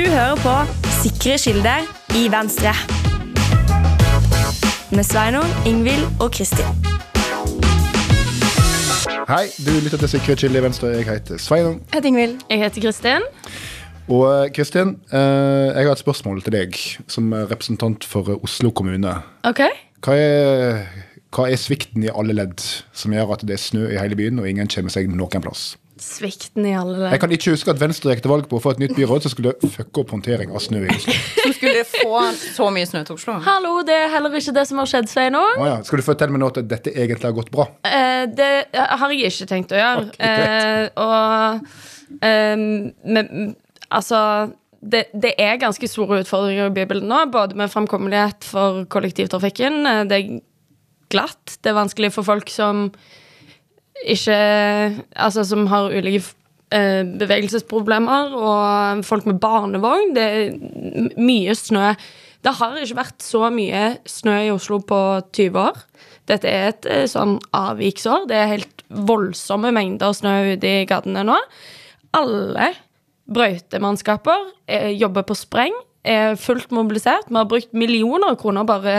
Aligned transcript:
Du 0.00 0.06
hører 0.08 0.36
på 0.40 0.52
Sikre 1.02 1.34
kilder 1.38 1.88
i 2.16 2.22
Venstre. 2.32 2.70
Med 4.96 5.04
Sveinung, 5.04 5.44
Ingvild 5.66 6.06
og 6.20 6.30
Kristin. 6.32 6.70
Hei, 9.28 9.50
du 9.66 9.70
lytter 9.84 10.00
til 10.00 10.08
Sikre 10.08 10.36
kilder 10.36 10.62
i 10.62 10.62
Venstre. 10.64 10.88
Jeg 10.94 11.04
heter 11.04 11.36
Sveinung. 11.36 11.82
Jeg 11.92 11.98
heter 11.98 12.08
Ingvild. 12.08 12.38
Jeg 12.50 12.58
heter 12.62 12.80
Kristin. 12.80 13.28
Og 14.08 14.24
eh, 14.46 14.52
Kristin, 14.56 14.96
eh, 15.12 15.18
jeg 15.76 15.84
har 15.84 15.92
et 15.92 16.04
spørsmål 16.06 16.40
til 16.48 16.56
deg 16.56 16.80
som 17.04 17.32
representant 17.52 18.04
for 18.04 18.32
eh, 18.32 18.40
Oslo 18.40 18.70
kommune. 18.70 19.14
Ok. 19.44 19.60
Hva 20.00 20.16
er, 20.16 20.80
hva 21.28 21.50
er 21.50 21.60
svikten 21.60 22.08
i 22.08 22.14
alle 22.14 22.40
ledd 22.40 22.64
som 22.92 23.12
gjør 23.12 23.36
at 23.36 23.44
det 23.44 23.58
er 23.58 23.64
snø 23.68 23.84
i 23.90 24.00
hele 24.00 24.16
byen, 24.16 24.40
og 24.40 24.48
ingen 24.48 24.72
kommer 24.78 24.96
seg 24.96 25.12
noen 25.12 25.44
plass? 25.44 25.74
Svikten 26.00 26.64
i 26.64 26.72
alle 26.78 27.10
Jeg 27.12 27.20
kan 27.20 27.32
ikke 27.34 27.52
huske 27.52 27.70
at 27.74 27.80
Venstre 27.80 28.14
gikk 28.14 28.22
til 28.24 28.32
valg 28.32 28.46
på 28.48 28.56
å 28.56 28.62
få 28.64 28.72
et 28.72 28.80
nytt 28.82 28.94
byråd 28.96 29.26
som 29.26 29.32
skulle 29.34 29.52
fucke 29.60 30.00
opp 30.02 30.14
håndtering 30.14 30.52
av 30.56 30.62
snø 30.64 30.80
i 30.86 30.94
Oslo. 30.94 31.16
Som 31.42 31.52
skulle 31.58 31.82
få 31.88 32.22
så 32.40 32.68
mye 32.72 32.88
snø 32.88 33.02
til 33.08 33.18
Oslo. 33.18 33.34
Hallo, 33.44 33.74
det 33.86 33.96
er 34.06 34.08
heller 34.14 34.32
ikke 34.40 34.54
det 34.56 34.64
som 34.70 34.80
har 34.80 34.88
skjedd, 34.90 35.10
Sveinung. 35.12 35.60
Ah, 35.60 35.68
ja. 35.68 35.76
Skal 35.84 36.00
du 36.00 36.06
fortelle 36.06 36.32
meg 36.34 36.40
nå 36.42 36.48
at 36.54 36.62
dette 36.70 36.94
egentlig 36.94 37.28
har 37.28 37.36
gått 37.36 37.52
bra? 37.52 37.68
Eh, 37.84 38.24
det 38.32 38.50
har 38.72 39.12
jeg 39.12 39.28
ikke 39.34 39.50
tenkt 39.52 39.76
å 39.76 39.80
gjøre. 39.80 40.06
Okay. 40.14 40.48
Eh, 40.48 40.84
og 41.04 42.20
eh, 42.24 42.64
men, 43.16 43.54
altså 43.92 44.22
det, 44.80 45.06
det 45.12 45.34
er 45.36 45.60
ganske 45.60 45.88
store 45.92 46.22
utfordringer 46.24 46.70
i 46.70 46.76
bybildet 46.80 47.08
nå, 47.10 47.24
både 47.34 47.58
med 47.60 47.68
framkommelighet 47.72 48.46
for 48.48 48.86
kollektivtrafikken. 48.92 49.82
eh, 49.86 50.04
Det 50.08 50.20
er 50.22 50.38
glatt. 51.10 51.58
Det 51.60 51.72
er 51.74 51.76
vanskelig 51.76 52.12
for 52.14 52.24
folk 52.24 52.48
som 52.52 52.86
ikke 54.06 54.36
Altså 55.16 55.44
som 55.44 55.66
har 55.70 55.92
ulike 55.92 56.22
eh, 56.72 57.02
bevegelsesproblemer, 57.20 58.34
og 58.34 59.04
folk 59.04 59.26
med 59.28 59.40
barnevogn. 59.42 60.14
Det 60.16 60.24
er 60.24 61.14
mye 61.20 61.54
snø. 61.58 61.92
Det 62.40 62.54
har 62.56 62.78
ikke 62.80 63.00
vært 63.02 63.24
så 63.24 63.50
mye 63.52 63.96
snø 64.08 64.36
i 64.46 64.52
Oslo 64.54 64.80
på 64.80 65.00
20 65.36 65.60
år. 65.60 65.82
Dette 66.30 66.48
er 66.48 66.70
et 66.70 66.88
eh, 66.88 67.08
sånn 67.10 67.38
avviksår. 67.56 68.28
Det 68.30 68.38
er 68.38 68.54
helt 68.54 68.84
voldsomme 68.88 69.72
mengder 69.74 70.14
snø 70.16 70.54
ute 70.54 70.72
i 70.80 70.86
gatene 70.88 71.24
nå. 71.26 71.36
Alle 72.16 72.72
brøytemannskaper 73.30 74.48
eh, 74.70 74.90
jobber 74.96 75.26
på 75.28 75.36
spreng, 75.38 75.76
er 76.00 76.38
fullt 76.40 76.72
mobilisert. 76.72 77.28
Vi 77.28 77.36
har 77.36 77.48
brukt 77.48 77.74
millioner 77.76 78.32
av 78.32 78.40
kroner 78.40 78.64
bare 78.64 78.94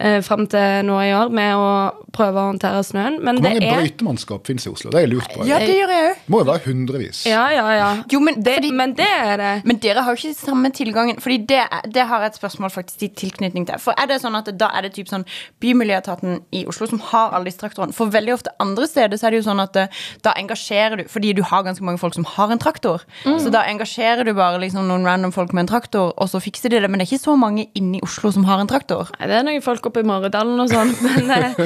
eh, 0.00 0.20
fram 0.22 0.46
til 0.46 0.82
nå 0.86 0.98
i 1.04 1.12
år 1.16 1.30
med 1.32 1.54
å 1.56 1.68
prøve 2.16 2.40
å 2.40 2.50
håndtere 2.52 2.82
snøen. 2.86 3.18
Men 3.22 3.36
Hvor 3.40 3.48
mange 3.48 3.60
det 3.60 3.68
er 3.70 3.80
brøytemannskap 3.82 4.46
finnes 4.46 4.66
i 4.66 4.70
Oslo? 4.70 4.90
Det 4.90 5.00
har 5.00 5.06
jeg 5.06 5.12
lurt 5.14 5.30
på. 5.34 5.46
Ja, 5.48 5.58
det 5.58 5.74
gjør 5.76 5.92
jeg 5.92 6.10
òg. 6.10 6.22
Må 6.32 6.40
jo 6.42 6.46
være 6.50 6.64
hundrevis. 6.66 7.24
Ja, 7.28 7.44
ja, 7.52 7.66
ja. 7.76 7.90
Jo, 8.12 8.20
men 8.20 8.40
det, 8.42 8.54
fordi- 8.60 8.72
men 8.72 8.94
det 8.94 9.06
er 9.08 9.36
det. 9.36 9.52
Men 9.64 9.76
dere 9.82 10.02
har 10.02 10.14
jo 10.16 10.20
ikke 10.28 10.36
samme 10.38 10.70
tilgangen. 10.72 11.20
Fordi 11.20 11.38
det, 11.46 11.58
er- 11.66 11.88
det 11.92 12.06
har 12.06 12.20
jeg 12.20 12.32
et 12.34 12.40
spørsmål 12.40 12.70
faktisk 12.72 13.02
i 13.02 13.08
tilknytning 13.08 13.66
til. 13.66 13.78
For 13.78 13.92
er 13.98 14.06
det 14.06 14.20
sånn 14.22 14.36
at 14.36 14.50
da 14.58 14.70
er 14.76 14.82
det 14.82 14.94
typ 14.94 15.08
sånn 15.08 15.24
Bymiljøetaten 15.60 16.40
i 16.54 16.64
Oslo 16.68 16.86
som 16.90 17.00
har 17.10 17.32
alle 17.34 17.48
disse 17.48 17.60
traktorene? 17.60 17.94
For 17.96 18.10
veldig 18.12 18.34
ofte 18.36 18.52
andre 18.62 18.86
steder 18.88 19.18
så 19.18 19.26
er 19.28 19.34
det 19.34 19.40
jo 19.42 19.46
sånn 19.50 19.62
at 19.62 19.76
eh, 19.80 19.88
da 20.24 20.32
engasjerer 20.38 20.96
du 21.00 21.04
Fordi 21.10 21.32
du 21.36 21.42
har 21.46 21.62
ganske 21.66 21.84
mange 21.86 21.98
folk 22.02 22.14
som 22.16 22.24
har 22.36 22.50
en 22.52 22.58
traktor. 22.62 23.02
Så 23.24 23.50
da 23.52 23.62
engasjerer 23.68 24.24
du 24.26 24.32
bare 24.36 24.58
liksom 24.62 24.86
noen 24.88 25.04
random 25.06 25.32
folk 25.34 25.52
med 25.56 25.64
en 25.66 25.70
traktor, 25.70 26.12
og 26.16 26.28
så 26.30 26.40
fikser 26.42 26.70
de 26.72 26.80
det. 26.82 26.90
Men 26.90 26.98
det 27.00 27.06
er 27.06 27.16
ikke 27.16 27.24
så 27.24 27.36
mange 27.38 27.66
inne 27.78 27.98
i 27.98 28.04
Oslo 28.04 28.30
som 28.34 28.44
har 28.48 28.60
en 28.62 28.68
traktor. 28.70 29.10
Nei, 29.18 29.28
det 29.30 29.36
er 29.38 29.46
noen 29.46 29.62
folk 29.64 29.85
oppe 29.88 30.02
i 30.02 30.06
Maridalen 30.06 30.62
og 30.62 30.70
sånn. 30.72 30.92
Men 31.06 31.32
eh, 31.34 31.60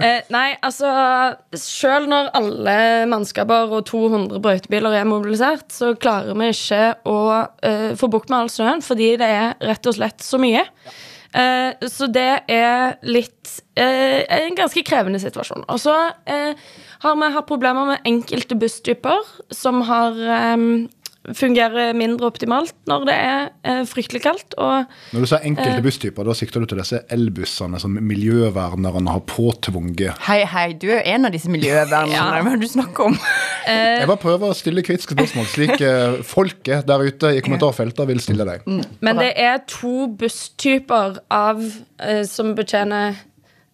eh, 0.00 0.20
nei, 0.34 0.46
altså 0.64 0.92
Selv 1.56 2.10
når 2.10 2.30
alle 2.36 2.76
mannskaper 3.10 3.72
og 3.76 3.86
200 3.88 4.40
brøytebiler 4.44 5.00
er 5.00 5.08
mobilisert, 5.08 5.68
så 5.74 5.94
klarer 5.98 6.36
vi 6.38 6.52
ikke 6.54 6.82
å 7.08 7.18
eh, 7.66 7.92
få 7.98 8.10
bukt 8.12 8.32
med 8.32 8.44
all 8.44 8.52
snøen, 8.52 8.84
fordi 8.84 9.14
det 9.20 9.28
er 9.40 9.52
rett 9.66 9.90
og 9.90 9.98
slett 9.98 10.24
så 10.24 10.40
mye. 10.42 10.64
Eh, 11.36 11.88
så 11.90 12.08
det 12.08 12.30
er 12.48 12.94
litt 13.04 13.50
eh, 13.76 14.22
En 14.38 14.54
ganske 14.56 14.80
krevende 14.86 15.20
situasjon. 15.20 15.66
Og 15.68 15.80
så 15.82 15.94
eh, 16.24 16.56
har 17.02 17.18
vi 17.20 17.32
hatt 17.34 17.48
problemer 17.48 17.90
med 17.90 18.08
enkelte 18.08 18.56
busstyper 18.56 19.26
som 19.52 19.82
har 19.84 20.16
fungerer 21.34 21.94
mindre 21.96 22.28
optimalt 22.30 22.74
når 22.86 23.04
det 23.08 23.14
er 23.16 23.48
eh, 23.66 23.82
fryktelig 23.88 24.22
kaldt. 24.22 24.54
Og 24.58 24.84
Når 25.12 25.20
du 25.20 25.26
sier 25.26 25.40
Eh. 25.40 25.46
enkelte 25.50 25.82
busstyper, 25.82 26.24
da 26.24 26.34
sikter 26.34 26.60
du 26.62 26.66
til 26.70 26.78
disse 26.78 27.00
elbussene 27.10 27.80
som 27.82 27.96
miljøvernerne 27.98 29.10
har 29.10 29.20
påtvunget. 29.26 30.14
Hei, 30.26 30.44
hei, 30.44 30.72
du 30.72 30.86
er 30.90 31.00
jo 31.00 31.14
en 31.14 31.26
av 31.26 31.32
disse 31.34 31.50
miljøvernerne. 31.50 32.42
Hva 32.46 32.52
er 32.52 32.56
det 32.56 32.66
du 32.68 32.72
snakker 32.72 33.10
om? 33.10 33.18
Jeg 33.66 34.06
bare 34.06 34.22
prøver 34.22 34.52
å 34.52 34.54
stille 34.54 34.82
kritiske 34.86 35.16
spørsmål, 35.16 35.46
slik 35.50 35.80
eh, 35.82 36.20
folket 36.22 36.86
der 36.86 37.02
ute 37.02 37.32
i 37.34 37.40
kommentarfeltet 37.42 38.06
vil 38.06 38.20
stille 38.22 38.46
deg. 38.46 38.66
Men 39.02 39.18
det 39.18 39.32
er 39.42 39.58
to 39.66 40.06
busstyper 40.20 41.18
av, 41.34 41.62
eh, 41.98 42.22
som 42.30 42.54
betjener 42.54 43.16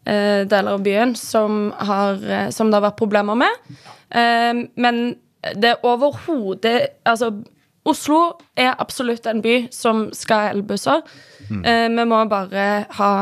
eh, 0.07 0.43
deler 0.49 0.79
av 0.79 0.83
byen, 0.87 1.13
som, 1.19 1.73
har, 1.77 2.17
eh, 2.25 2.49
som 2.55 2.71
det 2.73 2.81
har 2.81 2.87
vært 2.89 2.99
problemer 3.03 3.37
med. 3.45 3.69
Eh, 4.13 4.65
men 4.81 5.03
det 5.59 5.73
er 5.75 5.87
overhodet 5.87 6.77
Altså, 7.09 7.33
Oslo 7.85 8.39
er 8.55 8.77
absolutt 8.79 9.27
en 9.27 9.41
by 9.43 9.57
som 9.75 10.05
skal 10.15 10.45
ha 10.45 10.51
elbusser. 10.55 11.01
Eh, 11.51 11.89
vi 11.91 12.05
må 12.07 12.21
bare 12.31 12.67
ha 12.99 13.13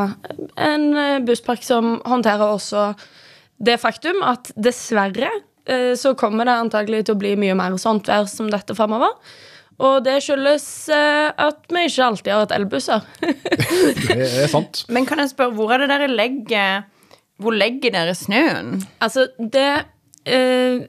en 0.61 0.85
eh, 1.01 1.21
busspark 1.25 1.65
som 1.65 1.95
håndterer 2.05 2.45
også 2.45 2.91
det 3.61 3.79
faktum 3.81 4.21
at 4.25 4.51
dessverre 4.57 5.31
eh, 5.65 5.95
så 5.97 6.13
kommer 6.19 6.45
det 6.49 6.59
antagelig 6.61 7.07
til 7.07 7.17
å 7.17 7.21
bli 7.23 7.33
mye 7.41 7.57
mer 7.57 7.79
sånt 7.81 8.09
vær 8.13 8.29
som 8.29 8.51
dette 8.53 8.77
fremover. 8.77 9.17
Og 9.81 10.03
det 10.05 10.19
skyldes 10.27 10.67
eh, 10.93 11.31
at 11.41 11.65
vi 11.73 11.87
ikke 11.89 12.05
alltid 12.11 12.33
har 12.35 12.43
hatt 12.45 12.53
elbusser. 12.57 13.05
Det 14.11 14.19
er 14.45 14.51
sant. 14.53 14.85
Men 14.93 15.09
kan 15.09 15.23
jeg 15.23 15.33
spørre, 15.33 15.57
hvor 15.57 15.73
er 15.73 15.81
det 15.87 15.89
dere 15.93 16.11
legger 16.13 16.83
Hvor 17.41 17.57
legger 17.57 17.95
dere 17.95 18.13
snøen? 18.13 18.83
altså, 19.01 19.31
det 19.41 19.87
eh, 20.25 20.83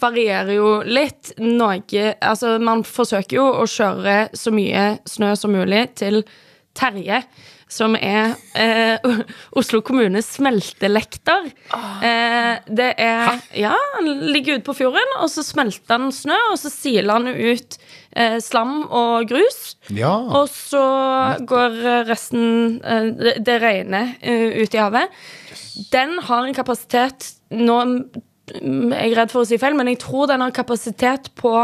varierer 0.00 0.54
jo 0.56 0.70
litt. 0.86 1.34
Noe 1.42 1.80
Altså, 2.20 2.56
man 2.62 2.84
forsøker 2.86 3.38
jo 3.40 3.48
å 3.62 3.66
kjøre 3.70 4.16
så 4.36 4.52
mye 4.54 4.96
snø 5.08 5.34
som 5.38 5.54
mulig 5.56 5.88
til 6.02 6.22
Terje. 6.76 7.22
Som 7.66 7.96
er 7.98 8.36
eh, 8.54 9.02
Oslo 9.58 9.80
kommunes 9.82 10.28
smeltelekter. 10.36 11.48
Eh, 11.74 12.52
det 12.70 12.92
er 13.02 13.40
Ja, 13.58 13.72
han 13.96 14.10
ligger 14.30 14.60
ute 14.60 14.68
på 14.68 14.76
fjorden, 14.78 15.16
og 15.18 15.32
så 15.32 15.42
smelter 15.42 15.96
han 15.98 16.12
snø, 16.14 16.36
og 16.52 16.60
så 16.62 16.70
siler 16.70 17.18
han 17.18 17.26
ut 17.26 17.78
eh, 18.14 18.38
slam 18.44 18.84
og 18.86 19.26
grus. 19.32 19.74
Ja. 19.90 20.14
Og 20.14 20.46
så 20.52 20.84
går 21.48 21.80
resten 22.06 22.78
eh, 22.84 23.10
Det, 23.18 23.34
det 23.50 23.58
regner 23.64 24.14
eh, 24.20 24.62
ut 24.62 24.74
i 24.76 24.82
havet. 24.82 25.18
Den 25.90 26.20
har 26.24 26.46
en 26.46 26.56
kapasitet 26.56 27.32
Nå 27.50 27.74
mm, 28.54 28.92
er 28.96 29.16
redd 29.18 29.32
for 29.34 29.44
å 29.44 29.48
si 29.48 29.58
feil, 29.60 29.76
men 29.78 29.90
jeg 29.92 30.00
tror 30.04 30.30
den 30.30 30.44
har 30.44 30.54
kapasitet 30.54 31.30
på 31.38 31.54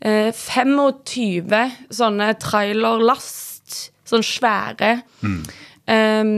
eh, 0.00 0.30
25 0.34 1.54
sånne 1.94 2.32
trailerlast, 2.42 3.78
sånn 4.08 4.26
svære, 4.26 4.96
eh, 5.86 6.34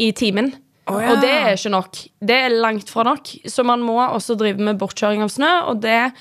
i 0.00 0.12
timen. 0.16 0.52
ja. 0.90 1.10
Og 1.12 1.22
det 1.22 1.30
er 1.30 1.54
ikke 1.54 1.74
nok. 1.76 2.04
Det 2.18 2.36
er 2.46 2.60
langt 2.60 2.90
fra 2.90 3.04
nok. 3.06 3.28
Så 3.46 3.62
man 3.66 3.82
må 3.84 3.98
også 4.00 4.34
drive 4.38 4.58
med 4.58 4.78
bortkjøring 4.80 5.22
av 5.22 5.30
snø, 5.30 5.50
og 5.70 5.82
det 5.84 6.12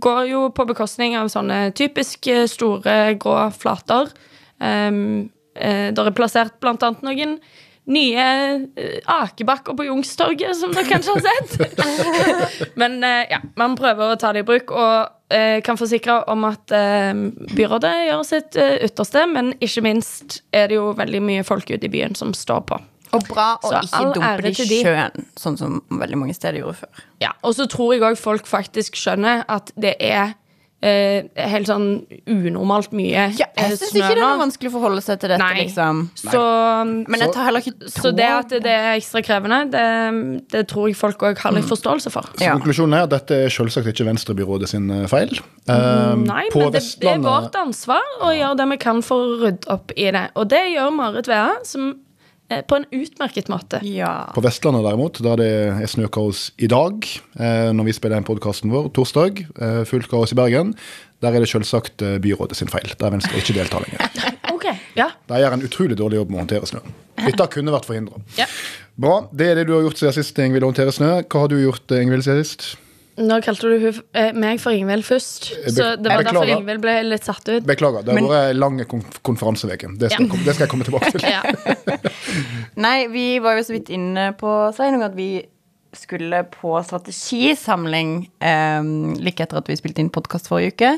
går 0.00 0.24
jo 0.30 0.42
på 0.54 0.66
bekostning 0.68 1.16
av 1.18 1.30
sånne 1.32 1.70
typisk 1.76 2.26
eh, 2.30 2.46
store, 2.50 3.16
grå 3.20 3.50
flater. 3.56 4.10
Um, 4.60 5.30
eh, 5.56 5.88
der 5.94 6.10
er 6.10 6.16
plassert 6.16 6.58
blant 6.60 6.84
annet 6.84 7.04
noen 7.06 7.38
nye 7.90 8.24
eh, 8.76 8.98
akebakker 9.06 9.74
på 9.76 9.86
Youngstorget, 9.88 10.56
som 10.56 10.74
dere 10.74 10.86
kanskje 10.88 11.16
har 11.16 11.22
sett. 11.26 11.78
Men 12.80 13.00
eh, 13.04 13.24
ja, 13.30 13.40
man 13.60 13.76
prøver 13.78 14.12
å 14.12 14.20
ta 14.20 14.32
det 14.36 14.44
i 14.44 14.48
bruk, 14.48 14.70
og 14.74 15.34
eh, 15.34 15.58
kan 15.66 15.80
forsikre 15.80 16.20
om 16.30 16.46
at 16.48 16.74
byrådet 17.56 17.94
gjør 18.10 18.24
sitt 18.26 18.58
ytterste, 18.60 19.24
men 19.30 19.52
ikke 19.62 19.82
minst 19.84 20.40
er 20.54 20.70
det 20.70 20.78
jo 20.78 20.90
veldig 20.98 21.20
mye 21.24 21.44
folk 21.46 21.70
ute 21.70 21.86
i 21.86 21.92
byen 21.92 22.16
som 22.18 22.34
står 22.36 22.64
på. 22.68 22.80
Og 23.10 23.24
bra 23.26 23.46
å 23.58 23.70
ikke 23.80 24.02
dumpe 24.14 24.34
det 24.44 24.52
i 24.62 24.82
sjøen, 24.84 25.24
sånn 25.38 25.56
som 25.58 25.80
veldig 25.90 26.18
mange 26.20 26.34
steder 26.36 26.60
gjorde 26.60 26.84
før. 26.84 27.06
Ja, 27.22 27.32
og 27.42 27.56
så 27.58 27.66
tror 27.70 27.94
jeg 27.94 28.04
òg 28.06 28.18
folk 28.20 28.46
faktisk 28.46 28.98
skjønner 28.98 29.42
at 29.50 29.72
det 29.80 29.96
er 29.98 30.36
eh, 30.82 31.26
helt 31.36 31.68
sånn 31.68 32.06
unormalt 32.26 32.92
mye 32.96 33.26
Ja, 33.36 33.46
eh, 33.54 33.68
jeg 33.68 33.78
syns 33.78 33.92
ikke 33.94 34.08
det 34.14 34.16
er 34.16 34.20
noe 34.22 34.38
vanskelig 34.40 34.70
å 34.70 34.74
forholde 34.78 35.02
seg 35.04 35.20
til 35.20 35.28
dette, 35.34 35.44
Nei. 35.44 35.64
liksom. 35.66 36.02
Så, 36.16 36.42
Men 37.08 37.20
jeg 37.20 37.32
tar 37.34 37.44
heller 37.50 37.60
ikke 37.60 37.90
så 37.92 38.12
det 38.16 38.28
at 38.32 38.48
det 38.64 38.72
er 38.74 38.90
ekstra 38.96 39.22
krevende, 39.26 39.60
det, 39.74 39.84
det 40.54 40.66
tror 40.72 40.88
jeg 40.88 40.96
folk 40.96 41.18
òg 41.30 41.38
har 41.44 41.52
litt 41.52 41.64
Mm. 41.64 41.70
forståelse 41.70 42.10
for. 42.10 42.22
Så 42.36 42.44
Ja. 42.46 42.54
konklusjonen 42.56 42.94
er 42.96 43.02
at 43.04 43.10
dette 43.10 43.30
er 43.44 43.48
selvsagt 43.52 43.86
ikke 43.92 44.06
Venstrebyrådet 44.08 44.68
sin 44.68 44.90
eh, 44.90 45.06
feil. 45.06 45.32
Eh, 45.68 46.14
Nei, 46.16 46.48
på 46.52 46.58
men 46.64 46.72
det, 46.72 46.82
det 47.00 47.08
er 47.14 47.18
vårt 47.18 47.52
ansvar 47.60 48.00
å 48.22 48.32
gjøre 48.32 48.56
det 48.56 48.68
vi 48.70 48.76
kan 48.78 49.02
for 49.02 49.16
å 49.16 49.40
rydde 49.44 49.68
opp 49.68 49.92
i 49.96 50.10
det. 50.10 50.30
Og 50.36 50.48
det 50.48 50.64
gjør 50.74 50.90
Marit 50.96 51.26
Vea, 51.28 51.50
som 51.64 51.90
eh, 51.90 51.94
på 52.68 52.76
en 52.80 52.86
utmerket 52.90 53.48
måte. 53.52 53.78
Ja. 53.86 54.26
På 54.34 54.42
Vestlandet 54.44 54.82
derimot, 54.86 55.20
der 55.22 55.36
det 55.40 55.48
er 55.70 55.86
snøkaos 55.90 56.50
i 56.58 56.66
dag, 56.70 57.06
eh, 57.38 57.70
når 57.76 57.86
vi 57.90 57.94
spiller 57.96 58.18
inn 58.20 58.26
podkasten 58.26 58.72
vår, 58.74 58.90
torsdag, 58.96 59.44
eh, 59.60 59.80
fullt 59.88 60.10
kaos 60.10 60.34
i 60.34 60.38
Bergen, 60.40 60.74
der 61.22 61.36
er 61.36 61.44
det 61.44 61.50
selvsagt 61.52 62.02
eh, 62.06 62.18
byrådet 62.24 62.56
sin 62.58 62.68
feil. 62.72 62.90
Der 62.98 63.14
Venstre 63.14 63.38
ikke 63.38 63.54
deltar 63.60 63.84
lenger. 63.86 64.10
okay, 64.56 64.76
ja. 64.98 65.10
De 65.30 65.40
gjør 65.42 65.56
en 65.58 65.66
utrolig 65.68 65.98
dårlig 66.00 66.20
jobb 66.22 66.30
med 66.34 66.40
å 66.40 66.44
håndtere 66.46 66.70
snø. 66.74 66.82
Dette 67.20 67.46
kunne 67.52 67.74
vært 67.74 67.86
forhindra. 67.90 68.22
Ja. 68.40 68.46
Bra. 69.00 69.16
Det 69.32 69.50
er 69.52 69.58
det 69.60 69.66
du 69.68 69.74
har 69.76 69.82
gjort 69.86 70.00
siden 70.00 70.16
sist, 70.16 70.38
Ingvild, 70.40 70.64
å 70.66 70.70
håndtere 70.72 70.92
snø. 70.96 71.10
Hva 71.28 71.42
har 71.46 71.52
du 71.52 71.58
gjort, 71.60 71.92
Ingvild, 71.96 72.24
siden 72.26 72.44
sist? 72.44 72.70
Nå 73.20 73.36
kalte 73.44 73.68
du 73.68 73.82
eh, 74.16 74.30
meg 74.32 74.60
for 74.62 74.72
Ingvild 74.72 75.04
først, 75.04 75.50
be- 75.66 75.72
så 75.74 75.88
det 76.00 76.08
var 76.08 76.22
derfor 76.24 76.38
beklager. 76.40 76.52
Ingvild 76.62 76.80
ble 76.80 76.94
litt 77.04 77.26
satt 77.26 77.50
ut. 77.50 77.66
Beklager, 77.68 78.04
det 78.06 78.14
har 78.16 78.22
vært 78.30 78.54
en 78.54 78.60
lang 78.62 78.78
konferanseuke. 79.26 79.90
Det, 80.00 80.08
Ja. 80.14 80.22
det 80.24 80.54
skal 80.56 80.64
jeg 80.64 80.70
komme 80.72 80.86
tilbake 80.88 81.10
til. 81.12 81.26
Ja. 81.34 81.42
Nei, 82.80 83.06
vi 83.12 83.24
var 83.42 83.58
jo 83.58 83.64
så 83.66 83.76
vidt 83.76 83.90
inne 83.94 84.30
på 84.38 84.50
Sveinung 84.76 85.04
at 85.06 85.16
vi 85.18 85.32
skulle 85.96 86.44
på 86.52 86.76
strategisamling 86.86 88.12
eh, 88.38 88.90
like 89.18 89.42
etter 89.42 89.58
at 89.58 89.70
vi 89.70 89.78
spilte 89.78 90.02
inn 90.04 90.12
podkast 90.14 90.50
forrige 90.50 90.76
uke. 90.76 90.92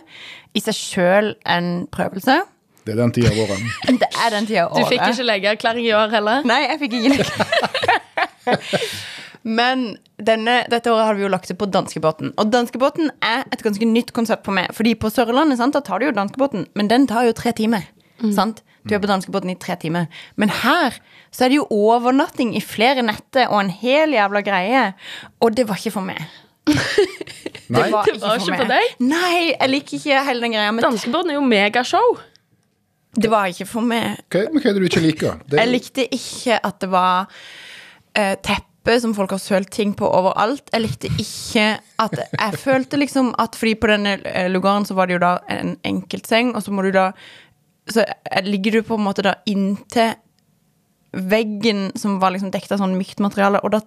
I 0.52 0.64
seg 0.64 0.76
sjøl 0.76 1.32
en 1.48 1.86
prøvelse. 1.92 2.42
Det 2.82 2.92
er 2.92 2.98
den 2.98 3.14
tida 3.14 3.30
av 3.30 3.40
året. 3.44 3.62
Det 4.02 4.10
er 4.10 4.34
den 4.34 4.48
tida 4.50 4.66
av 4.66 4.74
året. 4.74 4.84
Du 4.84 4.90
fikk 4.90 5.06
ikke 5.14 5.26
legeerklæring 5.28 5.86
i 5.86 5.94
år 5.96 6.12
heller? 6.12 6.46
Nei, 6.48 6.60
jeg 6.66 6.80
fikk 6.82 6.98
ikke 6.98 7.16
leke. 7.16 8.82
Men 9.58 9.96
denne, 10.22 10.60
dette 10.70 10.90
året 10.92 11.08
har 11.08 11.16
vi 11.18 11.24
jo 11.24 11.30
lagt 11.32 11.48
det 11.50 11.56
på 11.58 11.66
danskebåten. 11.66 12.34
Og 12.38 12.50
danskebåten 12.52 13.10
er 13.26 13.42
et 13.50 13.62
ganske 13.64 13.86
nytt 13.88 14.12
konsept 14.14 14.46
for 14.46 14.54
meg. 14.54 14.70
Fordi 14.76 14.94
på 14.98 15.10
Sørlandet 15.10 15.58
sant, 15.58 15.74
da 15.74 15.82
tar 15.82 15.98
du 15.98 16.06
jo 16.06 16.14
danskebåten, 16.14 16.68
men 16.78 16.90
den 16.90 17.08
tar 17.10 17.26
jo 17.26 17.34
tre 17.34 17.50
timer. 17.58 17.88
Sant? 18.36 18.62
Du 18.88 18.94
er 18.96 19.02
på 19.02 19.06
danskebåten 19.10 19.50
i 19.52 19.58
tre 19.62 19.76
timer. 19.78 20.08
Men 20.36 20.50
her 20.62 20.96
så 21.30 21.44
er 21.46 21.52
det 21.52 21.60
jo 21.60 21.66
overnatting 21.70 22.56
i 22.58 22.62
flere 22.64 23.04
netter 23.06 23.46
og 23.52 23.60
en 23.62 23.70
hel 23.70 24.14
jævla 24.16 24.42
greie. 24.46 24.86
Og 25.40 25.54
det 25.56 25.68
var 25.68 25.78
ikke 25.78 25.94
for 25.94 26.06
meg. 26.08 26.18
Nei, 27.72 27.86
var 27.90 28.04
Det 28.06 28.18
var 28.22 28.36
ikke 28.38 28.56
for 28.58 28.66
meg. 28.66 28.74
deg? 28.74 28.98
Nei, 29.06 29.38
jeg 29.54 29.70
liker 29.72 29.96
ikke 29.98 30.24
hele 30.28 30.44
den 30.44 30.54
greia. 30.56 30.74
Danskebåten 30.84 31.32
er 31.32 31.38
jo 31.38 31.46
megashow. 31.46 32.18
det 33.16 33.28
var 33.30 33.46
ikke 33.52 33.66
for 33.68 33.84
meg. 33.84 34.18
Okay, 34.28 34.46
men 34.50 34.62
hva 34.62 34.70
er 34.70 34.76
det 34.76 34.82
du 34.82 34.88
ikke 34.90 35.02
liker? 35.04 35.40
Det, 35.50 35.58
Jeg 35.60 35.68
likte 35.72 36.06
ikke 36.16 36.58
at 36.64 36.78
det 36.80 36.90
var 36.92 37.26
uh, 38.18 38.34
teppe 38.44 38.96
som 38.98 39.12
folk 39.14 39.30
har 39.30 39.38
sølt 39.38 39.70
ting 39.70 39.92
på 39.94 40.08
overalt. 40.08 40.64
Jeg 40.72 40.82
likte 40.82 41.10
ikke 41.22 41.66
at 42.02 42.16
Jeg 42.18 42.58
følte 42.58 42.98
liksom 42.98 43.30
at 43.38 43.54
fordi 43.54 43.76
på 43.78 43.86
denne 43.92 44.16
eh, 44.26 44.48
lugaren 44.50 44.84
så 44.88 44.96
var 44.98 45.06
det 45.06 45.14
jo 45.20 45.22
da 45.22 45.36
en 45.54 45.76
enkeltseng, 45.86 46.50
og 46.56 46.64
så 46.64 46.72
må 46.74 46.82
du 46.82 46.90
da 46.96 47.12
Så 47.90 48.04
eh, 48.04 48.44
ligger 48.44 48.78
du 48.78 48.82
på 48.86 48.98
en 48.98 49.06
måte 49.06 49.24
da 49.26 49.38
inntil 49.48 50.14
veggen 51.12 51.90
som 51.98 52.20
var 52.22 52.32
liksom 52.32 52.52
dekket 52.54 52.72
av 52.72 52.80
sånn 52.80 52.96
mykt 52.96 53.20
materiale, 53.20 53.60
og 53.60 53.74
da 53.74 53.82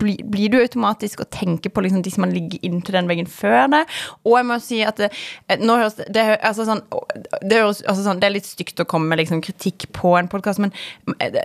bli, 0.00 0.16
blir 0.24 0.50
du 0.50 0.56
automatisk 0.58 1.20
å 1.22 1.28
tenke 1.30 1.70
på 1.70 1.82
liksom 1.84 2.02
de 2.02 2.10
som 2.10 2.24
har 2.24 2.32
ligget 2.32 2.64
inntil 2.66 2.96
den 2.96 3.10
veggen 3.10 3.28
før 3.30 3.68
det. 3.72 3.82
Og 4.24 4.34
jeg 4.38 4.48
må 4.48 4.58
si 4.62 4.80
at 4.86 4.98
det, 5.00 5.10
eh, 5.48 5.62
nå 5.62 5.78
høres 5.78 5.98
det, 6.00 6.24
altså 6.40 6.66
sånn, 6.68 6.82
det, 7.42 7.60
høres, 7.60 7.84
altså 7.84 8.06
sånn, 8.08 8.22
det 8.22 8.30
er 8.30 8.36
litt 8.38 8.48
stygt 8.48 8.82
å 8.82 8.88
komme 8.88 9.12
med 9.12 9.22
liksom 9.22 9.44
kritikk 9.46 9.88
på 9.96 10.16
en 10.18 10.30
podkast, 10.32 10.62
men 10.62 10.74
eh, 11.20 11.38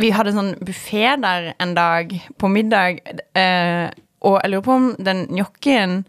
vi 0.00 0.12
hadde 0.14 0.36
sånn 0.36 0.54
buffé 0.60 1.16
der 1.22 1.52
en 1.56 1.74
dag 1.78 2.14
på 2.38 2.52
middag, 2.52 3.00
og 4.18 4.40
jeg 4.42 4.50
lurer 4.50 4.64
på 4.66 4.74
om 4.74 4.88
den 4.98 5.28
njokkien 5.30 6.02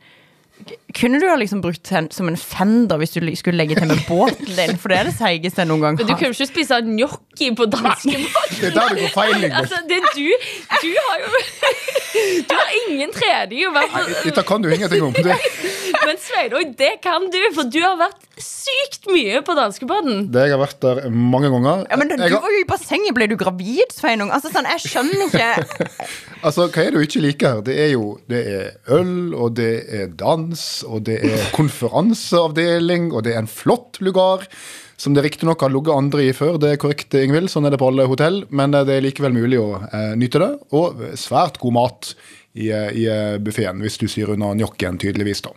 kunne 0.95 1.19
du 1.21 1.27
ha 1.30 1.36
liksom 1.38 1.62
brukt 1.62 1.83
den 1.89 2.07
som 2.12 2.27
en 2.31 2.38
fender 2.39 2.97
hvis 2.97 3.12
du 3.13 3.19
skulle 3.38 3.59
legge 3.59 3.75
til 3.77 3.88
med 3.91 4.00
båten 4.07 4.50
din? 4.57 4.77
For 4.81 4.89
det 4.89 4.97
er 4.97 5.09
det 5.09 5.15
seigeste 5.19 5.62
jeg 5.62 5.69
noen 5.69 5.83
gang 5.83 6.00
har. 6.00 6.06
Men 6.06 6.09
du 6.09 6.18
kunne 6.18 6.33
ikke 6.33 6.47
spise 6.50 6.80
gnocchi 6.88 7.51
på 7.57 7.68
danskebåten. 7.69 8.57
det 8.59 8.71
er 8.71 8.75
der 8.77 8.95
det 8.95 9.03
går 9.06 9.13
feil, 9.13 9.36
Ingvild. 9.38 9.57
Altså, 9.62 9.81
det 9.89 10.00
du 10.15 10.25
Du 10.81 10.89
har 10.95 11.21
jo 11.21 11.30
Du 12.50 12.56
har 12.57 12.71
ingen 12.88 13.12
trening. 13.13 13.77
Dette 14.24 14.44
kan 14.47 14.63
du 14.63 14.69
ingenting 14.74 15.03
om. 15.06 15.13
Det, 15.13 15.36
Men 16.07 16.18
Sveinung, 16.21 16.74
det 16.80 16.95
kan 17.03 17.27
du, 17.30 17.39
for 17.53 17.69
du 17.69 17.80
har 17.83 17.97
vært 18.00 18.25
sykt 18.39 19.06
mye 19.12 19.42
på 19.45 19.53
danskebåten. 19.57 20.30
det 20.33 20.45
jeg 20.47 20.56
har 20.56 20.62
vært 20.62 20.80
der 20.81 21.09
mange 21.12 21.50
ganger. 21.53 21.85
Ja, 21.92 21.97
men 22.00 22.09
da, 22.09 22.18
du 22.18 22.35
var 22.39 22.50
jo 22.53 22.62
i 22.63 22.68
bassenget. 22.69 23.13
Ble 23.18 23.27
du 23.30 23.35
gravid, 23.38 23.94
Sveinung? 23.94 24.31
Altså, 24.33 24.51
sånn, 24.53 24.68
jeg 24.74 24.89
skjønner 24.89 25.27
ikke 25.27 25.50
altså, 26.47 26.68
hva 26.69 26.83
er 26.85 26.94
det 26.94 26.97
du 26.97 27.06
ikke 27.06 27.24
liker? 27.24 27.59
her? 27.59 27.63
Det 27.65 27.77
er 27.83 27.92
jo 27.94 28.06
det 28.31 28.42
er 28.56 28.95
øl, 28.95 29.33
og 29.35 29.56
det 29.59 29.71
er 30.00 30.09
dans, 30.19 30.65
og 30.87 31.03
det 31.07 31.19
er 31.25 31.49
konferanseavdeling, 31.55 33.11
og 33.13 33.23
det 33.25 33.33
er 33.35 33.43
en 33.43 33.49
flott 33.51 33.99
lugar. 34.03 34.45
Som 34.99 35.13
det 35.15 35.23
riktignok 35.23 35.61
har 35.63 35.71
ligget 35.71 35.95
andre 35.95 36.25
i 36.27 36.33
før, 36.35 36.57
det 36.59 36.73
er 36.73 36.79
korrekt, 36.81 37.13
Ingvild. 37.15 37.47
Sånn 37.47 37.63
er 37.65 37.71
det 37.71 37.79
på 37.79 37.87
alle 37.87 38.03
hotell. 38.11 38.41
Men 38.51 38.73
eh, 38.75 38.83
det 38.83 38.97
er 38.97 39.05
likevel 39.05 39.31
mulig 39.31 39.55
å 39.61 39.69
eh, 39.87 40.11
nyte 40.19 40.41
det. 40.43 40.49
Og 40.75 40.99
svært 41.15 41.55
god 41.61 41.75
mat 41.77 42.09
i, 42.59 42.67
eh, 42.67 42.89
i 42.99 43.05
eh, 43.07 43.37
buffeen, 43.39 43.79
hvis 43.79 43.95
du 44.01 44.09
sier 44.11 44.33
unna 44.35 44.51
njokkien, 44.59 44.99
tydeligvis, 44.99 45.39
da. 45.45 45.53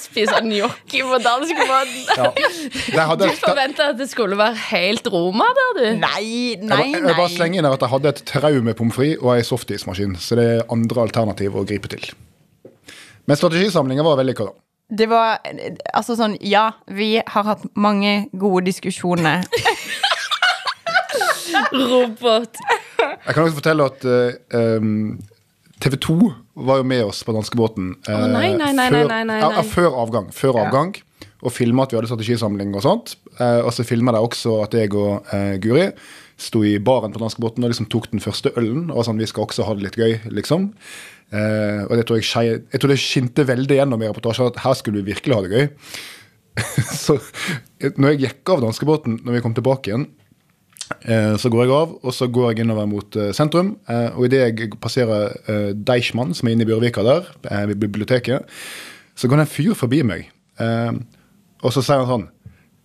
Spise 0.00 0.40
gnocchi 0.46 1.02
på 1.04 1.18
danskebåten. 1.20 2.00
Ja. 2.16 3.04
Hadde 3.10 3.26
Du 3.26 3.30
jeg- 3.34 3.40
forventa 3.42 3.90
at 3.92 3.98
det 4.00 4.08
skulle 4.10 4.36
være 4.40 4.56
helt 4.70 5.06
Roma 5.12 5.44
der, 5.60 5.72
du. 5.82 5.86
Nei, 6.00 6.56
nei, 6.56 6.68
nei, 6.70 6.82
jeg, 6.88 7.02
jeg 7.02 7.16
bare 7.18 7.28
nei. 7.28 7.36
slenger 7.36 7.58
inn 7.60 7.68
her 7.68 7.76
at 7.76 7.84
jeg 7.84 7.92
hadde 7.98 8.12
et 8.14 8.22
traume 8.32 8.74
pommes 8.78 8.94
frites 8.96 9.20
og 9.20 9.34
ei 9.36 9.42
softismaskin, 9.44 10.16
så 10.22 10.38
det 10.40 10.46
er 10.54 10.64
andre 10.72 11.04
alternativ 11.04 11.56
å 11.60 11.66
gripe 11.68 11.90
til. 11.92 12.08
Men 13.24 13.40
strategisamlinga 13.40 14.04
var 14.06 14.20
vellykka, 14.20 14.50
da. 14.50 14.60
Det 14.94 15.06
var 15.08 15.38
Altså 15.96 16.12
sånn, 16.18 16.34
ja, 16.44 16.66
vi 16.92 17.16
har 17.18 17.46
hatt 17.46 17.64
mange 17.72 18.26
gode 18.36 18.66
diskusjoner. 18.68 19.46
Robot. 21.72 22.60
Jeg 23.00 23.32
kan 23.32 23.46
også 23.46 23.56
fortelle 23.56 23.86
at 23.88 24.04
TV 25.84 25.96
2 26.00 26.16
var 26.54 26.80
jo 26.80 26.86
med 26.86 27.04
oss 27.04 27.22
på 27.26 27.34
danskebåten 27.34 27.90
uh, 28.06 28.14
Å, 28.14 28.20
nei, 28.30 28.52
nei, 28.56 28.70
nei, 28.76 28.86
før, 28.92 29.08
nei, 29.10 29.22
nei, 29.26 29.38
nei. 29.40 29.40
ja, 29.42 29.64
før 29.68 29.98
avgang. 30.04 30.30
Før 30.34 30.60
avgang 30.64 30.94
og 31.44 31.52
filma 31.52 31.84
at 31.84 31.92
vi 31.92 31.98
hadde 31.98 32.08
strategisamling 32.08 32.70
og 32.72 32.84
sånt. 32.86 33.16
Uh, 33.36 33.60
og 33.66 33.72
så 33.76 33.84
filma 33.84 34.14
de 34.14 34.22
også 34.24 34.62
at 34.64 34.76
jeg 34.78 34.94
og 34.96 35.26
eh, 35.34 35.58
Guri 35.60 35.90
sto 36.40 36.62
i 36.64 36.78
baren 36.82 37.12
på 37.12 37.20
danskebåten 37.20 37.66
og 37.66 37.70
liksom 37.70 37.90
tok 37.92 38.08
den 38.14 38.22
første 38.24 38.54
ølen. 38.56 38.86
Og 38.88 39.04
sånn, 39.04 39.20
vi 39.20 39.28
skal 39.28 39.44
også 39.44 39.66
ha 39.68 39.74
det 39.76 39.84
litt 39.84 39.98
gøy, 40.00 40.16
liksom. 40.32 40.70
Eh, 41.32 41.80
og 41.88 41.94
det 41.98 42.04
tror 42.08 42.20
jeg, 42.20 42.60
jeg 42.70 42.80
tror 42.80 42.92
det 42.92 42.98
skinte 43.00 43.46
veldig 43.48 43.78
gjennom 43.78 44.02
i 44.02 44.10
reportasjen 44.10 44.50
at 44.52 44.60
her 44.64 44.76
skulle 44.78 45.00
vi 45.00 45.14
virkelig 45.14 45.36
ha 45.36 45.44
det 45.44 45.54
gøy. 45.54 45.64
så 47.04 47.16
når 47.98 48.14
jeg 48.14 48.20
gikk 48.24 48.52
av 48.54 48.62
danskebåten, 48.62 49.18
når 49.24 49.38
vi 49.38 49.42
kom 49.42 49.56
tilbake 49.56 49.90
igjen, 49.90 50.06
uh, 51.08 51.34
Så 51.40 51.50
går 51.50 51.64
jeg 51.64 51.74
av, 51.74 51.96
og 52.04 52.14
så 52.14 52.28
går 52.30 52.52
jeg 52.52 52.64
innover 52.64 52.86
mot 52.86 53.18
uh, 53.18 53.32
sentrum. 53.34 53.74
Og 53.88 54.26
idet 54.28 54.44
jeg 54.44 54.70
passerer 54.78 55.34
Deichman, 55.74 56.34
som 56.36 56.48
er 56.48 56.54
inne 56.54 56.66
i 56.66 56.68
Bjørvika 56.68 57.02
der, 57.06 57.32
ved 57.70 57.80
biblioteket, 57.82 58.46
så 59.14 59.28
går 59.28 59.40
det 59.40 59.46
en 59.46 59.54
fyr 59.54 59.74
forbi 59.78 60.02
meg. 60.06 60.28
Og 61.64 61.72
så 61.72 61.82
sier 61.82 62.02
han 62.02 62.10
sånn 62.10 62.26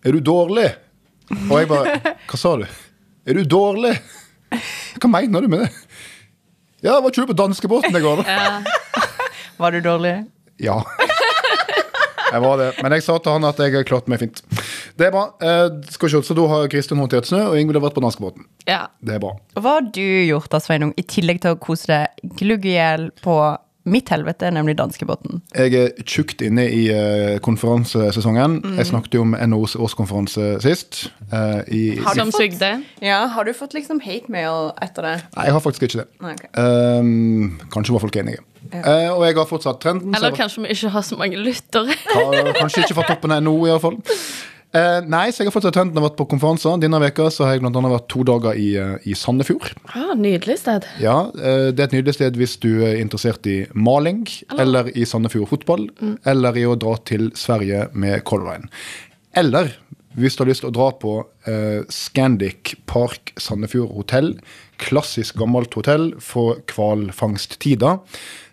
Er 0.06 0.16
du 0.16 0.24
dårlig? 0.24 0.66
Og 1.46 1.54
jeg 1.60 1.68
bare 1.70 1.98
Hva 2.26 2.38
sa 2.40 2.56
du? 2.58 2.64
Er 3.28 3.38
du 3.38 3.44
dårlig? 3.46 3.92
Hva 5.00 5.10
mener 5.12 5.44
du 5.44 5.52
med 5.52 5.62
det? 5.66 5.70
Ja, 6.80 6.94
jeg 6.96 7.02
var 7.04 7.12
ikke 7.12 7.28
på 7.30 7.36
danskebåten 7.36 7.96
i 7.96 8.02
går, 8.04 8.24
Ja. 8.28 8.60
Var 9.60 9.74
du 9.76 9.80
dårlig? 9.84 10.14
Ja. 10.60 10.78
Jeg 12.30 12.40
var 12.44 12.60
det. 12.60 12.68
Men 12.78 12.94
jeg 12.94 13.02
sa 13.02 13.16
til 13.18 13.32
han 13.34 13.42
at 13.48 13.58
jeg 13.58 13.82
klarte 13.88 14.06
meg 14.12 14.20
fint. 14.22 14.38
Det 14.94 15.08
er 15.08 15.10
bra. 15.10 15.24
Eh, 15.42 15.64
skal 15.90 16.12
se, 16.12 16.20
Så 16.22 16.36
da 16.38 16.44
har 16.46 16.68
Kristin 16.70 17.00
håndtert 17.02 17.26
snø, 17.26 17.40
og 17.48 17.56
Ingvild 17.58 17.80
har 17.80 17.88
vært 17.88 17.96
på 17.96 18.04
danskebåten. 18.04 18.44
Ja. 18.70 18.84
Det 19.02 19.16
er 19.16 19.22
bra. 19.24 19.32
Hva 19.58 19.72
har 19.80 19.88
du 19.88 20.04
gjort 20.28 20.46
da, 20.52 20.60
Sveinung, 20.62 20.92
i 20.94 21.02
tillegg 21.10 21.40
til 21.42 21.56
å 21.56 21.58
kose 21.58 21.90
deg 21.90 22.22
glugg 22.38 22.68
i 22.70 22.76
hjel 22.76 23.08
på 23.24 23.34
mitt 23.84 24.10
helvete, 24.12 24.46
er 24.46 24.54
nemlig 24.54 24.76
danskebåten? 24.78 25.40
Jeg 25.56 25.74
er 25.78 26.04
tjukt 26.04 26.42
inne 26.44 26.66
i 26.68 26.82
uh, 26.92 27.38
konferansesesongen. 27.44 28.58
Mm. 28.64 28.76
Jeg 28.80 28.90
snakket 28.90 29.16
jo 29.16 29.24
om 29.24 29.32
NHOs 29.34 29.76
årskonferanse 29.80 30.50
sist. 30.64 31.06
Uh, 31.32 31.62
i, 31.68 31.96
Har 32.04 32.14
du 32.18 32.30
fått- 32.30 32.84
Ja, 33.00 33.26
Har 33.26 33.44
du 33.44 33.52
fått 33.56 33.74
liksom 33.74 34.00
hate 34.04 34.28
mail 34.28 34.72
etter 34.82 35.02
det? 35.02 35.16
Nei, 35.36 35.48
jeg 35.48 35.52
har 35.56 35.64
faktisk 35.64 35.88
ikke 35.88 36.02
det. 36.02 36.08
Nei, 36.20 36.36
ok. 36.36 36.46
Um, 36.60 37.60
kanskje 37.72 37.96
var 37.96 38.04
folk 38.04 38.16
enige. 38.16 38.44
Eh, 38.70 39.08
og 39.10 39.24
jeg 39.24 39.34
har 39.38 39.48
fortsatt 39.48 39.80
trenden. 39.82 40.14
Eller 40.14 40.34
kanskje 40.36 40.62
vi 40.62 40.74
ikke 40.74 40.92
har 40.94 41.02
så 41.06 41.16
mange 41.18 41.38
lyttere. 41.40 41.96
kanskje 42.60 42.84
ikke 42.84 42.98
fra 43.00 43.06
toppen 43.08 43.32
av 43.34 43.42
NHO, 43.42 43.56
iallfall. 43.70 43.96
Uh, 44.70 45.00
nei, 45.02 45.32
så 45.34 45.42
jeg 45.42 45.48
har 45.48 45.54
fortsatt 45.56 45.74
trenden 45.74 45.98
og 45.98 46.04
vært 46.04 46.18
på 46.20 46.28
konferanser. 46.30 46.76
Denne 46.78 47.00
veka 47.02 47.26
så 47.34 47.46
har 47.46 47.56
jeg 47.56 47.64
blant 47.64 47.78
annet 47.80 47.90
vært 47.90 48.08
to 48.12 48.22
dager 48.26 48.54
i, 48.54 48.68
eh, 48.78 49.08
i 49.10 49.16
Sandefjord. 49.18 49.72
Ah, 49.90 50.12
nydelig 50.14 50.60
sted. 50.62 50.86
Ja, 51.02 51.24
uh, 51.34 51.70
Det 51.74 51.80
er 51.80 51.88
et 51.88 51.96
nydelig 51.96 52.14
sted 52.14 52.38
hvis 52.38 52.54
du 52.62 52.84
er 52.86 53.00
interessert 53.02 53.46
i 53.50 53.64
maling, 53.74 54.28
eller 54.54 54.92
i 54.94 55.02
Sandefjord 55.02 55.50
fotball, 55.50 55.88
eller 56.24 56.58
i 56.60 56.66
å 56.70 56.76
dra 56.78 56.94
til 57.02 57.32
Sverige 57.34 57.88
med 57.98 58.22
Color 58.22 58.52
Line. 58.52 58.70
Eller 59.34 59.72
hvis 60.18 60.36
du 60.36 60.44
har 60.44 60.50
lyst 60.50 60.62
til 60.64 60.70
å 60.70 60.74
dra 60.74 60.90
på 61.02 61.14
uh, 61.22 61.82
Scandic 61.90 62.76
Park 62.90 63.32
Sandefjord 63.38 63.90
hotell. 63.94 64.36
Klassisk 64.78 65.38
gammelt 65.38 65.74
hotell 65.74 66.12
for 66.22 66.62
hvalfangsttida. 66.70 67.96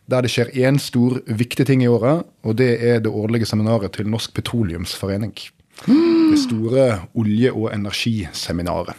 Der 0.08 0.24
det 0.24 0.32
skjer 0.32 0.54
én 0.56 0.80
stor, 0.80 1.20
viktig 1.28 1.68
ting 1.68 1.84
i 1.84 1.90
året, 1.92 2.26
og 2.48 2.58
det 2.62 2.78
er 2.80 3.02
det 3.04 3.12
årlige 3.12 3.50
seminaret 3.50 3.98
til 3.98 4.08
Norsk 4.10 4.34
Petroleumsforening. 4.38 5.36
Det 5.86 6.40
store 6.42 6.88
olje- 7.16 7.54
og 7.54 7.70
energiseminaret. 7.74 8.96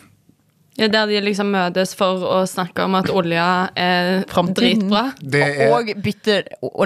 Ja, 0.79 0.87
Der 0.87 1.09
de 1.11 1.19
liksom 1.27 1.49
møtes 1.51 1.91
for 1.99 2.23
å 2.23 2.37
snakke 2.47 2.85
om 2.87 2.95
at 2.95 3.09
olja 3.11 3.69
er 3.75 4.21
Fremtiden. 4.31 4.85
dritbra. 4.87 5.01
Det 5.19 5.41
er, 5.43 5.73
Og 5.75 5.89
bytte 6.05 6.37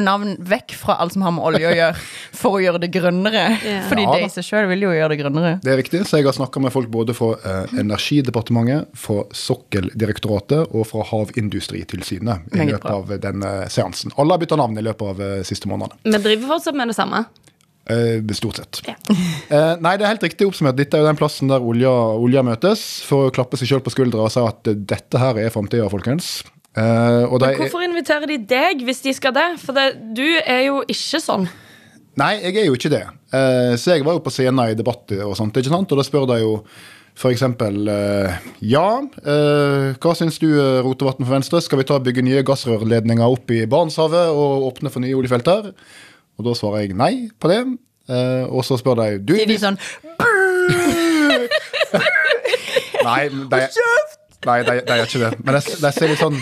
navn 0.01 0.39
vekk 0.41 0.73
fra 0.81 0.97
alt 0.97 1.13
som 1.13 1.21
har 1.27 1.35
med 1.37 1.45
olje 1.45 1.69
å 1.69 1.75
gjøre, 1.77 1.99
for 2.41 2.57
å 2.57 2.63
gjøre 2.65 2.81
det 2.81 2.89
grønnere. 2.95 3.43
Yeah. 3.61 3.85
Fordi 3.91 4.07
Ja 4.07 4.15
det 4.17 4.31
i 4.31 4.33
seg 4.33 4.47
sjøl 4.49 4.71
vil 4.71 4.87
jo 4.87 4.95
gjøre 4.97 5.11
det 5.13 5.19
grønnere. 5.21 5.61
det 5.61 5.75
er 5.75 5.77
riktig, 5.77 6.01
så 6.09 6.17
jeg 6.23 6.25
har 6.25 6.33
snakka 6.33 6.63
med 6.65 6.73
folk 6.73 6.89
både 6.89 7.13
fra 7.13 7.35
eh, 7.45 7.77
Energidepartementet, 7.85 8.89
fra 8.97 9.27
Sokkeldirektoratet 9.29 10.73
og 10.73 10.87
fra 10.89 11.05
Havindustritilsynet 11.13 12.49
i 12.57 12.65
løpet 12.73 12.91
av 12.91 13.13
denne 13.21 13.53
seansen. 13.69 14.13
Alle 14.17 14.33
har 14.39 14.41
bytta 14.41 14.57
navn 14.57 14.79
i 14.81 14.89
løpet 14.89 15.13
av 15.13 15.21
eh, 15.21 15.43
siste 15.45 15.69
månedene. 15.69 16.01
Vi 16.09 16.17
driver 16.31 16.55
fortsatt 16.57 16.81
med 16.81 16.89
det 16.89 16.97
samme. 16.97 17.27
Eh, 17.91 18.35
stort 18.35 18.57
sett. 18.57 18.83
Ja. 18.87 18.95
Eh, 19.53 19.75
nei, 19.85 19.99
det 20.01 20.07
er 20.07 20.15
helt 20.15 20.23
riktig 20.25 20.47
oppsummert. 20.49 20.79
Dette 20.79 20.97
er 20.97 21.03
jo 21.03 21.09
den 21.11 21.19
plassen 21.19 21.51
der 21.51 21.61
olja, 21.61 21.91
olja 22.17 22.41
møtes, 22.47 23.03
for 23.05 23.29
å 23.29 23.33
klappe 23.35 23.59
seg 23.61 23.69
sjøl 23.69 23.83
på 23.85 23.93
skuldra 23.93 24.23
og 24.25 24.31
si 24.33 24.41
at 24.41 24.71
eh, 24.71 24.79
dette 24.89 25.21
her 25.21 25.37
er 25.43 25.53
framtida, 25.53 25.91
folkens. 25.93 26.39
Uh, 26.73 27.29
og 27.29 27.43
hvorfor 27.43 27.83
er, 27.83 27.91
inviterer 27.91 28.31
de 28.31 28.39
deg 28.49 28.81
hvis 28.87 29.03
de 29.05 29.13
skal 29.13 29.35
det? 29.37 29.45
For 29.61 29.77
det, 29.77 29.91
du 30.17 30.25
er 30.25 30.63
jo 30.71 30.79
ikke 30.89 31.21
sånn. 31.21 31.45
nei, 32.17 32.31
jeg 32.39 32.63
er 32.63 32.71
jo 32.71 32.79
ikke 32.79 32.95
det. 32.95 33.03
Så 33.77 33.93
jeg 33.93 34.07
var 34.07 34.17
jo 34.17 34.23
på 34.25 34.33
scenen 34.33 34.73
i 34.73 34.79
debatt 34.79 35.13
og 35.19 35.35
sånt, 35.37 35.59
ikke 35.61 35.73
sant? 35.73 35.93
og 35.93 36.01
da 36.01 36.07
spør 36.07 36.25
de 36.31 36.39
jo 36.41 36.55
eh, 37.29 38.39
Ja, 38.73 38.87
hva 39.05 40.15
syns 40.17 40.41
du, 40.41 40.49
Rotevatn 40.87 41.27
for 41.27 41.35
Venstre? 41.35 41.61
Skal 41.61 41.83
vi 41.83 41.89
ta 41.91 42.01
bygge 42.01 42.25
nye 42.25 42.45
gassrørledninger 42.49 43.37
opp 43.37 43.53
i 43.53 43.67
Barentshavet 43.69 44.33
og 44.33 44.71
åpne 44.71 44.93
for 44.95 45.05
nye 45.05 45.19
oljefelter? 45.19 45.75
Og 46.39 46.47
da 46.49 46.55
svarer 46.59 46.87
jeg 46.87 46.97
nei 46.99 47.29
på 47.41 47.51
det. 47.53 47.61
Eh, 48.11 48.45
og 48.51 48.65
så 48.67 48.79
spør 48.81 48.99
de 48.99 49.09
du, 49.23 49.35
Sier 49.39 49.47
de 49.47 49.59
sånn 49.63 49.77
Nei, 53.03 53.29
de, 53.29 53.61
nei, 54.47 54.59
de, 54.67 54.75
de 54.87 54.97
gjør 54.99 55.07
ikke 55.09 55.21
det. 55.23 55.31
Men 55.43 55.57
de, 55.59 55.61
de 55.83 55.91
ser 55.95 56.11
litt 56.13 56.23
sånn 56.23 56.37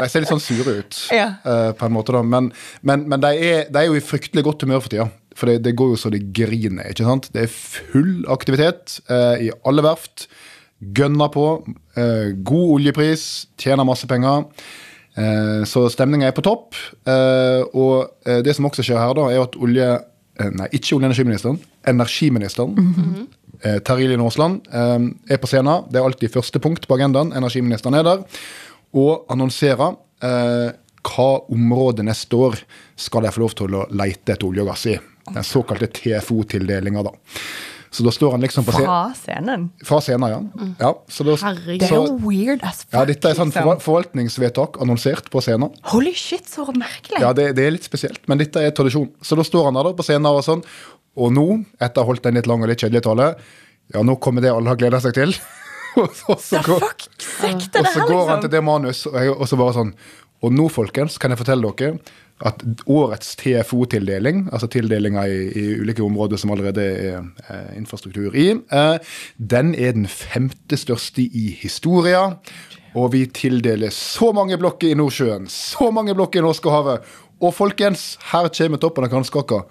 De 0.00 0.08
ser 0.08 0.22
litt 0.24 0.30
sånn 0.32 0.40
sure 0.42 0.76
ut, 0.80 0.98
Ja. 1.12 1.26
uh, 1.44 1.70
på 1.76 1.88
en 1.88 1.92
måte. 1.96 2.14
da. 2.16 2.22
Men, 2.24 2.50
men, 2.86 3.02
men 3.10 3.20
de, 3.20 3.32
er, 3.36 3.66
de 3.68 3.82
er 3.82 3.88
jo 3.90 3.98
i 3.98 4.04
fryktelig 4.04 4.44
godt 4.46 4.64
humør 4.64 4.80
for 4.84 4.92
tida. 4.94 5.08
For 5.36 5.50
det, 5.50 5.58
det 5.66 5.74
går 5.76 5.92
jo 5.92 5.98
så 6.00 6.12
det 6.12 6.22
griner. 6.36 6.88
ikke 6.92 7.04
sant? 7.08 7.28
Det 7.34 7.42
er 7.44 7.52
full 7.52 8.24
aktivitet 8.32 8.96
uh, 9.12 9.36
i 9.40 9.50
alle 9.68 9.84
verft. 9.84 10.24
Gønner 10.96 11.28
på. 11.34 11.46
Uh, 11.98 12.32
god 12.40 12.76
oljepris. 12.78 13.26
Tjener 13.60 13.84
masse 13.88 14.08
penger. 14.08 14.46
Eh, 15.20 15.64
så 15.68 15.84
stemninga 15.92 16.30
er 16.30 16.36
på 16.36 16.44
topp. 16.44 16.78
Eh, 17.08 17.62
og 17.76 18.26
eh, 18.26 18.40
det 18.46 18.54
som 18.56 18.68
også 18.68 18.84
skjer 18.86 19.00
her, 19.00 19.14
da, 19.18 19.28
er 19.32 19.44
at 19.44 19.58
olje... 19.60 19.90
Nei, 20.40 20.70
ikke 20.72 20.94
olje- 20.96 21.04
og 21.04 21.10
energiministeren. 21.10 21.56
Energiministeren. 21.90 22.76
Eh, 23.60 23.76
Terje 23.84 24.06
Lien 24.08 24.22
Aasland 24.24 24.70
er 24.72 25.40
på 25.42 25.50
scenen. 25.50 25.82
Det 25.92 26.00
er 26.00 26.06
alltid 26.08 26.32
første 26.32 26.62
punkt 26.64 26.86
på 26.88 26.96
agendaen. 26.96 27.34
Energiministeren 27.36 27.98
er 27.98 28.06
der. 28.06 28.22
Og 28.96 29.26
annonserer 29.32 29.98
hva 30.20 31.28
område 31.52 32.06
neste 32.08 32.40
år 32.40 32.56
skal 32.96 33.26
de 33.26 33.34
få 33.34 33.42
lov 33.42 33.52
til 33.58 33.76
å 33.76 33.84
leite 34.00 34.32
etter 34.32 34.48
olje 34.48 34.64
og 34.64 34.72
gass 34.72 34.86
i. 34.88 34.96
Den 35.28 35.44
såkalte 35.44 35.90
TFO-tildelinga, 35.92 37.04
da. 37.04 37.12
Så 37.90 38.04
da 38.06 38.12
står 38.14 38.30
han 38.36 38.44
liksom 38.44 38.64
på 38.64 38.72
scenen. 38.72 38.86
fra 38.86 39.14
scenen. 39.18 39.64
Fra 39.84 39.98
scenen, 40.00 40.30
ja. 40.30 40.66
ja 40.78 40.90
så 41.10 41.24
da, 41.26 41.34
Herregud. 41.42 41.80
Det 41.82 41.88
er 41.88 41.96
jo 41.96 42.18
weird 42.22 42.62
as 42.62 42.84
fuck. 42.84 42.92
ja, 42.94 43.02
dette 43.08 43.32
er 43.32 43.38
sånn 43.38 43.50
liksom. 43.50 43.82
forvaltningsvedtak 43.82 44.78
annonsert 44.84 45.30
på 45.32 45.42
scenen. 45.42 45.74
Holy 45.90 46.12
shit, 46.14 46.46
så 46.46 46.68
merkelig. 46.70 47.18
Ja, 47.18 47.32
det, 47.34 47.48
det 47.58 47.66
er 47.66 47.74
litt 47.74 47.88
spesielt, 47.88 48.22
men 48.30 48.38
dette 48.38 48.62
er 48.62 48.74
tradisjon. 48.76 49.10
Så 49.26 49.38
da 49.38 49.46
står 49.46 49.68
han 49.68 49.80
der 49.80 49.90
da 49.90 49.94
på 49.98 50.06
scenen 50.06 50.30
og 50.30 50.44
sånn. 50.46 50.62
Og 51.18 51.34
nå, 51.34 51.48
etter 51.82 51.98
å 51.98 52.06
ha 52.06 52.12
holdt 52.12 52.30
en 52.30 52.38
litt 52.38 52.46
lang 52.46 52.62
og 52.62 52.70
litt 52.70 52.84
kjedelig 52.84 53.02
tale, 53.08 53.32
ja, 53.90 54.04
nå 54.06 54.14
kommer 54.22 54.44
det 54.44 54.54
alle 54.54 54.70
har 54.70 54.78
gleda 54.78 55.02
seg 55.02 55.16
til. 55.18 55.34
og 56.00 56.14
så, 56.14 56.62
går, 56.62 56.86
og 56.86 57.90
så 57.90 58.06
går 58.06 58.28
han 58.30 58.38
til 58.38 58.46
liksom? 58.46 58.50
det 58.54 58.62
manus, 58.62 59.02
og, 59.10 59.18
jeg, 59.18 59.34
og 59.34 59.50
så 59.50 59.58
bare 59.58 59.74
sånn 59.80 59.94
Og 60.40 60.54
nå, 60.56 60.68
folkens, 60.72 61.18
kan 61.20 61.32
jeg 61.32 61.40
fortelle 61.42 61.72
dere 61.76 62.00
at 62.48 62.62
årets 62.88 63.34
TFO-tildeling, 63.36 64.46
altså 64.48 64.68
tildelinger 64.72 65.28
i, 65.28 65.40
i 65.60 65.64
ulike 65.82 66.04
områder 66.04 66.40
som 66.40 66.54
allerede 66.54 66.86
er 66.88 67.18
eh, 67.20 67.72
infrastruktur 67.76 68.32
i, 68.32 68.54
eh, 68.56 69.16
den 69.36 69.74
er 69.76 69.92
den 69.98 70.08
femte 70.08 70.78
største 70.80 71.26
i 71.26 71.50
historia. 71.60 72.30
Og 72.96 73.12
vi 73.12 73.26
tildeler 73.30 73.92
så 73.94 74.32
mange 74.34 74.56
blokker 74.58 74.90
i 74.90 74.96
Nordsjøen, 74.98 75.44
så 75.52 75.92
mange 75.94 76.16
blokker 76.16 76.40
i 76.40 76.46
Norskehavet. 76.46 77.04
Og 77.40 77.54
folkens, 77.56 78.16
her 78.32 78.50
kommer 78.52 78.80
toppen 78.80 79.06
av 79.06 79.12
kransekaka. 79.12 79.62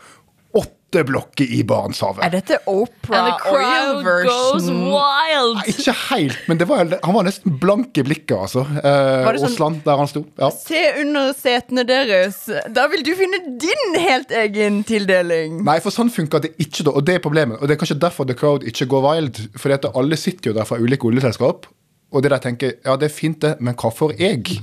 Åtte 0.89 1.03
blokker 1.05 1.45
i 1.53 1.59
Barentshavet. 1.63 2.23
Er 2.25 2.31
dette 2.33 2.55
And 2.57 2.65
the 2.65 2.71
Opera 2.71 3.37
crowd 3.37 4.03
goes 4.25 4.63
oil-version? 4.65 4.79
wild. 4.89 5.55
Nei, 5.59 5.65
ikke 5.69 5.93
helt, 6.09 6.37
men 6.49 6.57
det 6.57 6.67
var, 6.69 6.79
han 7.03 7.13
var 7.13 7.23
nesten 7.27 7.57
blank 7.61 7.97
i 7.97 8.03
blikket, 8.07 8.33
altså. 8.39 8.63
Eh, 8.81 9.25
Var 9.27 9.37
sånn- 9.37 9.83
der 9.85 9.97
han 9.97 10.07
sto. 10.09 10.23
Ja. 10.39 10.49
Se 10.49 10.81
under 11.01 11.33
setene 11.37 11.85
deres. 11.85 12.49
Da 12.73 12.87
vil 12.87 13.03
du 13.03 13.13
finne 13.15 13.37
din 13.61 13.99
helt 14.01 14.31
egen 14.31 14.83
tildeling. 14.83 15.63
Nei, 15.63 15.79
for 15.79 15.91
sånn 15.91 16.09
funker 16.09 16.41
det 16.41 16.55
ikke, 16.57 16.83
da. 16.83 16.91
Og 16.91 17.05
det 17.05 17.15
er 17.15 17.19
problemet. 17.19 17.61
Og 17.61 17.67
det 17.67 17.77
er 17.77 17.85
kanskje 17.85 17.99
derfor 17.99 18.25
The 18.25 18.33
Crowd 18.33 18.63
ikke 18.65 18.87
går 18.89 19.01
wild. 19.05 19.37
Fordi 19.57 19.73
at 19.77 19.85
alle 19.93 20.17
sitter 20.17 20.49
jo 20.49 20.53
der 20.57 20.65
fra 20.65 20.77
ulike 20.81 21.05
oljeselskap, 21.05 21.67
og 22.11 22.23
det 22.23 22.31
der 22.31 22.39
tenker 22.39 22.73
ja, 22.83 22.95
det 22.97 23.11
er 23.11 23.13
fint, 23.13 23.39
det, 23.41 23.61
men 23.61 23.75
hva 23.75 23.93
får 23.93 24.17
jeg? 24.17 24.57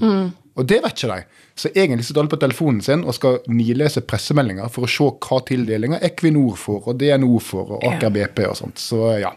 Og 0.56 0.66
det 0.68 0.78
vet 0.84 0.96
ikke 0.96 1.12
de. 1.12 1.42
Så 1.56 1.70
egentlig 1.75 2.06
sitter 2.08 2.22
alle 2.22 2.32
på 2.32 2.38
telefonen 2.40 2.80
sin 2.84 3.04
og 3.04 3.16
skal 3.16 3.38
nilese 3.52 4.02
pressemeldinger 4.08 4.70
for 4.72 4.86
å 4.86 4.90
se 4.90 5.08
hva 5.26 5.40
tildelinga 5.48 6.00
Equinor 6.08 6.56
får, 6.60 6.80
og 6.88 6.98
DNO 7.00 7.38
får, 7.44 7.75
og 7.76 7.86
Aker 7.90 8.14
BP 8.14 8.42
og 8.48 8.56
sånt. 8.62 8.80
Så 8.80 9.02
ja. 9.20 9.34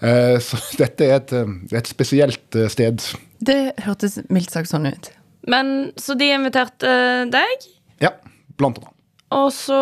Eh, 0.00 0.36
Så 0.46 0.60
dette 0.78 1.06
er 1.06 1.16
et, 1.20 1.32
eh, 1.34 1.54
et 1.80 1.90
spesielt 1.90 2.58
eh, 2.58 2.68
sted. 2.72 3.02
Det 3.42 3.60
hørtes 3.86 4.20
mildt 4.30 4.54
sagt 4.54 4.70
sånn 4.70 4.86
ut. 4.90 5.10
Men 5.46 5.92
Så 6.00 6.16
de 6.18 6.30
inviterte 6.34 6.92
deg, 7.32 7.66
Ja, 8.02 8.12
blant 8.58 8.78
annet. 8.82 8.92
og 9.34 9.50
så 9.54 9.78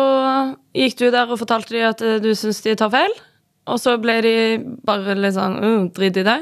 gikk 0.73 0.97
du 0.99 1.07
der 1.11 1.29
og 1.29 1.39
fortalte 1.41 1.73
de 1.75 1.81
at 1.85 2.01
du 2.23 2.31
syns 2.37 2.61
de 2.65 2.75
tar 2.79 2.89
feil? 2.93 3.13
Og 3.69 3.79
så 3.81 3.95
ble 4.01 4.19
de 4.21 4.35
bare 4.85 5.15
litt 5.17 5.33
sånn 5.37 5.57
uh, 5.57 5.85
Drit 5.93 6.19
i 6.21 6.25
det? 6.25 6.37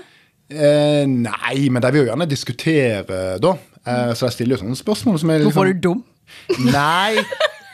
Eh, 0.53 1.03
nei, 1.07 1.69
men 1.71 1.81
de 1.81 1.91
vil 1.93 2.03
jo 2.03 2.09
gjerne 2.11 2.27
diskutere, 2.29 3.21
da. 3.41 3.53
Eh, 3.85 4.13
så 4.15 4.27
de 4.29 4.31
stiller 4.35 4.55
jo 4.57 4.63
sånne 4.63 4.79
spørsmål 4.79 5.19
som 5.19 5.29
er 5.33 5.39
liksom 5.41 5.51
Hvorfor 5.51 5.69
er 5.69 5.73
du 5.73 5.79
dum? 5.89 6.03
Nei, 6.71 7.17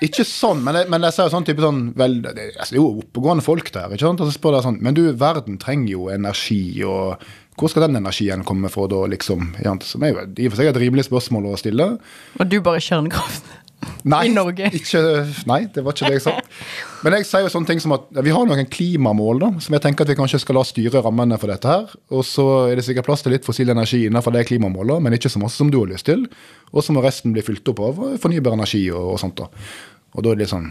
ikke 0.01 0.23
sånn. 0.25 0.63
Men, 0.63 0.75
jeg- 0.79 0.89
men 0.89 1.01
jeg 1.05 1.13
ser 1.13 1.27
jo 1.29 1.35
sånn 1.37 1.45
type 1.45 1.61
sånn 1.61 1.93
vel, 1.95 2.21
det, 2.21 2.47
altså, 2.57 2.71
det 2.71 2.79
er 2.79 2.81
jo 2.81 3.01
oppegående 3.03 3.43
folk 3.45 3.71
der. 3.71 3.89
ikke 3.93 3.99
sant? 4.07 4.21
Og 4.21 4.27
så 4.31 4.37
spør 4.39 4.57
de 4.57 4.63
sånn 4.65 4.81
Men 4.81 4.93
du, 4.97 5.03
verden 5.13 5.57
trenger 5.61 5.89
jo 5.91 6.07
energi, 6.09 6.83
og 6.83 7.19
hvor 7.59 7.69
skal 7.69 7.87
den 7.87 7.97
energien 8.01 8.43
komme 8.47 8.69
fra 8.71 8.87
da, 8.87 9.03
liksom? 9.11 9.53
Som 9.83 10.03
er 10.03 10.13
jo 10.13 10.19
i 10.37 10.45
og 10.47 10.53
for 10.53 10.61
seg 10.63 10.69
et 10.71 10.81
rimelig 10.81 11.05
spørsmål 11.09 11.49
å 11.53 11.57
stille. 11.59 11.99
Og 12.39 12.49
du 12.49 12.59
bare 12.61 12.79
kjernekraft. 12.79 13.43
Nei, 14.09 14.21
I 14.29 14.33
Norge. 14.33 14.69
Ikke, 14.79 15.01
nei, 15.49 15.59
det 15.73 15.83
var 15.85 15.95
ikke 15.95 16.09
det 16.09 16.17
jeg 16.17 16.23
sa. 16.25 16.33
Men 17.03 17.15
jeg 17.17 17.27
sier 17.27 17.45
jo 17.45 17.51
sånne 17.51 17.69
ting 17.69 17.81
som 17.83 17.93
at 17.95 18.07
vi 18.25 18.33
har 18.35 18.47
noen 18.47 18.67
klimamål 18.71 19.41
da, 19.43 19.49
som 19.63 19.75
jeg 19.75 19.83
tenker 19.83 20.05
at 20.05 20.11
vi 20.11 20.17
kanskje 20.19 20.41
skal 20.43 20.59
la 20.59 20.65
styre 20.67 21.03
rammene 21.05 21.37
for 21.39 21.51
dette 21.51 21.69
her. 21.71 21.95
Og 22.15 22.25
så 22.27 22.45
er 22.69 22.79
det 22.79 22.85
sikkert 22.87 23.07
plass 23.07 23.23
til 23.25 23.35
litt 23.35 23.47
fossil 23.47 23.71
energi 23.71 24.05
innenfor 24.07 24.35
det 24.35 24.45
klimamålet, 24.49 25.03
men 25.03 25.15
ikke 25.15 25.31
så 25.31 25.41
masse 25.41 25.59
som 25.59 25.71
du 25.71 25.79
har 25.81 25.91
lyst 25.91 26.09
til. 26.09 26.27
Og 26.73 26.83
så 26.85 26.95
må 26.95 27.03
resten 27.05 27.35
bli 27.35 27.43
fylt 27.45 27.71
opp 27.71 27.81
av 27.87 28.03
fornybar 28.23 28.57
energi 28.59 28.85
og, 28.91 29.15
og 29.15 29.23
sånt. 29.23 29.39
da. 29.39 29.49
Og 30.15 30.25
da 30.25 30.31
er 30.31 30.39
det 30.39 30.45
litt 30.45 30.53
sånn 30.55 30.69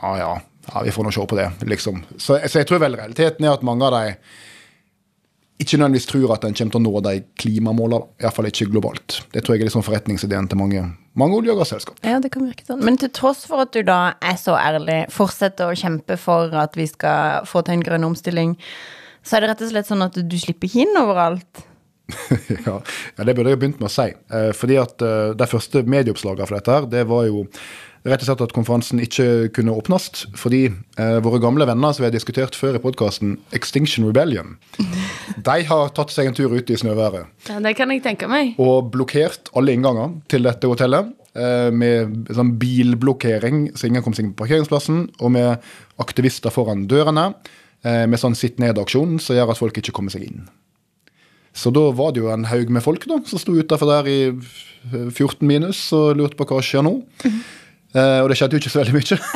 ja, 0.00 0.12
ja, 0.20 0.30
ja, 0.70 0.84
vi 0.86 0.92
får 0.94 1.06
nå 1.06 1.10
se 1.14 1.24
på 1.26 1.38
det, 1.38 1.48
liksom. 1.66 2.04
Så, 2.16 2.38
så 2.46 2.60
jeg 2.60 2.68
tror 2.68 2.82
vel 2.84 2.94
realiteten 2.98 3.46
er 3.46 3.56
at 3.56 3.64
mange 3.66 3.88
av 3.88 3.96
de 3.96 4.14
ikke 5.60 5.76
nødvendigvis 5.76 6.08
tror 6.08 6.34
at 6.34 6.44
en 6.46 6.54
kommer 6.56 6.72
til 6.72 6.80
å 6.80 6.84
nå 6.86 7.00
de 7.04 7.14
klimamålene. 7.40 8.08
Iallfall 8.22 8.48
ikke 8.48 8.70
globalt. 8.72 9.20
Det 9.34 9.42
tror 9.44 9.56
jeg 9.56 9.64
er 9.64 9.68
liksom 9.68 9.84
forretningsideen 9.84 10.48
til 10.48 10.60
mange, 10.60 10.84
mange 11.20 11.36
olje- 11.36 11.52
og 11.52 11.60
gasselskap. 11.60 11.98
Ja, 12.06 12.18
det 12.22 12.32
kan 12.32 12.46
virke 12.48 12.64
sånn. 12.64 12.80
Men 12.86 12.96
til 13.00 13.12
tross 13.16 13.44
for 13.48 13.66
at 13.66 13.74
du 13.76 13.82
da 13.84 14.14
er 14.24 14.38
så 14.40 14.56
ærlig, 14.56 15.02
fortsetter 15.12 15.68
å 15.68 15.76
kjempe 15.76 16.16
for 16.20 16.54
at 16.56 16.78
vi 16.80 16.88
skal 16.88 17.44
få 17.48 17.64
til 17.66 17.76
en 17.76 17.84
grønn 17.84 18.08
omstilling, 18.08 18.56
så 19.20 19.36
er 19.36 19.44
det 19.44 19.52
rett 19.52 19.66
og 19.66 19.74
slett 19.74 19.90
sånn 19.90 20.06
at 20.06 20.16
du 20.16 20.38
slipper 20.40 20.70
ikke 20.70 20.86
inn 20.86 20.96
overalt. 21.00 21.66
ja, 22.66 22.80
ja, 22.80 23.24
det 23.24 23.36
burde 23.36 23.52
jeg 23.52 23.60
begynt 23.60 23.82
med 23.82 23.90
å 23.90 23.92
si. 23.92 24.08
Eh, 24.10 24.50
fordi 24.56 24.80
at 24.80 25.04
eh, 25.04 25.36
De 25.38 25.46
første 25.46 25.84
medieoppslagene 25.86 26.48
for 26.48 26.58
dette 26.58 26.74
her, 26.74 26.88
det 26.90 27.04
var 27.10 27.28
jo 27.28 27.44
rett 28.06 28.22
og 28.22 28.26
slett 28.30 28.42
at 28.46 28.52
konferansen 28.56 29.00
ikke 29.04 29.50
kunne 29.56 29.74
åpnes. 29.76 30.06
Fordi 30.40 30.62
eh, 30.70 31.18
våre 31.24 31.40
gamle 31.42 31.66
venner 31.68 31.92
som 31.92 32.02
vi 32.04 32.08
har 32.08 32.14
diskutert 32.14 32.56
før 32.56 32.78
i 32.78 32.82
podkasten, 32.82 33.36
Extinction 33.56 34.06
Rebellion, 34.08 34.54
de 35.48 35.56
har 35.68 35.92
tatt 35.96 36.10
seg 36.14 36.30
en 36.30 36.36
tur 36.38 36.54
ut 36.56 36.70
i 36.72 36.78
snøværet 36.80 37.48
Ja, 37.50 37.58
det 37.60 37.74
kan 37.78 37.90
jeg 37.92 38.02
tenke 38.06 38.28
meg. 38.30 38.54
og 38.62 38.90
blokkert 38.94 39.50
alle 39.56 39.74
innganger 39.76 40.14
til 40.32 40.46
dette 40.48 40.70
hotellet. 40.70 41.12
eh, 41.36 41.68
Med 41.70 42.30
sånn 42.34 42.54
bilblokkering, 42.58 43.70
så 43.76 43.86
ingen 43.90 44.02
kom 44.02 44.14
seg 44.16 44.24
inn 44.26 44.32
på 44.34 44.44
parkeringsplassen. 44.46 45.04
Og 45.20 45.30
med 45.36 45.60
aktivister 46.00 46.50
foran 46.54 46.86
dørene, 46.90 47.34
eh, 47.84 48.06
med 48.06 48.18
sånn 48.18 48.34
sitt 48.36 48.58
ned-aksjon, 48.58 49.18
som 49.20 49.36
gjør 49.36 49.52
at 49.52 49.60
folk 49.60 49.76
ikke 49.78 49.92
kommer 49.92 50.10
seg 50.14 50.24
inn. 50.30 50.48
Så 51.52 51.72
da 51.74 51.88
var 51.92 52.12
det 52.14 52.20
jo 52.22 52.28
en 52.30 52.44
haug 52.46 52.68
med 52.70 52.82
folk 52.84 53.04
da, 53.10 53.16
som 53.26 53.38
sto 53.42 53.52
utafor 53.58 53.88
der 53.90 54.06
i 54.10 54.18
eh, 54.30 55.08
14 55.10 55.42
minus 55.46 55.80
og 55.96 56.16
lurte 56.20 56.38
på 56.38 56.46
hva 56.46 56.60
skjer 56.62 56.84
nå. 56.86 56.92
Eh, 57.26 57.40
og 57.94 58.30
det 58.30 58.38
skjedde 58.38 58.56
jo 58.56 58.62
ikke 58.62 58.72
så 58.72 58.82
veldig 58.82 58.98
mye. 58.98 59.20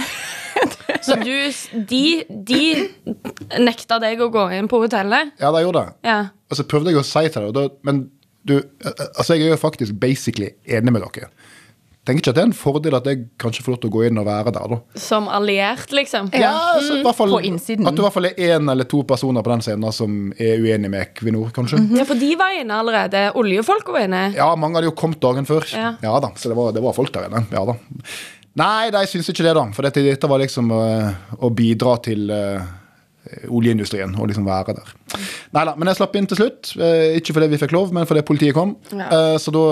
Så 1.04 1.16
du, 1.20 1.34
de, 1.90 2.04
de 2.49 2.61
nekta 3.61 3.99
deg 4.02 4.23
å 4.25 4.30
gå 4.32 4.46
inn 4.56 4.68
på 4.70 4.80
hotellet? 4.84 5.34
Ja, 5.40 5.50
de 5.52 5.64
gjorde 5.64 5.84
det. 5.84 5.96
Ja. 6.08 6.20
Og 6.49 6.58
så 6.58 6.66
prøvde 6.68 6.94
jeg 6.94 7.00
å 7.02 7.06
si 7.06 7.26
til 7.34 7.50
deg, 7.56 7.75
men 7.87 8.06
du 8.44 8.58
eh, 8.61 9.04
Altså, 9.11 9.34
jeg 9.34 9.49
er 9.49 9.54
jo 9.54 9.61
faktisk 9.61 9.99
basically 10.00 10.54
enig 10.64 10.94
med 10.94 11.04
dere. 11.04 11.28
Tenker 12.04 12.20
ikke 12.20 12.32
at 12.34 12.37
det 12.37 12.42
er 12.42 12.49
en 12.50 12.56
fordel 12.56 12.94
at 12.99 13.06
jeg 13.08 13.20
kanskje 13.40 13.62
får 13.64 13.73
lov 13.73 13.78
til 13.80 13.88
å 13.88 13.92
gå 13.94 14.00
inn 14.04 14.20
og 14.20 14.26
være 14.28 14.52
der, 14.52 14.73
da. 14.75 15.00
Som 15.00 15.28
alliert, 15.32 15.88
liksom? 15.96 16.28
Ja, 16.37 16.50
altså, 16.75 16.99
mm. 16.99 17.04
hvert 17.06 17.16
fall, 17.16 17.32
På 17.32 17.40
innsiden. 17.49 17.88
At 17.88 17.96
du 17.96 18.02
i 18.02 18.04
hvert 18.04 18.16
fall 18.18 18.28
er 18.28 18.42
én 18.44 18.68
eller 18.75 18.88
to 18.90 19.00
personer 19.08 19.44
på 19.44 19.52
den 19.54 19.64
scenen 19.64 19.96
som 19.96 20.18
er 20.37 20.61
uenig 20.61 20.90
med 20.92 21.00
Equinor, 21.00 21.49
kanskje. 21.56 21.80
Ja, 21.96 22.04
for 22.04 22.20
de 22.20 22.28
var 22.37 22.52
inne 22.61 22.76
allerede. 22.76 23.25
Oljefolk 23.40 23.88
var 23.96 24.04
inne. 24.04 24.26
Ja, 24.37 24.50
mange 24.61 24.76
hadde 24.76 24.92
jo 24.92 24.96
kommet 25.00 25.23
dagen 25.25 25.49
før. 25.49 25.64
Ja. 25.73 25.94
da, 25.96 26.34
Så 26.37 26.52
det 26.52 26.61
var, 26.61 26.76
det 26.76 26.84
var 26.84 26.96
folk 26.96 27.12
der 27.16 27.30
inne. 27.30 27.46
Ja 27.56 27.64
da. 27.73 27.78
Nei, 28.61 28.92
de 28.94 29.02
syns 29.11 29.28
ikke 29.30 29.46
det, 29.46 29.54
da. 29.56 29.66
For 29.75 29.87
dette, 29.87 30.04
dette 30.06 30.30
var 30.30 30.42
liksom 30.42 30.70
uh, 30.70 31.11
å 31.42 31.50
bidra 31.54 31.96
til 32.04 32.30
uh, 32.30 32.62
oljeindustrien. 33.50 34.14
Og 34.18 34.30
liksom 34.30 34.46
være 34.46 34.76
der. 34.78 34.92
Nei 35.56 35.64
da, 35.66 35.75
men 35.75 35.90
jeg 35.90 35.99
slapp 35.99 36.14
inn 36.18 36.28
til 36.30 36.38
slutt. 36.38 36.75
Uh, 36.78 37.16
ikke 37.18 37.34
fordi 37.34 37.50
vi 37.50 37.61
fikk 37.64 37.75
lov, 37.75 37.90
men 37.96 38.06
fordi 38.11 38.23
politiet 38.26 38.56
kom. 38.56 38.76
Ja. 38.94 39.38
Så 39.42 39.54
da 39.54 39.66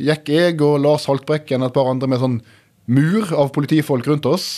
gikk 0.00 0.32
jeg 0.32 0.60
og 0.64 0.80
Lars 0.84 1.08
Haltbrekken 1.10 1.64
og 1.64 1.70
et 1.70 1.76
par 1.76 1.92
andre 1.92 2.08
med 2.08 2.22
sånn 2.22 2.40
mur 2.92 3.28
av 3.36 3.52
politifolk 3.54 4.08
rundt 4.08 4.28
oss. 4.30 4.48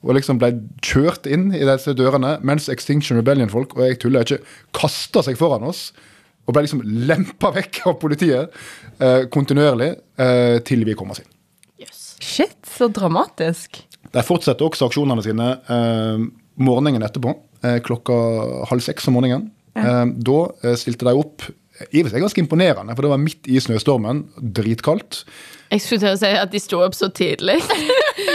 Og 0.00 0.16
liksom 0.16 0.38
ble 0.40 0.54
kjørt 0.84 1.28
inn 1.28 1.50
i 1.52 1.64
disse 1.68 1.92
dørene 1.96 2.38
mens 2.46 2.70
Extinction 2.72 3.20
Rebellion-folk, 3.20 3.76
og 3.76 3.84
jeg 3.84 3.98
tuller 4.00 4.24
ikke, 4.24 4.40
kasta 4.76 5.24
seg 5.26 5.36
foran 5.40 5.66
oss. 5.68 5.90
Og 6.48 6.56
ble 6.56 6.64
liksom 6.64 6.80
lempa 7.08 7.52
vekk 7.52 7.82
av 7.90 7.98
politiet 8.00 8.56
eh, 8.96 9.26
kontinuerlig 9.32 9.92
eh, 10.16 10.56
til 10.66 10.86
vi 10.88 10.96
kom 10.98 11.12
oss 11.12 11.20
inn. 11.22 11.28
Shit, 12.20 12.58
så 12.68 12.88
dramatisk. 12.92 13.80
De 14.10 14.22
fortsetter 14.26 14.66
også 14.66 14.88
aksjonene 14.90 15.22
sine 15.24 15.48
eh, 15.70 16.26
morgenen 16.60 17.04
etterpå, 17.06 17.34
eh, 17.64 17.78
klokka 17.86 18.16
halv 18.70 18.84
seks 18.84 19.08
om 19.10 19.16
morgenen. 19.18 19.48
Eh, 19.78 20.04
da 20.26 20.38
eh, 20.64 20.76
stilte 20.80 21.06
de 21.08 21.16
opp 21.16 21.46
i 21.88 22.02
og 22.02 22.06
for 22.06 22.12
seg 22.12 22.24
ganske 22.26 22.42
imponerende, 22.42 22.92
for 22.92 23.06
det 23.06 23.10
var 23.14 23.20
midt 23.22 23.48
i 23.48 23.60
snøstormen, 23.62 24.24
dritkaldt. 24.36 25.22
Jeg 25.70 25.80
skulle 25.80 26.02
til 26.02 26.12
å 26.12 26.18
si 26.20 26.30
at 26.36 26.50
de 26.52 26.60
sto 26.60 26.80
opp 26.84 26.96
så 26.98 27.08
tidlig. 27.14 27.56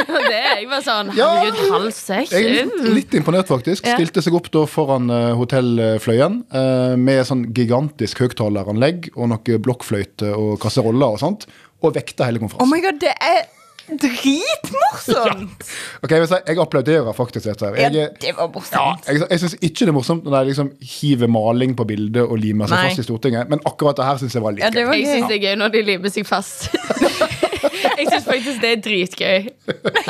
Og 0.06 0.18
det 0.24 0.38
er 0.40 0.62
jeg 0.62 0.70
bare 0.72 0.82
sånn 0.86 1.12
Ja. 1.18 1.28
Halv 1.70 1.92
seks? 1.94 2.32
Jeg 2.34 2.48
er 2.48 2.56
litt, 2.66 2.86
litt 2.96 3.18
imponert, 3.20 3.50
faktisk. 3.52 3.86
Ja. 3.86 3.98
Stilte 4.00 4.24
seg 4.26 4.38
opp 4.38 4.48
da 4.54 4.64
foran 4.70 5.12
uh, 5.14 5.34
Hotell 5.38 6.00
Fløyen 6.02 6.40
eh, 6.56 6.96
med 6.98 7.22
sånn 7.28 7.46
gigantisk 7.56 8.24
høyttaleranlegg 8.24 9.12
og 9.14 9.30
noe 9.34 9.60
blokkfløyte 9.68 10.32
og 10.34 10.56
kasseroller 10.64 11.18
og 11.18 11.22
sånt, 11.22 11.46
og 11.84 11.94
vekta 12.00 12.26
hele 12.30 12.40
Oh 12.42 12.48
konferansen. 12.48 12.72
my 12.74 12.82
god, 12.88 13.02
det 13.04 13.14
er 13.14 13.44
dritmorsomt! 13.90 15.64
Ok, 16.06 16.12
jeg, 16.12 16.20
vil 16.22 16.28
si, 16.30 16.38
jeg 16.48 16.60
applauderer 16.62 17.14
faktisk 17.18 17.46
dette. 17.48 17.66
her. 17.66 17.76
Ja, 17.80 17.90
Jeg, 17.90 18.04
er- 18.04 18.18
det 18.22 18.34
var 18.38 18.44
Ja, 18.46 18.52
morsomt. 18.54 19.08
jeg, 19.08 19.22
jeg 19.32 19.40
syns 19.42 19.56
ikke 19.62 19.80
det 19.86 19.88
er 19.94 19.98
morsomt 19.98 20.24
når 20.28 20.36
de 20.38 20.52
liksom 20.52 20.70
hiver 20.82 21.28
maling 21.32 21.74
på 21.78 21.86
bildet 21.90 22.22
og 22.26 22.38
limer 22.42 22.70
seg 22.70 22.78
Nei. 22.78 22.90
fast 22.92 23.00
i 23.02 23.08
Stortinget, 23.08 23.50
men 23.50 23.60
akkurat 23.66 23.98
det 23.98 24.06
her 24.06 24.18
syns 24.22 24.36
jeg 24.38 24.44
var 24.46 24.52
litt 24.58 24.64
Ja, 24.66 24.70
det 24.76 24.86
var 24.88 24.94
gøy. 24.98 25.02
Jeg 25.06 25.20
syns 25.22 25.32
det 25.34 25.38
er 25.40 25.44
gøy 25.50 25.56
når 25.64 25.74
de 25.78 25.82
limer 25.90 26.14
seg 26.14 26.28
fast. 26.30 26.70
Jeg 27.98 28.08
syns 28.10 28.28
faktisk 28.28 28.62
det 28.64 28.72
er 28.72 28.82
dritgøy. 28.86 29.48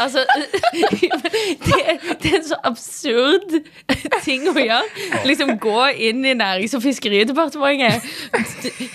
Altså 0.01 0.23
det, 1.65 1.95
det 2.23 2.31
er 2.31 2.37
en 2.39 2.47
så 2.47 2.57
absurd 2.67 3.55
ting 4.25 4.47
å 4.49 4.55
gjøre. 4.57 4.81
Liksom 5.27 5.55
gå 5.61 5.81
inn 6.09 6.25
i 6.25 6.35
Nærings- 6.37 6.75
og 6.77 6.83
fiskeridepartementet, 6.85 8.05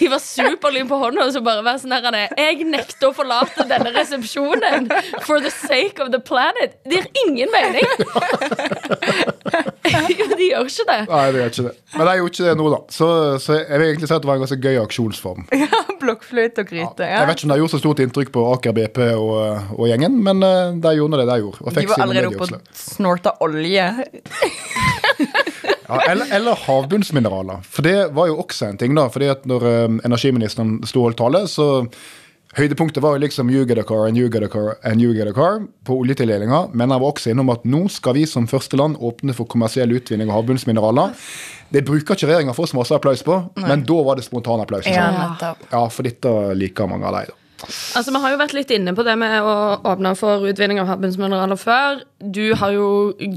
hive 0.01 0.21
superlyn 0.23 0.91
på 0.91 0.99
hånda 1.01 1.29
og 1.29 1.35
så 1.35 1.43
bare 1.45 1.65
være 1.67 1.83
sånn 1.85 1.97
her 1.97 2.19
Jeg 2.39 2.67
nekter 2.69 3.11
å 3.11 3.15
forlate 3.17 3.67
denne 3.71 3.93
resepsjonen 3.97 4.91
for 5.27 5.41
the 5.41 5.53
sake 5.53 6.03
of 6.03 6.13
the 6.15 6.21
planet. 6.21 6.77
Det 6.85 7.01
gir 7.01 7.09
ingen 7.27 7.51
mening. 7.55 7.87
Jo, 9.91 10.27
de 10.37 10.47
gjør 10.51 10.69
ikke 10.69 10.87
det. 10.87 10.99
Nei, 11.11 11.25
de 11.33 11.41
gjør 11.41 11.51
ikke 11.51 11.65
det. 11.67 11.73
Men 11.97 12.07
de 12.07 12.15
gjorde 12.21 12.33
ikke 12.35 12.47
det 12.47 12.55
nå, 12.61 12.67
da. 12.73 12.81
Så, 12.95 13.09
så 13.43 13.57
jeg 13.59 13.81
vil 13.81 13.87
egentlig 13.89 14.11
si 14.11 14.15
at 14.17 14.25
det 14.25 14.31
var 14.31 14.39
en 14.39 14.45
ganske 14.45 14.61
gøy 14.63 14.81
aksjonsform. 14.85 15.47
Ja, 15.61 15.81
Blokkfløyte 16.01 16.65
og 16.65 16.71
gryte. 16.71 17.05
Jeg 17.11 17.29
vet 17.29 17.41
ikke 17.41 17.49
om 17.49 17.53
det 17.55 17.59
gjorde 17.61 17.75
så 17.75 17.81
stort 17.83 18.03
inntrykk 18.05 18.31
på 18.35 18.45
Aker 18.55 18.75
BP 18.77 18.99
og, 19.15 19.35
og 19.79 19.89
gjengen, 19.91 20.19
men 20.27 20.43
eh, 20.47 20.73
de 20.83 20.95
gjorde 20.99 21.21
det 21.23 21.27
de 21.31 21.39
gjorde. 21.43 21.65
Og 21.65 21.75
De 21.79 21.87
var 21.91 22.05
allerede 22.07 22.31
oppe 22.35 22.49
og 22.49 22.81
snorta 22.85 23.35
olje. 23.47 23.87
Ja, 25.91 25.99
eller, 26.11 26.27
eller 26.37 26.55
havbunnsmineraler. 26.67 27.65
For 27.67 27.83
det 27.83 27.97
var 28.15 28.29
jo 28.31 28.37
også 28.45 28.69
en 28.71 28.79
ting, 28.79 28.95
da. 28.95 29.09
fordi 29.11 29.27
at 29.33 29.47
når 29.51 29.65
eh, 29.67 29.85
energiministeren 30.07 30.79
sto 30.87 31.03
og 31.03 31.11
holdt 31.11 31.19
tale, 31.25 31.45
så 31.51 31.71
Høydepunktet 32.59 32.99
var 32.99 33.15
jo 33.15 33.21
liksom 33.23 33.47
you 33.55 33.61
get 33.63 33.79
a 33.79 33.85
car 33.87 34.09
and 34.09 34.19
you 34.19 34.27
get 34.29 34.43
a 34.43 34.49
car 34.51 34.73
and 34.83 34.99
you 34.99 35.13
get 35.15 35.29
a 35.31 35.33
car 35.33 35.61
på 35.87 35.95
oljetildelinga, 36.03 36.65
men 36.75 36.91
han 36.91 36.99
var 36.99 37.13
også 37.13 37.31
innom 37.31 37.53
at 37.55 37.63
nå 37.63 37.85
skal 37.95 38.17
vi 38.17 38.25
som 38.27 38.49
første 38.51 38.75
land 38.81 38.97
åpne 38.99 39.37
for 39.39 39.47
kommersiell 39.47 39.93
utvinning 39.95 40.33
av 40.33 40.41
havbunnsmineraler. 40.41 41.13
Det 41.71 41.85
bruker 41.87 42.19
ikke 42.19 42.27
regjeringa 42.27 42.55
for 42.57 42.67
oss 42.67 42.75
så 42.75 42.81
masse 42.81 42.97
applaus 42.99 43.23
på, 43.23 43.37
men 43.63 43.85
da 43.87 44.01
var 44.03 44.19
det 44.19 44.27
spontan 44.27 44.65
applaus. 44.65 44.89
Ja, 44.91 45.07
Ja. 45.39 45.53
ja, 45.71 45.85
for 45.95 46.03
dette 46.03 46.33
liker 46.59 46.91
mange 46.91 47.07
av 47.07 47.21
de. 47.21 47.37
Altså, 47.69 48.13
Vi 48.13 48.21
har 48.23 48.33
jo 48.33 48.41
vært 48.41 48.55
litt 48.57 48.71
inne 48.75 48.95
på 48.97 49.05
det 49.07 49.17
med 49.21 49.35
å 49.45 49.55
åpne 49.91 50.15
for 50.19 50.47
utvinning 50.49 50.81
av 50.83 50.89
havbunnsmineraler 50.91 51.61
før. 51.61 52.01
Du 52.21 52.55
har 52.57 52.73
jo 52.75 52.89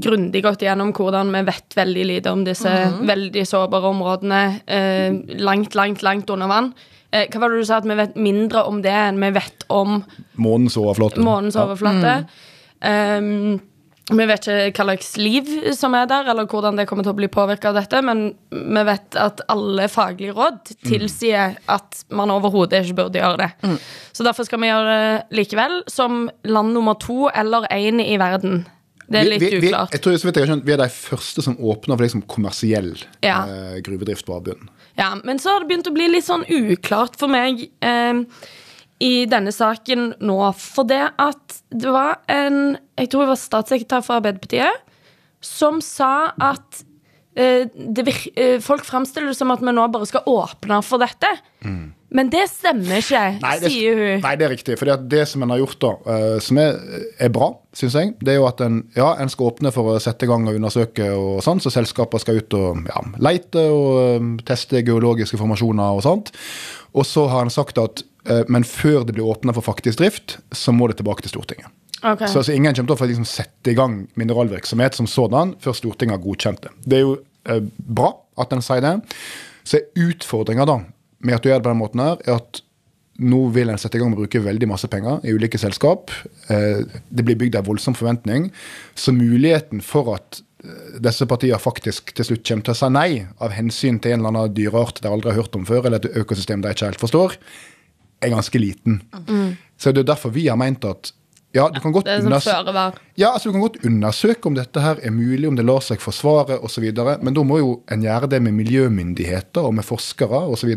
grundig 0.04 0.44
gått 0.46 0.64
igjennom 0.64 0.94
hvordan 0.96 1.32
vi 1.34 1.44
vet 1.50 1.76
veldig 1.76 2.06
lite 2.08 2.32
om 2.32 2.44
disse 2.46 2.72
veldig 3.04 3.44
sårbare 3.48 3.92
områdene 3.92 4.42
eh, 4.64 5.20
langt, 5.44 5.76
langt, 5.78 6.02
langt 6.06 6.32
under 6.32 6.50
vann. 6.50 6.72
Eh, 7.14 7.28
hva 7.30 7.44
var 7.44 7.52
det 7.52 7.62
du 7.62 7.68
sa 7.68 7.78
at 7.78 7.86
vi 7.88 7.98
vet 7.98 8.16
mindre 8.18 8.64
om 8.66 8.80
det 8.84 8.94
enn 8.94 9.20
vi 9.22 9.30
vet 9.36 9.68
om 9.72 10.00
Månens 10.40 10.78
overflate. 10.80 11.22
månens 11.22 11.58
overflate? 11.60 12.24
Um, 12.84 13.60
vi 14.12 14.24
vet 14.28 14.44
ikke 14.50 14.84
hva 14.84 14.92
slags 14.92 15.14
liv 15.16 15.46
som 15.72 15.94
er 15.96 16.04
der, 16.10 16.26
eller 16.28 16.44
hvordan 16.50 16.76
det 16.76 16.84
kommer 16.90 17.06
til 17.06 17.14
å 17.14 17.16
bli 17.16 17.28
påvirka 17.32 17.70
av 17.70 17.78
dette, 17.78 18.02
men 18.04 18.34
vi 18.52 18.82
vet 18.84 19.16
at 19.16 19.40
alle 19.48 19.86
faglige 19.88 20.34
råd 20.36 20.74
tilsier 20.84 21.54
at 21.72 22.02
man 22.12 22.32
overhodet 22.34 22.82
ikke 22.84 22.98
burde 22.98 23.22
gjøre 23.22 23.46
det. 23.46 23.78
Så 24.12 24.26
derfor 24.26 24.44
skal 24.44 24.60
vi 24.60 24.68
gjøre 24.68 24.98
det 24.98 25.38
likevel, 25.40 25.78
som 25.88 26.26
land 26.44 26.74
nummer 26.76 26.98
to 27.00 27.30
eller 27.32 27.64
én 27.72 28.02
i 28.04 28.18
verden. 28.20 28.66
Det 29.04 29.20
er 29.20 29.26
litt 29.28 29.42
vi, 29.42 29.50
vi, 29.60 29.68
uklart. 29.68 29.92
jeg 29.92 30.00
tror 30.04 30.14
så 30.16 30.26
vidt 30.28 30.38
jeg 30.38 30.46
har 30.46 30.50
skjønt, 30.54 30.64
vi 30.64 30.72
er 30.72 30.80
de 30.80 30.88
første 30.92 31.42
som 31.44 31.56
åpner 31.60 31.96
for 31.98 32.04
liksom 32.06 32.22
kommersiell 32.28 32.92
Ja. 33.24 33.42
eh, 33.44 33.80
gruvedrift 33.84 34.24
på 34.24 34.36
havbunnen. 34.36 34.68
Ja, 34.96 35.10
men 35.24 35.40
så 35.42 35.52
har 35.52 35.60
det 35.64 35.68
begynt 35.72 35.88
å 35.90 35.92
bli 35.96 36.06
litt 36.12 36.24
sånn 36.24 36.44
uklart 36.48 37.16
for 37.20 37.28
meg 37.32 37.66
eh, 37.84 38.22
i 39.02 39.24
denne 39.30 39.52
saken 39.52 40.12
nå. 40.22 40.38
For 40.60 40.86
det 40.88 41.02
at 41.20 41.60
det 41.74 41.90
var 41.92 42.20
en 42.30 42.76
Jeg 42.98 43.10
tror 43.10 43.24
det 43.24 43.32
var 43.34 43.40
statssekretær 43.40 44.04
fra 44.06 44.20
Arbeiderpartiet 44.20 44.82
som 45.44 45.80
sa 45.84 46.30
at 46.40 46.84
eh, 47.36 47.66
det 47.74 48.06
eh, 48.38 48.60
folk 48.64 48.86
framstiller 48.86 49.32
det 49.32 49.36
som 49.36 49.50
at 49.52 49.60
vi 49.60 49.74
nå 49.74 49.84
bare 49.92 50.06
skal 50.08 50.24
åpne 50.30 50.78
for 50.86 51.02
dette. 51.02 51.28
Men 52.14 52.30
det 52.30 52.44
stemmer 52.48 53.02
ikke, 53.02 53.20
Mm. 53.34 53.40
Nei, 53.42 53.54
det, 53.58 53.70
sier 53.72 53.98
hun. 53.98 54.20
nei, 54.22 54.32
det 54.38 54.46
er 54.46 54.52
riktig. 54.54 54.78
For 54.78 54.86
det 55.10 55.24
som 55.28 55.42
en 55.42 55.50
har 55.50 55.58
gjort, 55.58 55.78
da, 55.82 55.90
eh, 56.14 56.38
som 56.40 56.60
er, 56.62 56.78
er 57.18 57.32
bra, 57.34 57.50
syns 57.74 57.96
jeg, 57.98 58.14
det 58.22 58.36
er 58.36 58.38
jo 58.38 58.46
at 58.46 58.62
en, 58.62 58.84
ja, 58.94 59.10
en 59.18 59.28
skal 59.28 59.50
åpne 59.50 59.72
for 59.74 59.90
å 59.90 59.98
sette 60.00 60.24
i 60.24 60.30
gang 60.30 60.46
og 60.46 60.54
undersøke, 60.54 61.10
og 61.10 61.42
sånn, 61.44 61.60
så 61.60 61.74
selskaper 61.74 62.22
skal 62.22 62.38
ut 62.38 62.54
og 62.54 62.86
ja, 62.86 63.02
leite 63.18 63.66
og 63.66 63.98
eh, 64.04 64.28
teste 64.46 64.84
geologiske 64.86 65.40
formasjoner 65.40 65.98
og 65.98 66.04
sånt. 66.06 66.30
Og 66.94 67.04
så 67.04 67.26
har 67.32 67.42
en 67.44 67.52
sagt 67.52 67.82
at 67.82 68.04
men 68.48 68.64
før 68.64 69.02
det 69.04 69.12
blir 69.16 69.26
åpna 69.28 69.52
for 69.52 69.66
faktisk 69.66 69.98
drift, 70.00 70.38
så 70.56 70.72
må 70.72 70.86
det 70.88 70.96
tilbake 70.96 71.26
til 71.26 71.34
Stortinget. 71.34 71.68
Okay. 72.04 72.28
Så 72.28 72.38
altså, 72.42 72.52
ingen 72.52 72.74
kommer 72.76 72.96
til 72.96 73.06
å 73.06 73.08
liksom, 73.08 73.28
sette 73.28 73.72
i 73.72 73.76
gang 73.78 74.02
mineralvirksomhet 74.20 74.96
som 74.98 75.08
sådan 75.08 75.54
før 75.64 75.76
Stortinget 75.76 76.18
har 76.18 76.24
godkjent 76.24 76.66
det. 76.66 76.72
Det 76.84 76.98
er 76.98 77.04
jo 77.06 77.14
eh, 77.48 77.62
bra 77.64 78.10
at 78.40 78.52
en 78.52 78.64
sier 78.64 78.84
det. 78.84 78.92
Så 79.64 79.80
utfordringa 79.96 80.66
med 81.24 81.36
at 81.38 81.44
du 81.44 81.48
gjør 81.48 81.62
det 81.62 81.64
på 81.64 81.72
den 81.72 81.80
måten 81.80 82.04
her, 82.04 82.20
er 82.26 82.42
at 82.42 82.60
nå 83.24 83.40
vil 83.54 83.70
en 83.70 83.78
sette 83.80 83.96
i 83.96 84.02
gang 84.02 84.10
med 84.10 84.18
å 84.18 84.24
bruke 84.24 84.42
veldig 84.42 84.68
masse 84.68 84.90
penger 84.90 85.22
i 85.24 85.32
ulike 85.32 85.60
selskap. 85.60 86.12
Eh, 86.52 86.82
det 86.84 87.24
blir 87.24 87.38
bygd 87.40 87.56
en 87.60 87.68
voldsom 87.70 87.96
forventning. 87.96 88.50
Så 88.98 89.14
muligheten 89.16 89.80
for 89.86 90.16
at 90.18 90.42
eh, 90.60 90.98
disse 91.06 91.24
partiene 91.30 91.62
faktisk 91.62 92.12
til 92.18 92.28
slutt 92.28 92.44
kommer 92.44 92.68
til 92.68 92.76
å 92.76 92.80
si 92.82 92.90
nei 92.92 93.10
av 93.40 93.54
hensyn 93.56 94.02
til 94.02 94.16
en 94.16 94.20
eller 94.26 94.34
annen 94.34 94.58
dyreart 94.58 95.00
de 95.00 95.08
aldri 95.08 95.32
har 95.32 95.40
hørt 95.40 95.56
om 95.56 95.64
før, 95.68 95.86
eller 95.86 96.02
et 96.02 96.20
økosystem 96.20 96.60
de 96.60 96.74
ikke 96.74 96.90
helt 96.90 97.06
forstår, 97.06 97.38
er 98.24 98.32
ganske 98.34 98.60
liten. 98.60 99.02
Så 99.78 99.92
det 99.92 100.04
er 100.04 100.14
derfor 100.14 100.34
vi 100.34 100.48
har 100.48 100.58
meint 100.60 100.84
at 100.88 101.12
ja, 101.54 101.68
du 101.70 101.78
kan 101.78 101.92
godt 101.94 102.08
Det 102.08 102.16
er 102.16 102.22
sånn 102.24 102.94
ja, 103.14 103.28
altså 103.30 103.48
Du 103.48 103.54
kan 103.54 103.62
godt 103.62 103.76
undersøke 103.86 104.50
om 104.50 104.56
dette 104.58 104.80
her 104.82 104.98
er 104.98 105.12
mulig, 105.14 105.46
om 105.46 105.54
det 105.54 105.62
lar 105.66 105.84
seg 105.86 106.00
forsvare 106.02 106.58
osv., 106.66 106.88
men 107.22 107.36
da 107.36 107.44
må 107.46 107.60
jo 107.60 107.76
en 107.94 108.02
gjøre 108.02 108.32
det 108.32 108.40
med 108.42 108.56
miljømyndigheter 108.58 109.62
og 109.62 109.76
med 109.78 109.86
forskere 109.86 110.40
osv. 110.50 110.72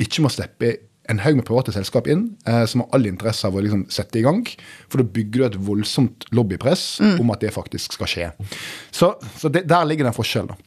Ikke 0.00 0.24
må 0.24 0.32
slippe 0.32 0.78
en 1.10 1.20
haug 1.20 1.36
med 1.36 1.44
private 1.44 1.74
selskap 1.74 2.08
inn 2.08 2.30
eh, 2.48 2.62
som 2.70 2.84
har 2.84 2.96
all 2.96 3.10
interesse 3.10 3.48
av 3.48 3.56
å 3.58 3.62
liksom 3.64 3.84
sette 3.92 4.20
i 4.20 4.24
gang. 4.24 4.40
For 4.88 5.02
da 5.02 5.08
bygger 5.18 5.42
du 5.42 5.46
et 5.50 5.60
voldsomt 5.68 6.28
lobbypress 6.32 6.86
om 7.20 7.34
at 7.34 7.44
det 7.44 7.52
faktisk 7.52 7.98
skal 7.98 8.10
skje. 8.10 8.32
Så, 8.94 9.12
så 9.36 9.52
det, 9.52 9.66
der 9.68 9.88
ligger 9.88 10.08
den 10.08 10.16
forskjellen, 10.16 10.54
da. 10.54 10.66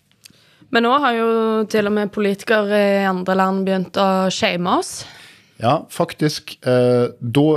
Men 0.73 0.87
nå 0.87 0.93
har 1.03 1.13
jo 1.13 1.27
til 1.69 1.85
og 1.85 1.93
med 1.93 2.09
politikere 2.13 2.77
i 3.03 3.03
andre 3.05 3.35
land 3.37 3.65
begynt 3.65 3.97
å 4.01 4.29
shame 4.33 4.71
oss. 4.79 5.03
Ja, 5.61 5.83
faktisk. 5.91 6.57
Eh, 6.65 7.13
da 7.19 7.47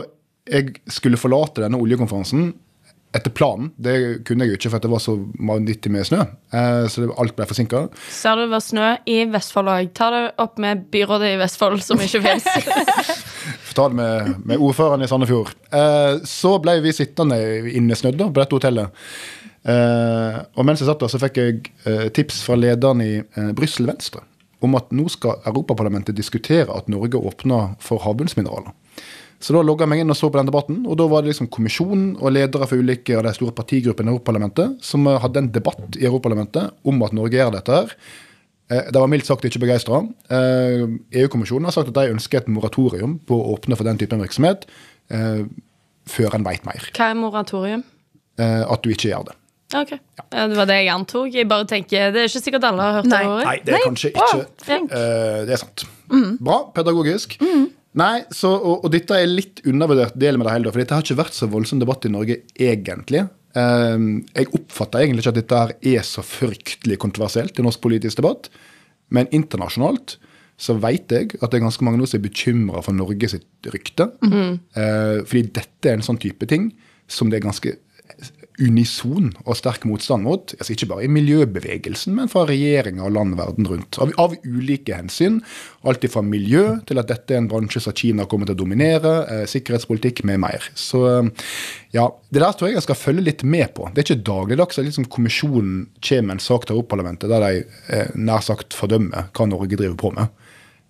jeg 0.47 0.77
skulle 0.93 1.19
forlate 1.19 1.65
denne 1.65 1.81
oljekonferansen 1.81 2.53
etter 3.17 3.33
planen. 3.33 3.71
Det 3.81 4.25
kunne 4.29 4.45
jeg 4.45 4.53
jo 4.53 4.59
ikke, 4.59 4.71
for 4.75 4.83
det 4.83 4.91
var 4.93 5.01
så 5.03 5.15
vanvittig 5.49 5.93
med 5.93 6.05
snø. 6.09 6.21
Eh, 6.53 6.85
så 6.93 7.03
det, 7.03 7.15
alt 7.17 7.37
ble 7.39 7.47
forsinka. 7.49 7.87
Ser 8.13 8.37
du 8.37 8.45
det 8.45 8.53
var 8.53 8.65
snø 8.65 8.91
i 9.09 9.17
Vestfold 9.33 9.73
òg? 9.73 9.91
Ta 9.97 10.11
det 10.13 10.23
opp 10.43 10.61
med 10.63 10.85
byrådet 10.93 11.33
i 11.33 11.41
Vestfold, 11.41 11.81
som 11.87 12.03
ikke 12.03 12.23
fins. 12.27 12.47
Får 13.71 13.75
ta 13.79 13.89
det 13.89 13.99
med, 14.03 14.37
med 14.45 14.61
ordføreren 14.69 15.07
i 15.07 15.11
Sandefjord. 15.11 15.55
Eh, 15.71 16.21
så 16.29 16.57
ble 16.63 16.79
vi 16.85 16.95
sittende 16.97 17.41
innesnødd 17.73 18.21
på 18.27 18.37
dette 18.37 18.59
hotellet. 18.59 19.09
Eh, 19.67 20.41
og 20.55 20.69
mens 20.69 20.83
jeg 20.83 20.91
satt 20.91 21.03
der, 21.03 21.11
så 21.11 21.23
fikk 21.23 21.43
jeg 21.43 22.11
tips 22.15 22.45
fra 22.47 22.59
lederen 22.61 23.03
i 23.03 23.13
eh, 23.19 23.53
Brussel 23.57 23.89
Venstre 23.89 24.27
om 24.67 24.77
at 24.79 24.91
nå 24.95 25.07
skal 25.13 25.41
Europaparlamentet 25.49 26.17
diskutere 26.19 26.75
at 26.75 26.91
Norge 26.93 27.19
åpner 27.19 27.75
for 27.83 28.03
havbunnsmineraler. 28.05 28.75
Så 29.39 29.53
da 29.53 29.61
logga 29.61 29.85
jeg 29.85 29.93
meg 29.93 30.01
inn 30.03 30.13
og 30.13 30.17
så 30.17 30.31
på 30.33 30.39
den 30.41 30.49
debatten, 30.49 30.79
og 30.89 30.97
da 30.97 31.07
var 31.13 31.23
det 31.23 31.35
liksom 31.35 31.51
kommisjonen 31.53 32.15
og 32.17 32.33
ledere 32.33 32.67
for 32.69 32.81
ulike 32.81 33.19
av 33.19 33.27
de 33.27 33.35
store 33.37 33.53
partigruppene 33.57 34.09
i 34.09 34.15
Europaparlamentet 34.15 34.79
som 34.85 35.05
eh, 35.11 35.19
hadde 35.23 35.43
en 35.45 35.51
debatt 35.53 35.99
i 36.01 36.07
Europaparlamentet 36.09 36.89
om 36.89 37.05
at 37.05 37.17
Norge 37.17 37.37
gjør 37.37 37.53
dette 37.59 37.77
her. 37.77 37.93
Eh, 38.73 38.89
De 38.89 39.03
var 39.03 39.11
mildt 39.13 39.29
sagt 39.29 39.45
ikke 39.45 39.61
begeistra. 39.67 40.01
EU-kommisjonen 40.33 41.69
har 41.69 41.77
sagt 41.77 41.93
at 41.93 41.99
de 42.01 42.15
ønsker 42.17 42.41
et 42.41 42.49
moratorium 42.51 43.19
på 43.29 43.37
å 43.37 43.53
åpne 43.55 43.77
for 43.79 43.89
den 43.89 44.01
typen 44.01 44.25
virksomhet 44.25 44.65
eh, 45.13 45.45
før 46.11 46.39
en 46.39 46.47
veit 46.47 46.65
mer. 46.67 46.89
Hva 46.97 47.11
er 47.13 47.21
moratorium? 47.21 47.85
Eh, 48.41 48.63
At 48.65 48.83
du 48.85 48.91
ikke 48.93 49.11
gjør 49.13 49.29
det. 49.31 49.37
Ok, 49.75 49.97
ja, 49.97 50.47
Det 50.47 50.57
var 50.57 50.69
det 50.71 50.77
jeg 50.79 50.93
antok. 50.95 51.33
Jeg 51.35 51.49
bare 51.51 51.67
tenker, 51.67 52.13
Det 52.15 52.21
er 52.23 52.29
ikke 52.31 52.45
sikkert 52.45 52.67
alle 52.69 52.83
har 52.83 53.01
hørt 53.01 53.09
Nei. 53.11 53.23
det 53.23 53.31
ordet. 53.33 53.47
Nei, 53.47 53.57
det 53.65 53.75
er 53.75 53.83
kanskje 53.83 54.11
ikke 54.13 54.27
oh, 54.27 54.45
uh, 54.93 55.41
Det 55.49 55.57
er 55.57 55.63
sant. 55.63 55.87
Bra. 56.39 56.61
Pedagogisk. 56.77 57.35
Nei, 57.97 58.21
så, 58.29 58.53
og, 58.53 58.85
og 58.85 58.93
dette 58.93 59.17
er 59.17 59.27
litt 59.31 59.63
undervurdert 59.67 60.15
del 60.21 60.37
med 60.37 60.47
det 60.47 60.55
hele, 60.55 60.71
for 60.71 60.83
dette 60.83 60.95
har 60.95 61.05
ikke 61.05 61.19
vært 61.23 61.37
så 61.37 61.49
voldsom 61.49 61.81
debatt 61.81 62.05
i 62.05 62.13
Norge 62.13 62.43
egentlig. 62.53 63.25
Eh, 63.57 64.07
jeg 64.37 64.51
oppfatter 64.59 65.03
egentlig 65.03 65.25
ikke 65.25 65.33
at 65.33 65.39
dette 65.41 65.61
her 65.63 65.73
er 65.97 66.05
så 66.05 66.25
fryktelig 66.27 66.99
kontroversielt 67.01 67.57
i 67.57 67.65
norsk 67.65 67.81
politisk 67.81 68.21
debatt, 68.21 68.51
men 69.09 69.31
internasjonalt 69.35 70.19
så 70.61 70.77
vet 70.81 71.13
jeg 71.13 71.33
at 71.37 71.49
det 71.53 71.59
er 71.59 71.65
ganske 71.65 71.85
mange 71.85 72.01
nå 72.01 72.09
som 72.09 72.19
er 72.19 72.27
bekymra 72.29 72.83
for 72.85 72.97
Norge 72.97 73.29
sitt 73.33 73.71
rykte. 73.73 74.11
Eh, 74.77 75.25
fordi 75.25 75.47
dette 75.57 75.89
er 75.91 75.99
en 75.99 76.05
sånn 76.05 76.21
type 76.21 76.49
ting 76.49 76.71
som 77.09 77.33
det 77.33 77.41
er 77.41 77.49
ganske 77.49 77.77
unison 78.63 79.33
og 79.45 79.59
sterk 79.59 79.85
motstand 79.89 80.25
mot. 80.27 80.55
Altså 80.57 80.75
ikke 80.75 80.89
bare 80.91 81.07
i 81.07 81.11
miljøbevegelsen, 81.13 82.15
men 82.17 82.31
fra 82.33 82.47
regjeringer 82.49 83.07
og 83.07 83.15
land 83.17 83.37
verden 83.39 83.69
rundt. 83.71 83.99
Av, 84.03 84.13
av 84.21 84.37
ulike 84.47 84.97
hensyn. 84.97 85.41
Alt 85.87 86.07
fra 86.13 86.23
miljø 86.25 86.65
til 86.89 87.01
at 87.01 87.11
dette 87.11 87.35
er 87.35 87.43
en 87.43 87.51
bransje 87.51 87.83
som 87.85 87.95
Kina 87.97 88.27
kommer 88.31 88.49
til 88.49 88.57
å 88.57 88.63
dominere, 88.63 89.15
eh, 89.33 89.45
sikkerhetspolitikk 89.51 90.25
med 90.29 90.43
mer. 90.47 90.71
Så 90.79 91.03
eh, 91.11 91.53
ja, 91.97 92.09
det 92.33 92.43
der 92.43 92.57
tror 92.57 92.71
jeg 92.71 92.79
jeg 92.79 92.87
skal 92.89 93.01
følge 93.01 93.27
litt 93.29 93.47
med 93.47 93.73
på. 93.77 93.91
Det 93.93 94.03
er 94.03 94.09
ikke 94.09 94.29
dagligdags 94.31 94.81
at 94.81 94.89
liksom 94.89 95.09
kommisjonen 95.13 95.87
kommer 96.01 96.33
med 96.33 96.39
en 96.39 96.47
sak 96.47 96.67
til 96.67 96.77
Europaparlamentet 96.77 97.31
der 97.31 97.45
de 97.45 97.65
eh, 97.93 98.13
nær 98.17 98.45
sagt 98.45 98.77
fordømmer 98.77 99.31
hva 99.37 99.49
Norge 99.51 99.79
driver 99.79 99.99
på 100.01 100.15
med. 100.17 100.33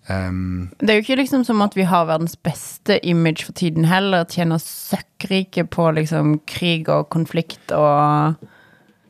Um, 0.07 0.69
Det 0.79 0.89
er 0.89 0.99
jo 0.99 1.03
ikke 1.03 1.19
liksom 1.19 1.43
som 1.43 1.61
at 1.61 1.75
vi 1.75 1.83
har 1.83 2.05
verdens 2.07 2.37
beste 2.39 2.99
image 3.03 3.43
for 3.43 3.53
tiden 3.53 3.85
heller. 3.85 4.23
Tjener 4.29 4.61
søkkrike 4.63 5.67
på 5.67 5.89
liksom 5.97 6.39
krig 6.47 6.87
og 6.89 7.09
konflikt 7.13 7.73
og 7.75 8.37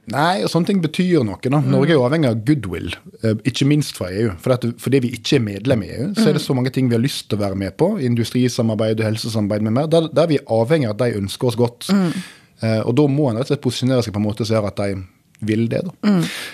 Nei, 0.07 0.39
og 0.39 0.47
sånne 0.47 0.69
ting 0.69 0.77
betyr 0.79 1.25
noe. 1.27 1.35
da. 1.43 1.59
Norge 1.59 1.91
er 1.91 1.97
jo 1.97 2.05
avhengig 2.07 2.29
av 2.29 2.43
goodwill, 2.47 2.93
eh, 3.23 3.33
ikke 3.43 3.65
minst 3.67 3.97
fra 3.97 4.07
EU. 4.07 4.29
For 4.39 4.53
at, 4.55 4.63
fordi 4.79 5.01
vi 5.03 5.09
ikke 5.17 5.35
er 5.35 5.43
medlem 5.43 5.83
i 5.83 5.89
EU, 5.91 6.13
så 6.15 6.29
er 6.29 6.37
det 6.37 6.43
så 6.45 6.55
mange 6.55 6.71
ting 6.71 6.87
vi 6.87 6.95
har 6.95 7.03
lyst 7.03 7.27
til 7.27 7.37
å 7.37 7.41
være 7.41 7.57
med 7.59 7.75
på. 7.75 7.99
Industrisamarbeid 7.99 9.01
og 9.01 9.05
helsesamarbeid 9.09 9.61
med 9.67 9.75
mer. 9.75 9.89
Der, 9.91 10.07
der 10.07 10.23
er 10.23 10.31
vi 10.31 10.39
avhengig 10.47 10.87
av 10.87 10.95
at 10.95 11.03
de 11.03 11.19
ønsker 11.19 11.47
oss 11.51 11.59
godt. 11.59 11.89
Eh, 11.91 12.79
og 12.87 12.95
da 12.95 13.07
må 13.11 13.27
en 13.27 13.35
rett 13.35 13.51
og 13.51 13.51
slett 13.51 13.65
posisjonere 13.67 14.05
seg 14.05 14.15
på 14.15 14.21
en 14.23 14.27
måte 14.29 14.47
som 14.47 14.55
gjør 14.55 14.69
at 14.71 14.79
de 14.79 15.03
vil 15.51 15.67
det. 15.67 15.83
da. 15.83 16.13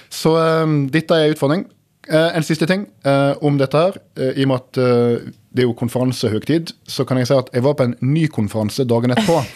Så 0.10 0.34
um, 0.34 0.90
dette 0.92 1.14
er 1.14 1.30
en 1.30 1.38
utfordring. 1.38 1.68
Eh, 2.10 2.36
en 2.36 2.44
siste 2.44 2.68
ting 2.68 2.84
eh, 3.08 3.32
om 3.46 3.56
dette 3.60 3.80
her. 3.80 3.98
Eh, 4.20 4.42
I 4.42 4.46
og 4.48 4.52
med 4.52 4.60
at 4.60 4.82
det 5.54 5.64
er 5.64 5.70
jo 5.70 5.78
konferansehøytid, 5.78 6.74
så 6.90 7.06
kan 7.08 7.20
jeg 7.20 7.30
si 7.30 7.38
at 7.38 7.52
jeg 7.54 7.64
var 7.64 7.78
på 7.80 7.88
en 7.88 7.98
ny 8.04 8.28
konferanse 8.32 8.86
dagen 8.90 9.16
etterpå. 9.16 9.42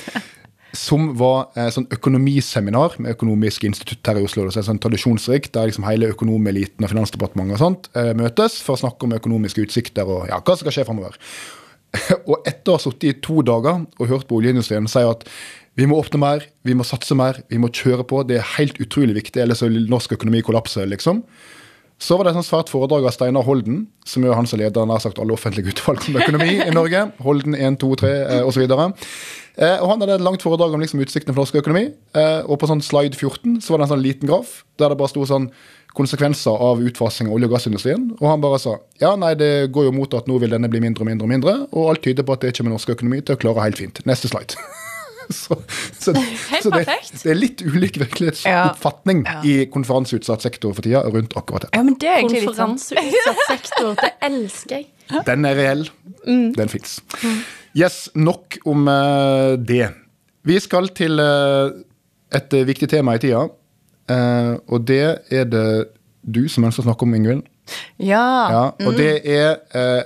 som 0.77 1.10
var 1.17 1.47
eh, 1.57 1.69
sånn 1.73 1.88
økonomiseminar 1.95 2.97
med 3.01 3.15
Økonomisk 3.15 3.63
institutt 3.65 4.05
her 4.05 4.19
i 4.19 4.25
Oslo. 4.27 4.45
Det 4.45 4.62
er 4.62 4.67
sånn 4.67 4.81
tradisjonsrikt, 4.83 5.53
der 5.55 5.71
liksom 5.71 5.88
hele 5.88 6.12
økonomeliten 6.13 6.86
og 6.86 6.91
Finansdepartementet 6.91 7.57
og 7.57 7.63
sånt 7.63 7.88
møtes 8.19 8.60
for 8.62 8.75
å 8.75 8.81
snakke 8.83 9.07
om 9.07 9.15
økonomiske 9.17 9.63
utsikter 9.63 10.05
og 10.05 10.27
ja, 10.29 10.38
hva 10.38 10.53
som 10.53 10.65
skal 10.65 10.75
skje 10.75 10.86
framover. 10.89 11.17
og 12.29 12.43
etter 12.45 12.73
å 12.73 12.77
ha 12.77 12.83
sittet 12.83 13.10
i 13.10 13.15
to 13.23 13.41
dager 13.47 13.86
og 13.88 14.12
hørt 14.12 14.27
på 14.29 14.38
oljeindustrien 14.38 14.89
si 14.91 15.03
at 15.07 15.23
vi 15.77 15.86
må 15.89 15.99
åpne 16.01 16.19
mer, 16.21 16.45
vi 16.65 16.73
må 16.77 16.86
satse 16.88 17.15
mer, 17.17 17.39
vi 17.51 17.60
må 17.62 17.69
kjøre 17.73 18.05
på, 18.10 18.23
det 18.25 18.39
er 18.39 18.53
helt 18.55 18.79
utrolig 18.81 19.13
viktig, 19.19 19.43
ellers 19.43 19.62
vil 19.62 19.86
norsk 19.91 20.15
økonomi 20.17 20.41
kollapse, 20.45 20.81
liksom. 20.89 21.21
Så 21.97 22.17
var 22.17 22.27
det 22.27 22.36
et 22.38 22.45
svært 22.45 22.69
foredrag 22.69 23.07
av 23.10 23.13
Steinar 23.15 23.45
Holden, 23.47 23.88
som 24.05 24.25
er 24.25 24.36
han 24.38 24.45
som 24.49 24.60
leder 24.62 24.86
nær 24.86 25.01
sagt 25.01 25.17
alle 25.21 25.33
offentlige 25.33 25.73
utvalg 25.73 26.03
om 26.05 26.19
økonomi 26.21 26.60
i 26.62 26.73
Norge. 26.73 27.07
Holden 27.25 27.57
1, 27.57 27.79
2, 27.81 27.89
3 28.03 28.12
eh, 28.13 28.43
osv. 28.45 28.67
Eh, 28.67 29.79
og 29.81 29.89
han 29.89 30.03
hadde 30.03 30.19
et 30.19 30.25
langt 30.27 30.45
foredrag 30.45 30.75
om 30.77 30.83
liksom 30.83 31.01
utsiktene 31.01 31.33
for 31.33 31.41
norsk 31.41 31.57
økonomi. 31.63 31.88
Eh, 32.13 32.45
og 32.45 32.62
på 32.62 32.69
sånn 32.69 32.86
slide 32.86 33.17
14 33.17 33.57
så 33.65 33.73
var 33.73 33.81
det 33.81 33.88
en 33.88 33.93
sånn 33.95 34.05
liten 34.05 34.29
graf 34.29 34.62
der 34.77 34.93
det 34.93 34.99
bare 35.01 35.10
sto 35.10 35.25
sånn 35.25 35.49
konsekvenser 35.97 36.53
av 36.62 36.83
utfasing 36.86 37.31
av 37.31 37.39
olje- 37.39 37.49
og 37.49 37.55
gassindustrien. 37.57 38.12
Og 38.19 38.27
han 38.29 38.43
bare 38.45 38.62
sa 38.62 38.77
ja, 39.01 39.15
nei, 39.17 39.33
det 39.39 39.71
går 39.73 39.89
jo 39.89 39.95
mot 39.97 40.13
at 40.13 40.29
nå 40.29 40.38
vil 40.43 40.53
denne 40.53 40.69
bli 40.69 40.83
mindre 40.86 41.01
og 41.01 41.10
mindre 41.10 41.25
og 41.25 41.33
mindre, 41.33 41.62
og 41.73 41.95
alt 41.95 42.05
tyder 42.05 42.27
på 42.27 42.38
at 42.38 42.45
det 42.45 42.53
kommer 42.60 42.77
norsk 42.77 42.93
økonomi 42.93 43.23
til 43.25 43.33
å 43.33 43.41
klare 43.41 43.65
helt 43.65 43.81
fint. 43.81 44.05
Neste 44.05 44.29
slide. 44.29 44.62
så, 45.41 45.57
så, 45.99 46.13
så 46.63 46.71
det, 46.71 46.85
det 47.23 47.31
er 47.31 47.37
litt 47.37 47.63
ulik 47.65 47.99
virkelighetsoppfatning 48.01 49.25
i 49.47 49.55
konferanseutsatt 49.73 50.45
sektor 50.45 50.75
for 50.75 50.85
tida 50.85 51.03
rundt 51.07 51.35
akkurat 51.39 51.67
det. 51.67 51.73
Ja, 51.75 51.83
men 51.83 51.97
det 51.99 52.11
er 52.11 52.21
egentlig 52.21 52.45
litt 52.45 52.57
sånn 52.57 52.77
Konferanseutsatt 52.77 53.43
sektor. 53.49 53.93
Det 53.99 54.13
elsker 54.27 54.79
jeg. 54.79 54.89
Den 55.29 55.47
er 55.47 55.59
reell. 55.59 55.85
Den 56.27 56.71
fins. 56.71 56.99
Yes, 57.77 58.07
nok 58.15 58.57
om 58.67 58.87
uh, 58.89 59.55
det. 59.59 59.91
Vi 60.47 60.57
skal 60.63 60.89
til 60.97 61.19
uh, 61.21 61.71
et 62.35 62.55
viktig 62.67 62.89
tema 62.91 63.15
i 63.15 63.21
tida. 63.23 63.47
eh, 64.11 64.53
og 64.67 64.83
det 64.87 65.19
er 65.31 65.45
det 65.47 65.67
du 66.23 66.47
som 66.51 66.65
ønsker 66.67 66.83
å 66.83 66.87
snakke 66.89 67.03
om, 67.03 67.13
Ingvild. 67.15 67.45
Ja. 67.99 68.23
Ja, 68.51 68.63
og 68.87 68.95
det 68.99 69.21
er 69.27 69.59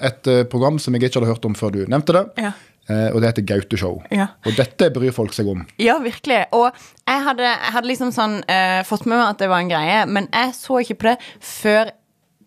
et 0.05 0.29
program 0.49 0.77
som 0.81 0.93
jeg 0.93 1.10
ikke 1.10 1.19
hadde 1.19 1.31
hørt 1.34 1.45
om 1.45 1.57
før 1.57 1.73
du 1.73 1.79
nevnte 1.89 2.13
det. 2.13 2.23
Ja. 2.41 2.51
Eh, 2.89 3.08
og 3.13 3.22
det 3.22 3.30
heter 3.32 3.46
Gauteshow. 3.46 4.02
Ja. 4.13 4.32
Og 4.46 4.58
dette 4.58 4.89
bryr 4.94 5.13
folk 5.15 5.36
seg 5.38 5.50
om. 5.52 5.63
Ja, 5.82 6.00
virkelig. 6.02 6.44
Og 6.58 6.70
jeg 7.06 7.24
hadde, 7.28 7.48
jeg 7.48 7.74
hadde 7.76 7.91
liksom 7.91 8.13
sånn 8.15 8.39
eh, 8.50 8.82
fått 8.88 9.06
med 9.06 9.17
meg 9.20 9.28
at 9.30 9.41
det 9.44 9.50
var 9.52 9.63
en 9.63 9.72
greie, 9.72 10.04
men 10.10 10.30
jeg 10.34 10.56
så 10.58 10.82
ikke 10.82 11.00
på 11.02 11.12
det 11.12 11.17
før 11.46 11.94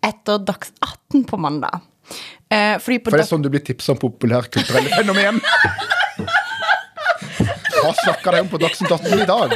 etter 0.05 0.43
Dags 0.45 0.73
18 0.83 1.25
på 1.29 1.39
mandag. 1.41 1.81
Eh, 2.51 2.75
fordi 2.83 2.99
på 3.01 3.09
For 3.09 3.17
det 3.17 3.25
er 3.25 3.31
sånn 3.31 3.45
du 3.45 3.49
blir 3.53 3.63
tipsa 3.65 3.95
om 3.95 4.01
populærkulturelle 4.01 4.91
fenomen. 4.99 5.41
Hva 7.75 7.93
snakker 8.03 8.35
de 8.35 8.43
om 8.45 8.51
på 8.51 8.61
Dagsnytt 8.61 8.91
18 8.91 9.23
i 9.23 9.29
dag? 9.29 9.55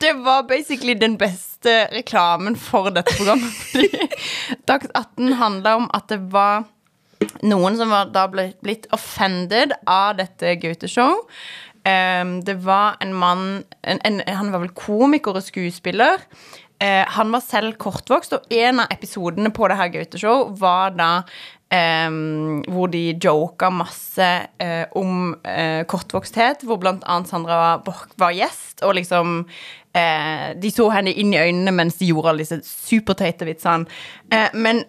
Det 0.00 0.12
var 0.24 0.46
basically 0.48 0.94
den 0.96 1.18
beste 1.20 1.74
reklamen 1.92 2.56
for 2.56 2.88
dette 2.94 3.12
programmet. 3.18 3.52
Dags 4.70 4.88
18 4.94 5.34
handla 5.36 5.76
om 5.76 5.90
at 5.92 6.08
det 6.08 6.22
var 6.32 6.64
noen 7.46 7.76
som 7.78 7.92
var 7.92 8.10
da 8.14 8.26
ble, 8.32 8.50
blitt 8.64 8.88
offended 8.96 9.74
av 9.88 10.16
dette 10.20 10.56
Gaute-show. 10.62 11.20
Um, 11.80 12.40
det 12.44 12.58
var 12.64 12.98
en 13.00 13.14
mann 13.16 13.44
en, 13.88 14.00
en, 14.04 14.18
Han 14.28 14.50
var 14.52 14.60
vel 14.66 14.74
komiker 14.76 15.38
og 15.38 15.46
skuespiller. 15.46 16.20
Uh, 16.80 17.04
han 17.16 17.32
var 17.32 17.44
selv 17.44 17.78
kortvokst, 17.80 18.36
og 18.36 18.52
en 18.52 18.82
av 18.84 18.92
episodene 18.92 19.52
på 19.52 19.68
det 19.68 19.78
her 19.80 19.92
Gaute-show 19.94 20.50
var 20.60 20.94
da 20.96 21.10
um, 21.72 22.60
hvor 22.68 22.90
de 22.92 23.18
joka 23.20 23.70
masse 23.72 24.30
uh, 24.62 24.84
om 24.96 25.34
uh, 25.44 25.82
kortvoksthet, 25.88 26.64
hvor 26.64 26.80
blant 26.80 27.04
annet 27.06 27.28
Sandra 27.28 27.78
Borch 27.84 28.12
var 28.20 28.36
gjest, 28.36 28.80
og 28.84 28.96
liksom 28.96 29.42
eh, 29.94 30.56
De 30.56 30.70
så 30.72 30.86
henne 30.94 31.12
inn 31.12 31.34
i 31.34 31.40
øynene 31.40 31.72
mens 31.74 31.98
de 31.98 32.08
gjorde 32.12 32.32
alle 32.32 32.44
disse 32.44 32.60
superteite 32.64 33.44
vitsene. 33.48 33.88
Men 34.54 34.84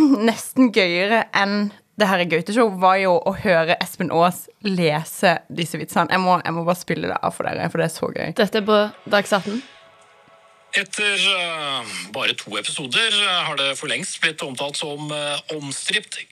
nesten 0.28 0.72
gøyere 0.74 1.26
enn 1.36 1.70
det 2.00 2.08
her 2.08 2.22
Gaute-show 2.24 2.70
var 2.80 2.96
jo 3.02 3.18
å 3.20 3.34
høre 3.36 3.76
Espen 3.82 4.10
Aas 4.16 4.46
lese 4.64 5.36
disse 5.52 5.78
vitsene. 5.78 6.08
Jeg 6.10 6.22
må, 6.22 6.38
jeg 6.40 6.56
må 6.56 6.64
bare 6.64 6.80
spille 6.80 7.10
det 7.10 7.18
av 7.20 7.34
for 7.36 7.46
dere, 7.46 7.68
for 7.70 7.82
det 7.82 7.88
er 7.90 7.92
så 7.94 8.08
gøy. 8.08 8.32
Dette 8.38 8.62
er 8.62 8.66
på 8.66 8.78
Dags 9.12 9.34
18. 9.36 9.60
Etter 10.72 11.20
eh, 11.28 11.88
bare 12.16 12.32
to 12.32 12.54
episoder 12.56 13.12
eh, 13.12 13.40
har 13.44 13.58
det 13.60 13.74
for 13.76 13.92
lengst 13.92 14.22
blitt 14.22 14.40
omtalt 14.40 14.78
som 14.80 15.10
uh, 15.12 15.36
omstridt, 15.52 16.22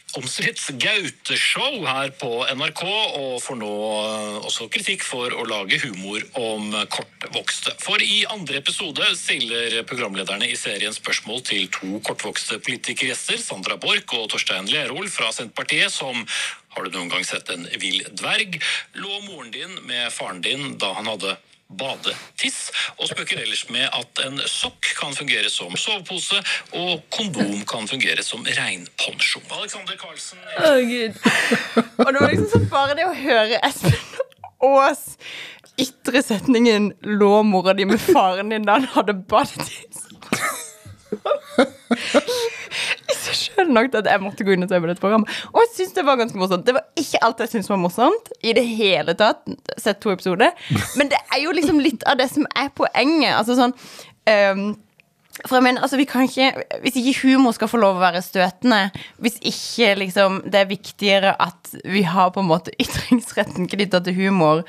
Gaute-show 0.81 1.85
her 1.85 2.09
på 2.17 2.31
NRK, 2.57 2.81
og 3.21 3.35
får 3.45 3.59
nå 3.61 3.73
eh, 3.99 4.39
også 4.49 4.71
kritikk 4.73 5.05
for 5.05 5.37
å 5.37 5.45
lage 5.45 5.77
humor 5.85 6.25
om 6.41 6.73
kortvokste. 6.89 7.75
For 7.85 8.01
i 8.01 8.23
andre 8.33 8.63
episode 8.63 9.11
stiller 9.21 9.77
programlederne 9.85 10.49
i 10.49 10.57
serien 10.57 10.97
spørsmål 10.97 11.45
til 11.45 11.69
to 11.77 12.01
kortvokste 12.09 12.63
politikergjester, 12.65 13.39
Sandra 13.45 13.77
Borch 13.77 14.17
og 14.17 14.31
Torstein 14.33 14.73
Lerol 14.73 15.13
fra 15.13 15.29
Senterpartiet, 15.37 15.93
som 15.93 16.25
Har 16.71 16.87
du 16.87 16.95
noen 16.95 17.09
gang 17.11 17.25
sett 17.27 17.49
en 17.51 17.65
vill 17.83 18.05
dverg? 18.15 18.61
Lå 18.95 19.17
moren 19.27 19.51
din 19.51 19.73
med 19.91 20.13
faren 20.15 20.39
din 20.41 20.77
da 20.79 20.93
han 20.95 21.09
hadde 21.11 21.35
badetiss, 21.79 22.71
og 22.99 23.09
spøker 23.11 23.43
ellers 23.43 23.67
med 23.71 23.87
at 23.87 24.23
en 24.27 24.41
sokk 24.51 24.91
kan 24.99 25.15
fungere 25.17 25.51
som 25.53 25.77
sovepose, 25.77 26.41
og 26.73 27.05
kondom 27.15 27.63
kan 27.69 27.89
fungere 27.91 28.25
som 28.27 28.45
regnponsjon. 28.47 29.47
Alexander 29.59 29.99
Karlsen 30.01 30.39
Å, 30.59 30.75
Gud. 30.83 31.21
Og 32.01 32.13
det 32.13 32.21
var 32.21 32.35
liksom 32.35 32.51
så 32.51 32.65
bare 32.73 32.99
det 32.99 33.07
å 33.07 33.15
høre 33.15 33.63
Espen 33.67 33.97
Aas 34.61 35.17
ytre 35.81 36.21
setningen 36.23 36.93
'lå 37.03 37.43
mora 37.49 37.73
di 37.73 37.85
med 37.89 38.01
faren 38.01 38.51
din 38.53 38.67
da 38.69 38.73
han 38.79 38.89
hadde 38.95 39.15
badetiss'. 39.31 40.07
Seg 43.31 43.57
selv 43.57 43.73
nok 43.75 43.91
til 43.93 44.03
at 44.03 44.11
jeg 44.11 44.23
måtte 44.25 44.47
gå 44.47 44.55
inn 44.55 44.67
og 44.67 44.73
se 44.73 44.83
på 44.83 44.91
dette 44.91 45.03
programmet. 45.03 45.41
Og 45.55 45.63
jeg 45.65 45.73
synes 45.77 45.97
det 45.97 46.05
var 46.07 46.21
ganske 46.21 46.41
morsomt. 46.41 46.67
Det 46.67 46.77
var 46.77 46.87
ikke 47.01 47.23
alt 47.27 47.43
jeg 47.45 47.55
syns 47.55 47.71
var 47.71 47.81
morsomt 47.81 48.31
i 48.43 48.55
det 48.57 48.67
hele 48.67 49.15
tatt. 49.19 49.43
Sett 49.79 50.03
to 50.03 50.13
episoder. 50.15 50.55
Men 50.99 51.11
det 51.13 51.21
er 51.31 51.43
jo 51.45 51.55
liksom 51.57 51.81
litt 51.83 52.07
av 52.11 52.21
det 52.21 52.31
som 52.33 52.47
er 52.59 52.71
poenget. 52.77 53.35
Altså 53.37 53.59
sånn 53.59 53.75
um, 53.75 54.71
for 55.47 55.57
jeg 55.57 55.65
mener, 55.65 55.81
altså 55.81 55.97
vi 55.97 56.05
kan 56.09 56.27
ikke 56.27 56.51
Hvis 56.83 56.99
ikke 57.01 57.15
humor 57.23 57.55
skal 57.57 57.71
få 57.71 57.79
lov 57.81 57.97
å 57.97 58.03
være 58.03 58.21
støtende, 58.25 58.91
hvis 59.23 59.39
ikke 59.47 59.95
liksom 60.03 60.43
det 60.51 60.59
er 60.61 60.69
viktigere 60.69 61.33
at 61.41 61.73
vi 61.85 62.03
har 62.05 62.33
på 62.35 62.43
en 62.43 62.51
måte 62.51 62.75
ytringsretten 62.83 63.71
knytta 63.71 64.03
til 64.05 64.19
humor, 64.19 64.65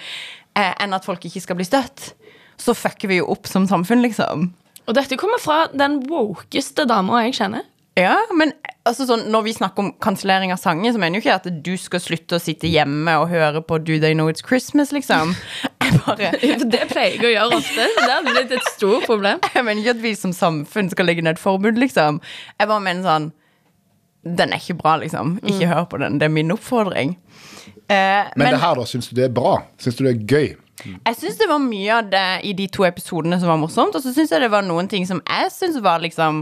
eh, 0.55 0.71
enn 0.79 0.95
at 0.95 1.07
folk 1.07 1.25
ikke 1.27 1.43
skal 1.43 1.59
bli 1.59 1.67
støtt, 1.67 2.13
så 2.61 2.75
fucker 2.77 3.11
vi 3.11 3.19
jo 3.19 3.27
opp 3.33 3.49
som 3.49 3.65
samfunn, 3.67 4.03
liksom. 4.05 4.51
Og 4.87 4.95
dette 4.97 5.17
kommer 5.19 5.41
fra 5.41 5.65
den 5.73 6.01
wokeste 6.09 6.85
dama 6.89 7.25
jeg 7.25 7.37
kjenner. 7.41 7.67
Ja, 7.99 8.15
men 8.31 8.53
altså 8.87 9.03
sånn, 9.03 9.25
når 9.33 9.43
vi 9.49 9.53
snakker 9.57 9.83
om 9.83 9.89
kansellering 10.03 10.53
av 10.53 10.59
sanger, 10.61 10.93
så 10.93 10.99
mener 11.01 11.19
jo 11.19 11.25
ikke 11.25 11.33
at 11.41 11.49
du 11.65 11.73
skal 11.79 11.99
slutte 11.99 12.37
å 12.37 12.41
sitte 12.41 12.69
hjemme 12.71 13.17
og 13.19 13.27
høre 13.33 13.59
på 13.67 13.81
Do 13.83 13.97
They 13.99 14.15
Know 14.15 14.31
It's 14.31 14.45
Christmas, 14.47 14.93
liksom. 14.95 15.33
Bare 16.05 16.31
det 16.71 16.85
pleier 16.87 17.17
jeg 17.17 17.25
å 17.27 17.33
gjøre 17.33 17.59
ofte. 17.59 17.89
Det 17.97 18.13
er 18.15 18.23
blitt 18.29 18.55
et 18.55 18.71
stort 18.77 19.03
problem. 19.09 19.43
Jeg 19.57 19.67
mener 19.67 19.83
ikke 19.83 19.97
at 19.97 20.03
vi 20.05 20.13
som 20.15 20.31
samfunn 20.35 20.87
skal 20.93 21.09
legge 21.09 21.25
ned 21.25 21.35
et 21.35 21.43
forbud, 21.43 21.75
liksom. 21.83 22.21
Jeg 22.55 22.71
bare 22.71 22.85
mener 22.85 23.03
sånn 23.03 23.29
Den 24.23 24.55
er 24.55 24.61
ikke 24.63 24.77
bra, 24.79 24.95
liksom. 25.01 25.35
Ikke 25.43 25.67
hør 25.67 25.89
på 25.91 25.99
den. 25.99 26.19
Det 26.21 26.29
er 26.29 26.33
min 26.33 26.55
oppfordring. 26.55 27.17
Eh, 27.91 28.31
Men, 28.39 28.53
det 28.53 28.61
her, 28.61 28.79
da, 28.79 28.87
syns 28.87 29.11
du 29.11 29.17
det 29.19 29.27
er 29.27 29.35
bra? 29.35 29.57
Syns 29.81 29.99
du 29.99 30.05
det 30.07 30.15
er 30.15 30.27
gøy? 30.31 30.51
jeg 30.81 31.17
syns 31.19 31.37
det 31.37 31.45
var 31.45 31.59
mye 31.61 31.93
av 31.93 32.07
det 32.09 32.27
i 32.49 32.55
de 32.57 32.65
to 32.73 32.85
episodene 32.87 33.37
som 33.37 33.51
var 33.51 33.59
morsomt, 33.61 33.93
og 33.93 34.01
så 34.01 34.13
syns 34.15 34.31
jeg 34.33 34.41
det 34.41 34.49
var 34.49 34.65
noen 34.65 34.87
ting 34.89 35.03
som 35.05 35.19
jeg 35.27 35.51
syns 35.53 35.77
var 35.83 36.01
liksom 36.01 36.39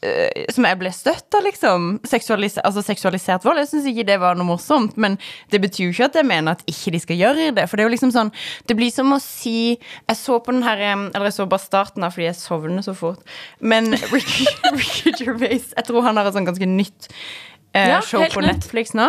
som 0.00 0.64
jeg 0.64 0.78
ble 0.80 0.90
støtt 0.94 1.36
av, 1.36 1.44
liksom. 1.44 1.88
Seksualis 2.08 2.56
altså 2.62 2.80
seksualisert 2.84 3.44
vold. 3.44 3.60
Jeg 3.60 3.68
syns 3.68 3.88
ikke 3.90 4.06
det 4.08 4.16
var 4.22 4.38
noe 4.38 4.48
morsomt, 4.48 4.96
men 5.00 5.18
det 5.52 5.60
betyr 5.60 5.90
jo 5.90 5.92
ikke 5.92 6.08
at 6.08 6.16
jeg 6.20 6.28
mener 6.30 6.56
at 6.56 6.64
ikke 6.70 6.94
de 6.94 7.02
skal 7.02 7.20
gjøre 7.20 7.50
det. 7.58 7.66
For 7.68 7.76
det 7.76 7.84
er 7.84 7.90
jo 7.90 7.94
liksom 7.96 8.14
sånn 8.14 8.32
Det 8.68 8.76
blir 8.78 8.92
som 8.94 9.12
å 9.12 9.20
si 9.20 9.76
Jeg 9.76 10.16
så 10.16 10.38
på 10.40 10.54
den 10.54 10.64
her 10.64 10.80
Eller 10.86 11.28
jeg 11.28 11.36
så 11.36 11.48
bare 11.50 11.62
starten 11.62 12.06
av 12.06 12.14
fordi 12.14 12.30
jeg 12.30 12.38
sovner 12.40 12.84
så 12.86 12.94
fort. 12.96 13.20
Men 13.60 13.92
Ricky, 14.14 15.12
Gervais 15.18 15.70
Jeg 15.76 15.86
tror 15.88 16.06
han 16.08 16.20
har 16.20 16.30
et 16.30 16.36
sånn 16.36 16.48
ganske 16.48 16.68
nytt 16.70 17.10
eh, 17.10 17.59
Ja, 17.72 18.00
show 18.02 18.24
på. 18.32 18.42
Netflix 18.42 18.94
nå. 18.98 19.06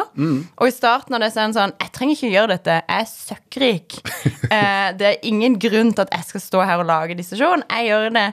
Og 0.62 0.68
i 0.68 0.74
starten 0.74 1.16
av 1.18 1.24
det 1.24 1.32
så 1.34 1.42
er 1.42 1.48
han 1.48 1.56
sånn 1.56 1.72
Jeg 1.82 1.94
trenger 1.96 2.18
ikke 2.18 2.34
gjøre 2.36 2.52
dette. 2.54 2.76
Jeg 2.84 3.06
er 3.06 3.10
søkkrik. 3.10 3.96
eh, 4.54 4.90
det 5.00 5.08
er 5.08 5.26
ingen 5.28 5.58
grunn 5.62 5.94
til 5.96 6.06
at 6.06 6.14
jeg 6.18 6.30
skal 6.30 6.46
stå 6.46 6.66
her 6.70 6.84
og 6.84 6.90
lage 6.92 7.18
disse 7.18 7.40
showene. 7.40 7.66
Jeg 7.72 7.90
gjør 7.90 8.14
det 8.18 8.28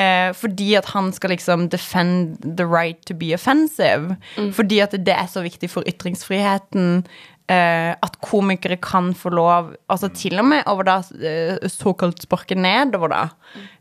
eh, 0.00 0.28
fordi 0.36 0.68
at 0.80 0.92
han 0.92 1.10
skal 1.16 1.34
liksom 1.34 1.68
defend 1.72 2.44
the 2.60 2.68
right 2.68 3.00
to 3.08 3.16
be 3.16 3.32
offensive. 3.34 4.18
Fordi 4.36 4.82
at 4.84 4.92
det 4.92 5.16
er 5.16 5.28
så 5.32 5.44
viktig 5.46 5.72
for 5.72 5.86
ytringsfriheten. 5.88 7.06
Eh, 7.50 7.90
at 7.92 8.18
komikere 8.22 8.78
kan 8.82 9.10
få 9.16 9.32
lov 9.34 9.72
Altså 9.90 10.08
til 10.14 10.38
og 10.38 10.46
med 10.46 10.62
over 10.70 10.86
da 10.86 10.98
uh, 11.00 11.68
såkalt 11.68 12.22
sparke 12.22 12.54
nedover, 12.54 13.10
da. 13.12 13.22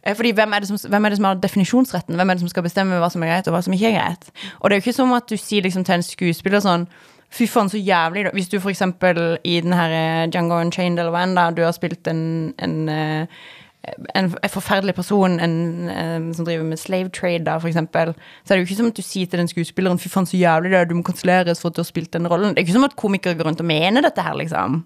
Uh, 0.07 0.15
fordi 0.15 0.33
hvem 0.37 0.53
er, 0.53 0.63
det 0.63 0.71
som, 0.71 0.79
hvem 0.89 1.05
er 1.05 1.09
det 1.09 1.19
som 1.19 1.29
har 1.29 1.43
definisjonsretten? 1.43 2.15
Hvem 2.15 2.29
er 2.29 2.33
det 2.33 2.45
som 2.45 2.49
skal 2.49 2.65
bestemme 2.65 2.99
hva 2.99 3.11
som 3.13 3.23
er 3.23 3.33
greit, 3.33 3.47
og 3.47 3.55
hva 3.55 3.61
som 3.65 3.75
ikke 3.75 3.93
er 3.93 3.99
greit? 3.99 4.31
Og 4.59 4.69
det 4.69 4.75
er 4.75 4.81
jo 4.81 4.87
ikke 4.87 4.97
som 5.01 5.15
at 5.17 5.29
du 5.29 5.37
sier 5.37 5.65
liksom 5.65 5.85
til 5.85 5.99
en 5.99 6.09
skuespiller 6.09 6.65
sånn 6.65 6.89
Fy 7.29 7.45
faen, 7.45 7.69
så 7.69 7.77
jævlig 7.77 8.23
da. 8.25 8.31
Hvis 8.33 8.49
du 8.49 8.57
for 8.57 8.71
eksempel 8.71 9.37
i 9.45 9.59
den 9.61 9.73
her 9.77 9.91
eh, 9.93 10.27
Django 10.33 10.57
Unchained 10.57 10.97
eller 10.97 11.13
hva 11.13 11.27
enn 11.27 11.35
da, 11.37 11.51
du 11.53 11.61
har 11.61 11.75
spilt 11.77 12.07
en, 12.09 12.23
en, 12.57 12.77
eh, 12.89 13.43
en, 13.87 14.29
forferdelig 14.51 14.93
person 14.97 15.39
en, 15.39 15.55
en, 15.89 16.29
som 16.35 16.45
driver 16.45 16.65
med 16.67 16.79
slave 16.81 17.09
trade, 17.15 17.45
da, 17.47 17.57
eksempel, 17.67 18.13
så 18.43 18.53
er 18.53 18.57
det 18.57 18.63
jo 18.63 18.67
ikke 18.67 18.79
som 18.81 18.91
at 18.91 18.99
du 18.99 19.05
sier 19.05 19.29
til 19.29 19.41
den 19.41 19.51
skuespilleren 19.51 20.01
Fy 20.01 20.11
faen, 20.11 20.27
så 20.27 20.39
jævlig 20.39 20.73
det 20.73 20.79
er, 20.81 20.89
du 20.89 20.97
må 20.97 21.03
kanselleres 21.07 21.61
for 21.63 21.71
at 21.71 21.77
du 21.77 21.83
har 21.83 21.87
spilt 21.87 22.13
den 22.13 22.27
rollen. 22.29 22.53
Det 22.53 22.61
er 22.61 22.67
ikke 22.67 22.77
som 22.77 22.87
at 22.87 22.97
komikere 22.99 23.37
går 23.39 23.47
rundt 23.47 23.63
og 23.63 23.69
mener 23.69 24.03
dette 24.05 24.25
her, 24.25 24.35
liksom. 24.39 24.81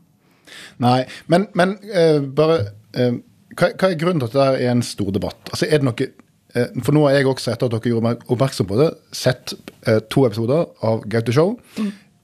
Nei, 0.83 0.99
men, 1.31 1.47
men 1.57 1.77
uh, 1.89 2.21
bare 2.37 2.59
uh, 2.99 3.15
hva, 3.57 3.71
hva 3.71 3.89
er 3.89 3.99
grunnen 3.99 4.21
til 4.21 4.29
at 4.29 4.37
det 4.37 4.67
er 4.67 4.73
en 4.75 4.85
stor 4.85 5.09
debatt? 5.15 5.41
Altså, 5.49 5.67
er 5.67 5.81
det 5.81 5.87
noe 5.89 6.09
uh, 6.53 6.81
For 6.85 6.93
nå 6.93 7.05
har 7.07 7.17
jeg 7.17 7.29
også, 7.31 7.53
etter 7.53 7.69
at 7.69 7.75
dere 7.75 7.93
gjorde 7.93 8.07
meg 8.11 8.25
oppmerksom 8.27 8.69
på 8.69 8.77
det, 8.77 8.91
sett 9.15 9.55
eh, 9.87 10.03
to 10.13 10.27
episoder 10.27 10.67
av 10.85 11.05
Gaute 11.09 11.33
Show. 11.33 11.55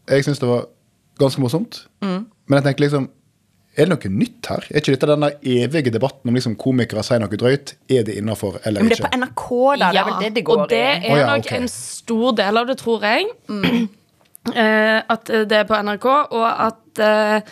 Jeg 0.09 0.25
syns 0.25 0.41
det 0.41 0.49
var 0.49 0.67
ganske 1.21 1.41
morsomt. 1.41 1.87
Men 2.01 2.59
jeg 2.59 2.65
tenker 2.67 2.85
liksom 2.85 3.09
Er 3.79 3.87
det 3.87 3.95
noe 3.95 4.11
nytt 4.11 4.49
her? 4.51 4.65
Er 4.67 4.81
ikke 4.81 4.91
dette 4.97 5.07
den 5.07 5.23
der 5.23 5.35
evige 5.39 5.93
debatten 5.95 6.31
om 6.31 6.35
liksom 6.35 6.57
komikere 6.59 7.03
sier 7.07 7.21
noe 7.23 7.39
drøyt? 7.39 7.77
Er 7.87 8.03
det 8.07 8.17
innafor 8.19 8.59
eller 8.67 8.83
Men 8.83 8.91
det 8.91 8.99
er 8.99 9.05
på 9.05 9.19
NRK, 9.21 9.45
da. 9.79 9.91
Det 9.93 10.01
er 10.01 10.09
vel 10.09 10.17
det 10.25 10.31
det 10.35 10.43
går 10.49 10.63
og 10.65 10.73
det 10.73 10.81
er 10.83 11.05
oh, 11.05 11.21
ja, 11.21 11.29
nok 11.29 11.45
okay. 11.45 11.61
en 11.61 11.71
stor 11.71 12.35
del 12.41 12.59
av 12.59 12.67
det, 12.67 12.77
tror 12.83 13.07
jeg. 13.07 13.31
Eh, 14.49 14.97
at 15.13 15.29
det 15.51 15.53
er 15.53 15.65
på 15.67 15.77
NRK, 15.83 16.05
og 16.07 16.45
at 16.47 17.01
uh, 17.03 17.49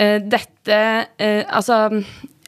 uh, 0.00 0.16
dette 0.32 0.78
eh, 1.20 1.42
Altså, 1.44 1.76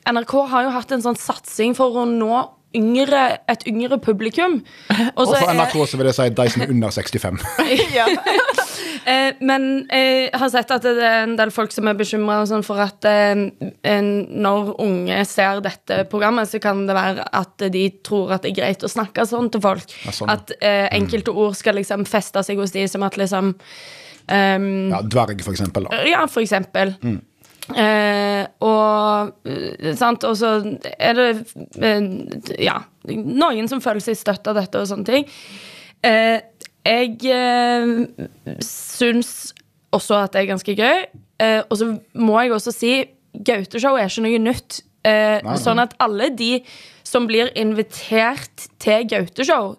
NRK 0.09 0.33
har 0.51 0.65
jo 0.65 0.73
hatt 0.75 0.95
en 0.97 1.05
sånn 1.05 1.19
satsing 1.21 1.77
for 1.79 2.01
å 2.01 2.07
nå 2.09 2.41
yngre, 2.75 3.23
et 3.49 3.67
yngre 3.71 4.01
publikum. 4.03 4.59
Og 5.17 5.29
Og 5.29 5.37
for 5.37 5.53
NRK 5.53 5.77
så 5.91 6.01
vil 6.01 6.11
jeg 6.11 6.19
si 6.19 6.29
de 6.41 6.49
som 6.57 6.65
er 6.65 6.75
under 6.75 6.95
65. 6.99 7.39
Ja. 7.99 8.09
Eh, 9.07 9.35
men 9.45 9.67
jeg 9.91 10.31
har 10.33 10.53
sett 10.53 10.71
at 10.75 10.85
det 10.87 10.95
er 10.97 11.25
en 11.27 11.35
del 11.37 11.53
folk 11.55 11.75
som 11.75 11.89
er 11.91 11.99
bekymra 11.99 12.39
sånn 12.49 12.65
for 12.67 12.81
at 12.85 13.05
eh, 13.09 13.35
når 13.35 14.71
unge 14.81 15.19
ser 15.29 15.61
dette 15.65 16.05
programmet, 16.13 16.49
så 16.49 16.61
kan 16.63 16.87
det 16.89 16.97
være 16.97 17.27
at 17.41 17.67
de 17.75 17.85
tror 18.07 18.37
at 18.37 18.47
det 18.47 18.55
er 18.55 18.61
greit 18.63 18.87
å 18.87 18.91
snakke 18.91 19.27
sånn 19.29 19.51
til 19.53 19.65
folk. 19.65 19.93
Ja, 20.07 20.17
sånn. 20.17 20.33
At 20.33 20.55
eh, 20.61 20.89
enkelte 20.97 21.35
ord 21.35 21.59
skal 21.59 21.77
liksom 21.81 22.07
feste 22.09 22.43
seg 22.47 22.63
hos 22.63 22.73
de 22.77 22.87
som 22.91 23.05
at 23.07 23.21
liksom 23.21 23.55
Um, 24.25 24.89
Ja, 24.89 25.03
dverg, 25.05 25.43
for 25.45 25.53
eksempel. 25.53 25.85
Da. 25.85 25.99
ja, 26.09 26.23
for 26.33 26.41
eksempel. 26.41 26.95
Eh, 27.75 28.45
og 28.65 29.49
eh, 29.49 29.93
sant, 29.97 30.25
og 30.29 30.37
så 30.37 30.55
er 30.97 31.17
det 31.17 31.29
eh, 31.81 32.09
ja, 32.65 32.79
noen 33.09 33.69
som 33.69 33.81
føler 33.85 34.05
seg 34.05 34.19
støtt 34.21 34.49
av 34.49 34.59
dette 34.61 34.81
og 34.81 34.89
sånne 34.91 35.09
ting. 35.09 35.29
Eh, 36.05 36.37
jeg 36.85 37.17
eh, 37.33 38.59
syns 38.65 39.53
også 39.95 40.19
at 40.25 40.35
det 40.35 40.43
er 40.43 40.51
ganske 40.53 40.75
gøy. 40.77 41.05
Eh, 41.43 41.61
og 41.69 41.79
så 41.81 41.93
må 42.19 42.41
jeg 42.43 42.53
også 42.57 42.75
si 42.75 42.97
Gauteshow 43.35 43.97
er 43.99 44.11
ikke 44.11 44.27
noe 44.27 44.43
nytt. 44.43 44.83
Eh, 45.05 45.39
Nei, 45.43 45.53
nei. 45.53 45.61
sånn 45.61 45.83
at 45.83 45.97
alle 46.03 46.31
de 46.33 46.59
som 47.05 47.27
blir 47.29 47.51
invitert 47.61 48.69
til 48.81 49.09
Gauteshow 49.11 49.75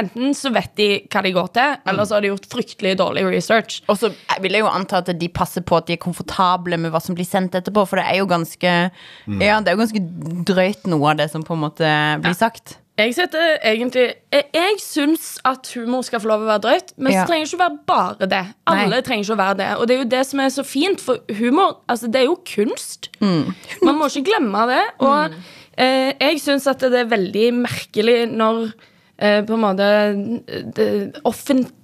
Enten 0.00 0.32
så 0.32 0.48
vet 0.48 0.70
de 0.80 0.86
hva 1.12 1.20
de 1.20 1.30
går 1.36 1.48
til, 1.52 1.74
eller 1.90 2.06
så 2.08 2.16
har 2.16 2.24
de 2.24 2.30
gjort 2.30 2.46
fryktelig 2.48 2.94
dårlig 2.96 3.26
research. 3.28 3.82
Og 3.92 3.98
så 4.00 4.08
vil 4.40 4.56
jeg 4.56 4.64
jo 4.64 4.70
anta 4.70 5.02
at 5.02 5.10
de 5.20 5.28
passer 5.28 5.60
på 5.60 5.76
at 5.76 5.90
de 5.90 5.98
er 5.98 6.00
komfortable 6.00 6.78
med 6.80 6.88
hva 6.94 7.02
som 7.04 7.12
blir 7.18 7.28
sendt 7.28 7.52
etterpå, 7.58 7.84
for 7.90 8.00
det 8.00 8.06
er 8.08 8.22
jo 8.22 8.30
ganske 8.30 8.72
Ja, 8.72 9.58
det 9.60 9.68
er 9.68 9.76
jo 9.76 9.82
ganske 9.82 10.02
drøyt 10.48 10.88
noe 10.88 11.12
av 11.12 11.20
det 11.20 11.28
som 11.34 11.44
på 11.44 11.52
en 11.52 11.62
måte 11.66 11.90
blir 12.24 12.32
sagt. 12.38 12.78
Jeg 12.98 13.14
setter 13.16 13.56
egentlig 13.66 14.04
Jeg, 14.32 14.44
jeg 14.54 14.76
syns 14.78 15.38
at 15.44 15.66
humor 15.74 16.04
skal 16.06 16.20
få 16.22 16.28
lov 16.30 16.44
å 16.44 16.46
være 16.46 16.62
drøyt, 16.62 16.92
men 16.96 17.12
Ja. 17.12 17.24
så 17.24 17.26
trenger 17.32 17.44
det 17.44 17.52
ikke 17.52 17.58
å 17.58 17.64
være 17.64 17.78
bare 17.86 18.28
det. 18.30 18.42
Alle 18.70 18.88
Nei. 18.88 19.00
trenger 19.02 19.24
ikke 19.24 19.34
å 19.34 19.42
være 19.42 19.56
det. 19.58 19.68
Og 19.78 19.88
det 19.88 19.94
er 19.96 20.02
jo 20.04 20.08
det 20.14 20.22
som 20.26 20.40
er 20.40 20.48
så 20.54 20.64
fint, 20.64 21.00
for 21.00 21.18
humor 21.40 21.76
altså 21.88 22.06
det 22.06 22.20
er 22.22 22.24
jo 22.28 22.38
kunst. 22.54 23.10
Man 23.20 23.98
må 23.98 24.06
ikke 24.06 24.24
glemme 24.30 24.66
det. 24.70 24.82
Og 25.00 25.34
eh, 25.76 26.12
jeg 26.20 26.40
syns 26.40 26.66
at 26.70 26.80
det 26.86 27.00
er 27.00 27.10
veldig 27.10 27.48
merkelig 27.64 28.18
når 28.30 28.72
eh, 29.18 29.42
på 29.42 29.54
en 29.54 29.64
måte 29.66 29.88
det 30.76 30.88
offentlig 31.24 31.66
eh, 31.66 31.80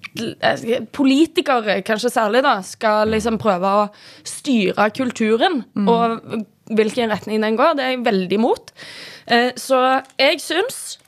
Politikere, 0.97 1.81
kanskje 1.87 2.11
særlig, 2.11 2.43
da 2.47 2.57
skal 2.67 3.13
liksom 3.15 3.39
prøve 3.41 3.75
å 3.83 3.85
styre 4.27 4.89
kulturen. 4.97 5.63
Og 5.87 6.47
hvilken 6.77 7.11
retning 7.11 7.43
den 7.43 7.59
går. 7.59 7.77
Det 7.77 7.85
er 7.85 7.95
jeg 7.95 8.05
veldig 8.07 8.39
imot. 8.39 8.73
Eh, 9.27 9.51
så 9.59 9.81
jeg 10.21 10.41
syns 10.43 10.99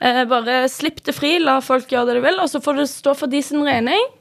eh, 0.00 0.24
bare 0.28 0.64
slipp 0.72 1.02
det 1.06 1.16
fri, 1.16 1.36
la 1.42 1.58
folk 1.64 1.90
gjøre 1.92 2.12
det 2.12 2.20
de 2.20 2.26
vil, 2.28 2.40
og 2.42 2.52
så 2.52 2.62
får 2.64 2.82
det 2.82 2.88
stå 2.92 3.16
for 3.16 3.32
de 3.32 3.42
sin 3.44 3.64
regning. 3.66 4.12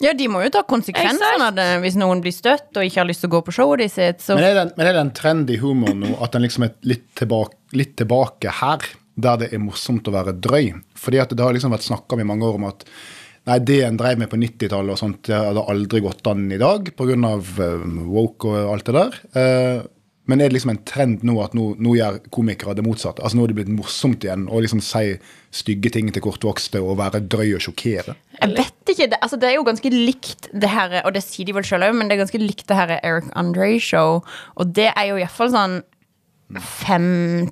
Ja, 0.00 0.14
de 0.16 0.30
må 0.32 0.40
jo 0.40 0.48
ta 0.54 0.62
konsekvensene 0.64 1.50
av 1.50 1.56
det 1.58 1.68
hvis 1.82 1.98
noen 2.00 2.22
blir 2.24 2.32
støtt 2.32 2.72
og 2.72 2.86
ikke 2.86 3.02
har 3.02 3.08
lyst 3.10 3.20
til 3.20 3.28
å 3.28 3.34
gå 3.34 3.42
på 3.44 3.52
showet 3.52 3.82
de 3.82 3.88
sitt. 3.92 4.22
Så 4.24 4.38
Men 4.38 4.46
er 4.48 4.70
men 4.72 4.86
er 4.86 4.96
det 4.96 5.02
en 5.02 5.12
trend 5.16 5.52
i 5.52 5.58
humor 5.60 5.92
nå 5.92 6.14
at 6.24 6.32
den 6.32 6.46
liksom 6.46 6.64
er 6.64 6.72
litt 6.88 7.04
tilbake, 7.20 7.58
litt 7.76 7.98
tilbake 8.00 8.54
her, 8.62 8.86
der 9.20 9.42
det 9.42 9.50
er 9.52 9.60
morsomt 9.60 10.08
å 10.08 10.14
være 10.14 10.32
drøy? 10.40 10.72
Fordi 10.96 11.20
at 11.20 11.34
det 11.36 11.44
har 11.44 11.52
liksom 11.52 11.76
vært 11.76 11.84
snakka 11.84 12.16
om 12.16 12.24
i 12.24 12.28
mange 12.32 12.48
år 12.48 12.56
om 12.56 12.70
at 12.70 12.88
Nei, 13.48 13.56
det 13.64 13.78
en 13.86 13.96
drev 13.96 14.20
med 14.20 14.28
på 14.30 14.38
90-tallet 14.40 14.94
og 14.94 15.00
sånt, 15.00 15.30
hadde 15.32 15.64
aldri 15.72 16.02
gått 16.04 16.26
an 16.28 16.50
i 16.52 16.60
dag 16.60 16.92
pga. 16.96 17.16
Uh, 17.16 17.86
woke 18.10 18.50
og 18.50 18.74
alt 18.74 18.90
det 18.90 18.96
der. 18.96 19.16
Eh, 19.40 19.80
men 20.30 20.38
er 20.38 20.50
det 20.50 20.58
liksom 20.58 20.74
en 20.74 20.82
trend 20.86 21.24
nå 21.26 21.34
at 21.42 21.56
nå, 21.58 21.64
nå 21.82 21.94
gjør 21.96 22.20
komikere 22.30 22.76
det 22.78 22.84
motsatte? 22.86 23.24
Altså 23.24 23.38
Nå 23.38 23.44
er 23.44 23.50
det 23.50 23.56
blitt 23.58 23.72
morsomt 23.72 24.22
igjen 24.22 24.44
å 24.46 24.60
liksom 24.62 24.82
si 24.84 25.16
stygge 25.56 25.90
ting 25.96 26.12
til 26.14 26.22
kortvokste 26.22 26.82
og 26.84 27.00
være 27.00 27.22
drøy 27.32 27.56
og 27.56 27.64
sjokkere? 27.64 28.14
Jeg 28.36 28.54
vet 28.54 28.92
ikke, 28.92 29.08
det, 29.10 29.18
altså 29.18 29.40
det 29.40 29.48
er 29.48 29.56
jo 29.56 29.66
ganske 29.66 29.90
likt 29.90 30.46
det 30.52 30.70
her, 30.70 31.00
og 31.02 31.16
det 31.16 31.24
sier 31.26 31.48
de 31.48 31.56
vel 31.56 31.66
sjøl 31.66 31.88
òg, 31.88 31.96
men 31.96 32.06
det 32.06 32.14
er 32.14 32.22
ganske 32.22 32.42
likt 32.42 32.68
det 32.70 32.78
her 32.78 32.94
Eric 33.00 33.32
Andre-show. 33.40 34.20
Og 34.54 34.76
det 34.76 34.92
er 34.92 35.10
jo 35.10 35.18
iallfall 35.18 35.50
sånn 35.56 35.80
fem, 36.58 37.48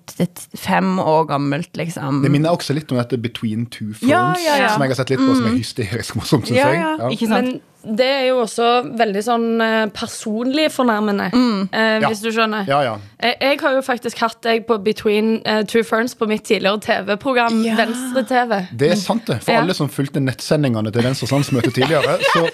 fem 0.59 0.99
år 0.99 1.29
gammelt, 1.31 1.71
liksom. 1.79 2.23
Det 2.25 2.31
minner 2.35 2.51
også 2.51 2.75
litt 2.75 2.91
om 2.91 2.99
dette 2.99 3.19
Between 3.23 3.67
Two 3.71 3.93
Ferns, 3.95 4.11
Ja, 4.11 4.35
ja, 4.43 4.57
ja. 4.65 4.69
som 4.75 4.83
jeg 4.83 4.91
har 4.91 4.99
sett 4.99 5.11
litt 5.15 5.23
på, 5.23 5.35
som 5.39 5.47
er 5.47 5.55
hysterisk 5.59 6.17
morsomt, 6.19 6.49
syns 6.51 6.59
Ja, 6.59 6.69
jeg. 6.75 6.83
ja, 6.83 7.09
ikke 7.15 7.29
sant? 7.31 7.53
Men 7.53 7.61
det 7.85 8.07
er 8.07 8.25
jo 8.29 8.41
også 8.43 8.67
veldig 8.99 9.21
sånn 9.23 9.45
eh, 9.62 9.87
personlig 9.95 10.67
fornærmende, 10.75 11.29
eh, 11.73 12.01
Ja. 12.03 12.09
hvis 12.09 12.21
du 12.25 12.31
skjønner. 12.35 12.67
Ja, 12.69 12.81
ja. 12.83 12.97
Jeg, 13.23 13.37
jeg 13.41 13.61
har 13.61 13.73
jo 13.77 13.81
faktisk 13.87 14.19
hatt 14.19 14.41
deg 14.43 14.67
på 14.67 14.79
Between 14.83 15.43
eh, 15.47 15.62
Two 15.64 15.83
Ferns 15.87 16.14
på 16.19 16.27
mitt 16.29 16.45
tidligere 16.45 16.81
TV-program 16.81 17.62
Ja. 17.64 17.77
Venstre-TV. 17.77 18.69
Det 18.77 18.91
er 18.93 18.97
sant, 18.97 19.27
det. 19.27 19.41
For 19.45 19.53
Ja. 19.53 19.61
alle 19.62 19.75
som 19.75 19.88
fulgte 19.88 20.21
nettsendingene 20.21 20.93
til 20.93 21.03
Venstres 21.07 21.31
landsmøte 21.33 21.71
tidligere, 21.73 22.19
så 22.35 22.45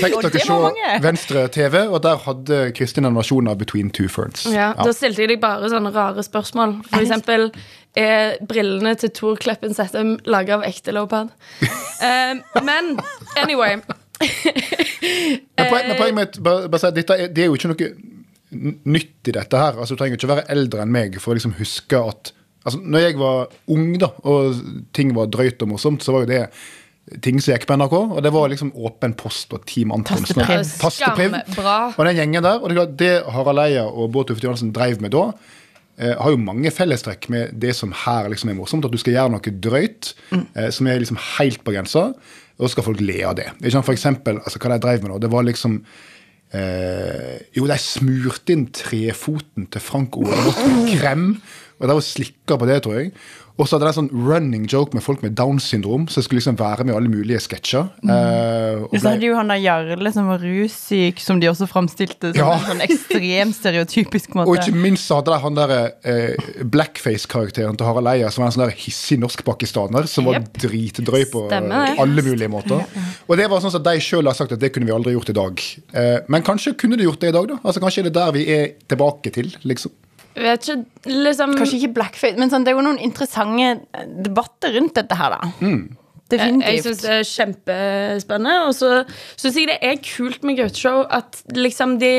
fikk 0.00 0.18
dere 0.22 0.44
se. 0.46 0.98
Venstre 1.04 1.46
TV, 1.48 1.86
og 1.88 2.02
der 2.02 2.16
hadde 2.24 2.72
Kristin 2.76 3.04
en 3.04 3.14
versjon 3.14 3.48
av 3.48 3.58
Between 3.58 3.90
Two 3.90 4.08
Ferns. 4.08 4.46
Ja, 4.46 4.72
Ja. 4.72 4.84
Da 4.84 4.92
stilte 4.92 5.22
jeg 5.24 5.28
deg 5.34 5.40
bare 5.40 5.68
sånne 5.68 5.92
rare 5.94 6.22
spørsmål. 6.22 6.78
For 6.88 7.00
eksempel 7.02 7.50
er 7.96 8.36
brillene 8.48 8.94
til 8.96 9.10
Tor 9.10 9.36
Kleppen 9.36 9.74
Sættem 9.74 10.14
laga 10.24 10.54
av 10.54 10.62
ekte 10.64 10.92
leopard? 10.96 11.28
Eh, 12.02 12.34
men 12.64 12.96
anyway. 13.36 13.76
Men 14.22 15.66
poen- 15.68 15.88
men 15.88 15.96
poenget 15.98 16.16
mitt 16.18 16.38
bare, 16.44 16.68
bare 16.72 16.80
si 16.82 16.90
dette 16.96 17.16
det 17.34 17.44
er 17.44 17.50
jo 17.50 17.56
ikke 17.58 17.72
noe 17.72 17.90
nytt 18.92 19.30
i 19.30 19.34
dette 19.38 19.56
her. 19.58 19.78
Altså, 19.80 19.94
du 19.96 20.00
trenger 20.02 20.18
ikke 20.20 20.28
være 20.34 20.46
eldre 20.52 20.84
enn 20.84 20.92
meg 20.92 21.16
for 21.22 21.32
å 21.32 21.38
liksom 21.38 21.54
huske 21.58 21.96
at 21.98 22.32
altså, 22.66 22.78
Når 22.84 23.00
jeg 23.06 23.16
var 23.20 23.46
ung 23.72 23.86
da, 23.98 24.10
og 24.28 24.60
ting 24.94 25.14
var 25.16 25.30
drøyt 25.32 25.62
og 25.64 25.72
morsomt, 25.72 26.04
så 26.04 26.12
var 26.14 26.26
jo 26.26 26.32
det 26.34 26.42
ting 27.24 27.40
som 27.42 27.54
gikk 27.56 27.64
på 27.66 27.74
NRK. 27.80 27.96
Og 28.14 28.20
det 28.22 28.30
var 28.34 28.52
liksom 28.52 28.70
Åpen 28.78 29.16
post 29.18 29.52
og 29.56 29.64
Team 29.66 29.90
Antonsen. 29.96 30.38
Tastepriv. 30.84 31.32
Og 31.98 32.04
den 32.06 32.20
gjengen 32.20 32.44
der, 32.46 32.60
og 32.62 32.70
det, 32.76 32.84
det 33.00 33.10
Harald 33.34 33.64
Eia 33.64 33.88
og 33.88 34.12
Bård 34.14 34.28
Tufte 34.30 34.46
Johansen 34.46 34.70
drev 34.76 35.00
med 35.02 35.10
da, 35.16 35.24
eh, 35.98 36.12
har 36.14 36.30
jo 36.36 36.38
mange 36.44 36.70
fellestrekk 36.72 37.26
med 37.34 37.56
det 37.64 37.74
som 37.76 37.90
her 38.04 38.28
liksom 38.32 38.52
er 38.52 38.60
morsomt. 38.60 38.84
At 38.86 38.94
du 38.94 39.00
skal 39.02 39.16
gjøre 39.16 39.32
noe 39.34 39.56
drøyt 39.66 40.12
eh, 40.36 40.70
som 40.70 40.86
er 40.92 41.02
liksom 41.02 41.18
helt 41.38 41.64
på 41.66 41.74
grensa, 41.74 42.12
så 42.62 42.76
skal 42.76 42.86
folk 42.86 43.02
le 43.02 43.20
av 43.26 43.36
det. 43.38 43.48
For 43.74 43.94
eksempel, 43.94 44.40
altså, 44.42 44.60
hva 44.62 44.74
de 44.74 44.82
drev 44.84 45.04
med 45.04 45.12
nå, 45.12 45.20
det 45.22 45.30
var 45.32 45.46
liksom 45.46 45.80
eh, 46.54 47.40
Jo, 47.56 47.66
de 47.68 47.78
smurte 47.80 48.54
inn 48.54 48.68
trefoten 48.74 49.68
til 49.72 49.82
Frank 49.82 50.18
Ole 50.20 50.38
med 50.46 50.92
krem, 51.00 51.26
og 51.82 51.88
de 51.90 51.96
var 51.98 52.04
slikka 52.06 52.56
på 52.62 52.68
det, 52.70 52.82
tror 52.86 53.00
jeg. 53.00 53.12
Og 53.60 53.66
så 53.68 53.76
hadde 53.76 53.84
de 53.84 53.90
en 53.92 53.96
sånn 53.98 54.22
running 54.26 54.62
joke 54.70 54.96
med 54.96 55.04
folk 55.04 55.20
med 55.20 55.34
Downs 55.36 55.66
syndrom, 55.68 56.06
som 56.08 56.24
skulle 56.24 56.40
liksom 56.40 56.56
være 56.56 56.86
med 56.88 56.94
i 56.94 56.96
alle 56.96 57.10
mulige 57.12 57.40
sketsjer. 57.44 57.90
Eh, 58.00 58.78
og 58.86 58.94
Så 58.96 59.10
hadde 59.10 59.28
jo 59.28 59.34
han 59.36 59.52
der 59.52 59.60
Jarle 59.60 60.12
som 60.14 60.30
var 60.32 60.40
russyk, 60.40 61.20
som 61.20 61.38
de 61.42 61.50
også 61.50 61.68
framstilte 61.68 62.30
som 62.32 62.40
Ja. 62.40 62.54
en 62.56 62.64
sånn 62.70 62.80
ekstremt 62.86 63.54
stereotypisk 63.58 64.32
måte. 64.38 64.48
Og 64.48 64.56
ikke 64.56 64.72
minst 64.74 65.04
så 65.06 65.20
hadde 65.20 65.34
de 65.34 65.38
han 65.44 65.58
der 65.58 65.74
eh, 66.02 66.48
blackface-karakteren 66.64 67.76
til 67.76 67.86
Harald 67.86 68.08
Eia, 68.14 68.30
som 68.32 68.42
var 68.42 68.50
en 68.50 68.56
sånn 68.56 68.64
der 68.64 68.76
hissig 68.76 69.20
norsk-pakistaner, 69.20 70.08
som 70.08 70.30
var 70.30 70.40
dritdrøy 70.56 71.26
på 71.30 71.46
Stemmer 71.50 72.00
alle 72.00 72.24
mulige 72.24 72.48
måter. 72.48 72.82
Og 73.28 73.36
det 73.36 73.50
var 73.52 73.60
sånn 73.60 73.76
at 73.76 73.84
de 73.84 73.98
sjøl 74.00 74.26
har 74.32 74.38
sagt 74.38 74.56
at 74.56 74.62
det 74.64 74.72
kunne 74.72 74.88
vi 74.88 74.96
aldri 74.96 75.12
gjort 75.12 75.28
i 75.28 75.36
dag. 75.36 75.60
Uh, 75.92 76.18
men 76.32 76.42
kanskje 76.46 76.72
kunne 76.78 76.96
de 76.96 77.04
gjort 77.04 77.20
det 77.20 77.28
i 77.34 77.36
dag, 77.36 77.52
da? 77.52 77.60
Altså 77.62 77.84
Kanskje 77.84 78.00
er 78.06 78.08
det 78.08 78.16
der 78.16 78.32
vi 78.32 78.46
er 78.48 78.72
tilbake 78.88 79.32
til, 79.34 79.52
liksom. 79.68 79.92
Vet 80.32 80.68
ikke, 80.68 81.08
liksom 81.08 81.56
Kanskje 81.58 81.80
ikke 81.80 81.96
blackface, 81.98 82.38
men 82.40 82.52
sånn, 82.52 82.64
det 82.64 82.72
er 82.72 82.78
jo 82.78 82.86
noen 82.86 83.00
interessante 83.02 83.68
eh, 83.92 84.06
debatter 84.24 84.72
rundt 84.78 84.96
dette 84.96 85.18
her, 85.18 85.36
da. 85.36 85.50
Mm. 85.60 85.82
Jeg, 86.32 86.54
jeg 86.64 86.80
syns 86.86 87.02
det 87.02 87.10
er 87.12 87.26
kjempespennende. 87.28 88.54
Og 88.64 88.72
så 88.72 88.90
syns 89.36 89.58
jeg 89.58 89.68
det 89.68 89.78
er 89.84 89.98
kult 90.00 90.46
med 90.48 90.56
Gauteshow 90.62 91.02
at 91.12 91.42
liksom 91.52 91.98
de 92.00 92.14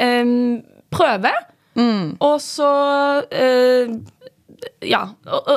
em, 0.00 0.62
prøver, 0.94 1.36
og 2.20 2.40
så 2.42 2.70
eh, 3.30 3.92
ja. 4.84 5.00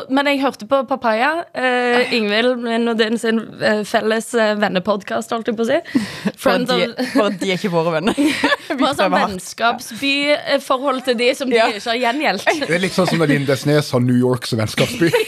Men 0.10 0.28
jeg 0.30 0.42
hørte 0.44 0.68
på 0.70 0.82
Papaya, 0.88 1.30
uh, 1.56 2.14
Ingvild 2.16 2.58
min 2.64 2.88
og 2.92 2.98
din 3.00 3.18
sin 3.20 3.40
eh, 3.64 3.82
felles 3.88 4.30
uh, 4.36 4.54
vennepodkast, 4.62 5.32
holdt 5.36 5.48
jeg 5.52 5.58
på 5.60 5.66
å 5.66 5.70
si. 5.70 5.80
For 6.44 6.56
at 6.58 6.68
de, 6.70 7.08
for 7.14 7.36
de 7.40 7.52
er 7.54 7.60
ikke 7.60 7.72
våre 7.74 7.94
venner. 7.98 8.16
Vi 8.20 8.78
Bare 8.80 8.94
sånn 8.96 9.12
prøver 9.12 9.18
hardt. 9.20 9.34
vennskapsbyforhold 9.36 11.04
til 11.08 11.18
de 11.20 11.30
som 11.38 11.50
de 11.52 11.60
Ja. 11.60 11.68
ikke 11.72 11.90
har 11.92 12.00
gjengjeldt. 12.08 12.48
Det 12.68 12.76
er 12.78 12.84
litt 12.84 12.96
sånn 12.96 13.10
som 13.12 13.22
når 13.22 13.34
Lindesnes 13.36 13.92
har 13.94 14.04
New 14.04 14.18
York 14.18 14.48
som 14.50 14.60
vennskapsby. 14.64 15.12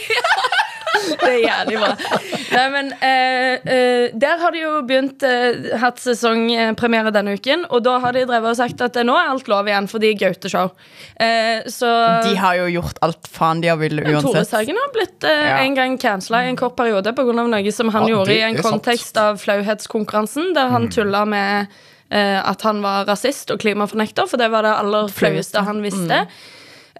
Det 1.20 1.28
er 1.28 1.40
jævlig 1.42 1.78
bra. 1.80 1.88
Nei, 2.52 2.64
men 2.74 2.90
eh, 3.04 3.54
eh, 3.74 4.04
Der 4.14 4.38
har 4.42 4.54
de 4.54 4.60
jo 4.62 4.72
begynt 4.86 5.22
eh, 5.26 5.66
hatt 5.80 6.00
sesongpremiere 6.02 7.12
denne 7.14 7.34
uken, 7.38 7.64
og 7.70 7.82
da 7.86 7.96
har 8.04 8.16
de 8.16 8.24
drevet 8.28 8.52
og 8.52 8.58
sagt 8.58 8.80
at 8.84 8.96
eh, 9.00 9.06
nå 9.06 9.16
er 9.18 9.32
alt 9.32 9.48
lov 9.50 9.68
igjen 9.70 9.88
fordi 9.90 10.12
Gaute-show. 10.20 10.70
Eh, 11.20 11.66
så 11.72 11.90
De 12.26 12.34
har 12.40 12.58
jo 12.62 12.68
gjort 12.78 13.00
alt 13.06 13.28
faen 13.32 13.60
de 13.64 13.70
har 13.72 13.80
villet 13.80 14.06
Tore. 14.24 14.44
Sagen 14.48 14.78
har 14.80 14.92
blitt 14.94 15.24
eh, 15.26 15.44
Ja. 15.46 15.58
en 15.64 15.74
gang 15.78 15.98
cancela 16.02 16.44
i 16.44 16.50
en 16.52 16.56
kort 16.60 16.76
periode 16.78 17.12
pga. 17.16 17.32
noe 17.36 17.72
som 17.72 17.90
han 17.94 18.06
Ja, 18.08 18.14
gjorde 18.16 18.32
det 18.32 18.38
i 18.40 18.46
en 18.50 18.60
kontekst 18.62 19.12
sant. 19.14 19.22
av 19.24 19.38
flauhetskonkurransen, 19.42 20.52
der 20.56 20.68
han 20.72 20.88
tulla 20.92 21.24
med 21.26 21.66
at 22.08 22.62
han 22.62 22.78
var 22.84 23.04
rasist 23.08 23.50
og 23.50 23.58
klimafornekter, 23.58 24.28
for 24.30 24.38
det 24.38 24.46
var 24.52 24.62
det 24.62 24.74
aller 24.78 25.08
flaueste 25.10 25.58
han 25.66 25.80
visste. 25.82 26.20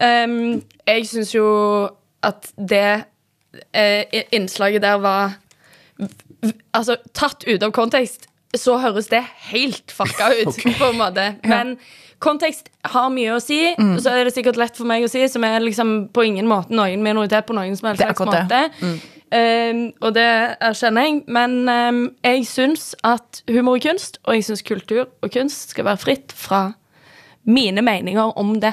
Um, 0.03 0.63
jeg 0.85 1.07
syns 1.07 1.31
jo 1.33 1.45
at 2.27 2.49
det 2.59 3.05
innslaget 4.35 4.83
der 4.85 5.03
var 5.03 5.37
Altså, 6.77 6.99
tatt 7.17 7.47
ut 7.49 7.63
av 7.65 7.71
kontekst, 7.73 8.27
så 8.55 8.77
høres 8.79 9.09
det 9.09 9.23
helt 9.49 9.91
fucka 9.91 10.29
ut, 10.37 10.59
på 10.81 10.91
en 10.91 10.99
måte. 11.01 11.25
Men 11.49 11.73
kontekst 12.23 12.69
har 12.93 13.09
mye 13.11 13.33
å 13.35 13.41
si. 13.43 13.59
Så 14.03 14.13
er 14.13 14.29
det 14.29 14.35
sikkert 14.37 14.61
lett 14.61 14.77
for 14.77 14.87
meg 14.89 15.07
å 15.07 15.11
si, 15.11 15.25
som 15.33 15.45
er 15.49 15.65
liksom 15.65 15.95
på 16.15 16.27
ingen 16.29 16.47
måte 16.49 16.77
noen 16.77 17.03
minoritet 17.05 17.49
på 17.49 17.57
noen 17.57 17.75
som 17.81 17.91
helst 17.91 18.05
slags 18.05 18.21
måte. 18.29 18.45
det. 18.53 18.93
Um, 19.27 19.81
og 20.05 20.13
det 20.15 20.29
erkjenner 20.63 21.09
jeg. 21.09 21.23
Men 21.27 21.57
um, 21.67 22.03
jeg 22.23 22.45
syns 22.47 22.93
at 23.07 23.43
humor 23.51 23.81
er 23.81 23.87
kunst, 23.89 24.21
og 24.25 24.37
jeg 24.37 24.47
syns 24.47 24.63
kultur 24.67 25.07
og 25.09 25.33
kunst 25.35 25.75
skal 25.75 25.89
være 25.89 26.03
fritt 26.05 26.37
fra 26.37 26.69
mine 27.47 27.83
meninger 27.83 28.39
om 28.39 28.57
det. 28.61 28.73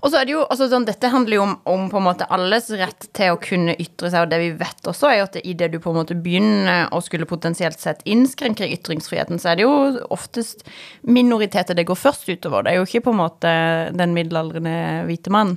Og 0.00 0.10
så 0.10 0.18
er 0.18 0.26
det 0.26 0.34
jo, 0.34 0.42
altså 0.50 0.66
sånn, 0.70 0.86
Dette 0.88 1.10
handler 1.12 1.36
jo 1.36 1.44
om, 1.44 1.52
om 1.70 1.84
på 1.92 2.00
en 2.00 2.06
måte 2.08 2.26
alles 2.34 2.66
rett 2.74 3.06
til 3.14 3.34
å 3.34 3.40
kunne 3.42 3.76
ytre 3.78 4.10
seg, 4.10 4.24
og 4.24 4.32
det 4.32 4.40
vi 4.42 4.50
vet 4.58 4.90
også, 4.90 5.10
er 5.10 5.20
jo 5.20 5.28
at 5.28 5.38
idet 5.42 5.70
du 5.72 5.78
på 5.82 5.92
en 5.92 6.00
måte 6.00 6.16
begynner 6.18 6.90
å 6.94 7.00
skulle 7.04 7.28
potensielt 7.30 7.78
sett 7.78 8.02
innskrenke 8.02 8.66
ytringsfriheten, 8.74 9.38
så 9.38 9.52
er 9.52 9.60
det 9.60 9.66
jo 9.68 9.76
oftest 10.14 10.66
minoriteter 11.06 11.78
det 11.78 11.86
går 11.86 12.00
først 12.00 12.26
utover. 12.32 12.66
Det 12.66 12.74
er 12.74 12.80
jo 12.80 12.88
ikke 12.88 13.06
på 13.06 13.14
en 13.14 13.22
måte 13.22 13.54
den 13.94 14.16
middelaldrende 14.16 14.76
hvite 15.08 15.32
mann. 15.34 15.56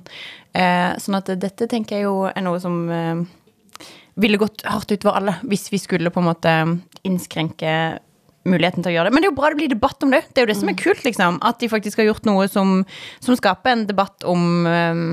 Eh, 0.53 0.93
sånn 1.01 1.17
at 1.17 1.33
dette 1.41 1.69
tenker 1.69 1.97
jeg 1.97 2.07
jo 2.07 2.27
er 2.29 2.45
noe 2.45 2.61
som 2.61 2.83
eh, 2.93 3.25
ville 4.17 4.39
gått 4.41 4.65
hardt 4.65 4.93
utover 4.93 5.19
alle 5.19 5.37
hvis 5.45 5.67
vi 5.73 5.81
skulle 5.81 6.13
på 6.13 6.21
en 6.21 6.29
måte 6.31 6.53
innskrenke 7.07 7.73
muligheten 8.49 8.85
til 8.85 8.91
å 8.91 8.95
gjøre 8.95 9.09
det. 9.09 9.15
Men 9.15 9.23
det 9.23 9.29
er 9.29 9.33
jo 9.33 9.37
bra 9.39 9.51
det 9.51 9.59
blir 9.59 9.71
debatt 9.71 10.05
om 10.05 10.13
det. 10.13 10.23
Det 10.31 10.41
er 10.41 10.47
jo 10.47 10.51
det 10.51 10.57
som 10.59 10.71
er 10.71 10.77
kult, 10.79 11.03
liksom. 11.05 11.39
At 11.45 11.59
de 11.61 11.69
faktisk 11.71 12.01
har 12.01 12.09
gjort 12.09 12.27
noe 12.29 12.47
som, 12.51 12.73
som 13.23 13.37
skaper 13.39 13.73
en 13.73 13.85
debatt 13.89 14.25
om 14.27 14.67
um, 14.67 15.03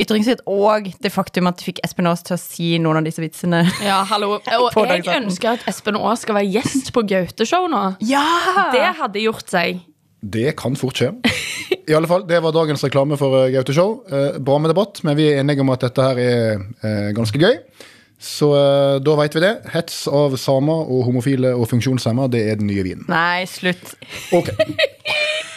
ytringsfrihet, 0.00 0.42
og 0.50 0.90
det 1.02 1.12
faktum 1.14 1.50
at 1.50 1.60
de 1.60 1.68
fikk 1.70 1.82
Espen 1.86 2.08
Aas 2.10 2.24
til 2.26 2.36
å 2.36 2.40
si 2.40 2.72
noen 2.82 3.00
av 3.00 3.08
disse 3.08 3.22
vitsene. 3.22 3.62
Ja, 3.84 4.02
hallo. 4.10 4.38
Og 4.80 4.88
jeg 4.88 5.06
ønsker 5.12 5.54
at 5.56 5.68
Espen 5.70 5.98
Aas 6.00 6.24
skal 6.24 6.38
være 6.40 6.50
gjest 6.58 6.92
på 6.96 7.04
Gaute-show 7.08 7.68
nå. 7.70 7.84
Ja! 8.06 8.26
Det 8.74 8.86
hadde 9.00 9.24
gjort 9.24 9.48
seg. 9.50 9.84
Det 10.20 10.52
kan 10.60 10.76
fort 10.76 11.00
skje. 11.00 11.14
I 11.88 11.94
alle 11.96 12.08
fall, 12.10 12.26
Det 12.28 12.40
var 12.42 12.52
dagens 12.52 12.84
reklame 12.84 13.16
for 13.18 13.38
eh, 13.40 13.52
Gaute 13.54 13.74
Show. 13.74 14.02
Eh, 14.10 14.38
bra 14.38 14.58
med 14.60 14.70
debatt, 14.70 15.00
men 15.06 15.16
vi 15.18 15.30
er 15.30 15.40
enige 15.40 15.64
om 15.64 15.72
at 15.72 15.86
dette 15.86 16.04
her 16.04 16.20
er 16.20 16.60
eh, 16.84 17.08
ganske 17.16 17.40
gøy. 17.40 17.56
Så 18.20 18.50
eh, 18.52 18.98
da 19.00 19.14
veit 19.16 19.34
vi 19.36 19.40
det. 19.42 19.54
Hets 19.72 20.02
av 20.12 20.36
samer 20.40 20.88
og 20.92 21.06
homofile 21.08 21.54
og 21.56 21.68
funksjonshemma, 21.70 22.28
det 22.32 22.42
er 22.52 22.58
den 22.60 22.68
nye 22.68 22.84
vinen. 22.84 23.06
Nei, 23.08 23.46
slutt. 23.48 23.94
Ok. 24.36 24.52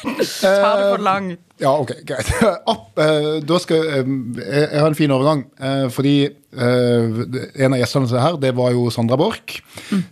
Ta 0.03 0.71
det 0.79 0.88
for 0.88 1.03
langt. 1.03 1.43
Ja, 1.61 1.69
ok, 1.79 1.91
greit. 2.05 2.27
App, 2.73 2.97
eh, 2.99 3.27
da 3.45 3.57
skal, 3.61 3.83
eh, 3.85 4.07
jeg 4.41 4.63
jeg 4.73 4.79
har 4.81 4.87
en 4.89 4.95
fin 4.97 5.11
overgang. 5.13 5.43
eh, 5.61 5.85
fordi 5.93 6.15
en 6.53 7.73
av 7.73 7.79
gjestene 7.79 8.07
som 8.09 8.17
er 8.17 8.21
her, 8.21 8.35
det 8.41 8.51
var 8.57 8.71
jo 8.75 8.87
Sandra 8.93 9.15
Borch, 9.17 9.59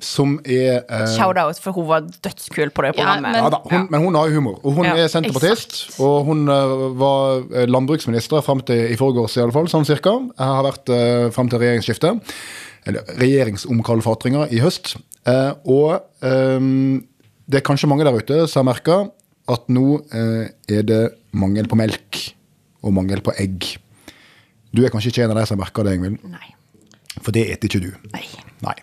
som 0.02 0.40
er 0.46 0.80
eh, 0.86 1.04
Shout-out, 1.16 1.60
for 1.62 1.74
hun 1.78 1.88
var 1.90 2.06
dødskul 2.06 2.70
på 2.74 2.82
det 2.86 2.94
Ja, 2.94 3.04
programmet. 3.04 3.32
men- 3.32 3.42
ja, 3.44 3.50
da, 3.50 3.60
hun, 3.72 3.88
Men 3.92 4.02
hun 4.06 4.16
har 4.16 4.30
jo 4.30 4.36
humor. 4.40 4.60
Og 4.64 4.74
hun 4.80 4.86
Ja, 4.86 4.96
er 4.96 5.08
senterpartist. 5.12 6.00
Og 6.00 6.26
hun 6.30 6.46
var 6.48 7.44
landbruksminister 7.68 8.42
fram 8.46 8.62
til 8.66 8.92
i 8.94 8.96
forgårs, 8.98 9.38
i 9.38 9.42
alle 9.42 9.52
fall, 9.54 9.68
sånn 9.68 9.86
cirka. 9.86 10.14
Jeg 10.38 10.46
har 10.48 10.64
vært 10.64 10.90
uh, 10.94 11.30
fram 11.32 11.50
til 11.50 11.60
regjeringsskiftet. 11.60 12.22
eller 12.88 13.02
regjeringsomkalfatringa 13.22 14.48
i 14.52 14.58
høst. 14.64 14.96
Eh, 15.30 15.52
og 15.70 16.02
ehm, 16.26 17.04
det 17.46 17.60
er 17.60 17.66
kanskje 17.68 17.88
mange 17.92 18.04
der 18.08 18.16
ute 18.18 18.48
som 18.50 18.66
har 18.66 18.74
merka 18.74 18.96
at 19.50 19.70
nå 19.74 19.86
eh, 20.14 20.50
er 20.70 20.84
det 20.88 21.02
mangel 21.34 21.68
på 21.72 21.78
melk 21.80 22.20
og 22.86 22.94
mangel 22.94 23.22
på 23.26 23.34
egg. 23.40 23.66
Du 24.74 24.84
er 24.86 24.92
kanskje 24.94 25.12
ikke 25.12 25.24
en 25.26 25.34
av 25.34 25.40
de 25.42 25.46
som 25.50 25.60
merker 25.60 25.84
det, 25.88 25.96
Ingvild, 25.98 26.22
Nei. 26.32 26.54
for 27.22 27.32
det 27.36 27.48
eter 27.54 27.68
ikke 27.70 27.82
du. 27.84 27.92
Nei. 28.14 28.24
Nei. 28.66 28.76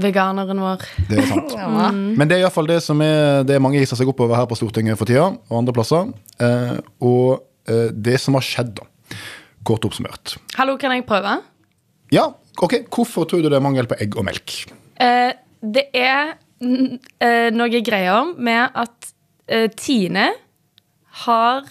Veganeren 0.00 0.60
vår. 0.62 0.84
Det 1.10 1.18
er 1.18 1.26
sant. 1.28 1.54
Men 2.18 2.28
det 2.30 2.36
er 2.38 2.44
iallfall 2.44 2.68
det 2.70 2.78
som 2.84 3.00
er 3.02 3.42
det 3.48 3.58
mange 3.62 3.80
hisser 3.82 3.98
seg 3.98 4.08
oppover 4.12 4.38
her 4.38 4.46
på 4.50 4.56
Stortinget 4.58 4.98
for 5.00 5.10
tida, 5.10 5.26
og 5.50 5.56
andre 5.58 5.74
plasser. 5.76 6.12
Eh, 6.40 6.76
og 7.02 7.42
eh, 7.70 7.88
det 7.92 8.16
som 8.22 8.38
har 8.38 8.46
skjedd, 8.46 8.76
da. 8.78 8.86
Kort 9.66 9.84
oppsummert. 9.84 10.36
Hallo, 10.56 10.76
kan 10.80 10.94
jeg 10.94 11.04
prøve? 11.08 11.34
Ja, 12.14 12.28
ok, 12.62 12.78
hvorfor 12.90 13.26
tror 13.28 13.42
du 13.44 13.50
det 13.50 13.58
er 13.58 13.66
mangel 13.66 13.86
på 13.90 13.98
egg 14.00 14.14
og 14.18 14.24
melk? 14.30 14.54
Eh, 15.02 15.32
det 15.60 15.88
er 15.94 16.36
n- 16.64 16.96
eh, 17.20 17.50
noe 17.54 17.82
greier 17.84 18.30
med 18.38 18.70
at 18.78 19.10
Tine 19.76 20.28
har 21.24 21.66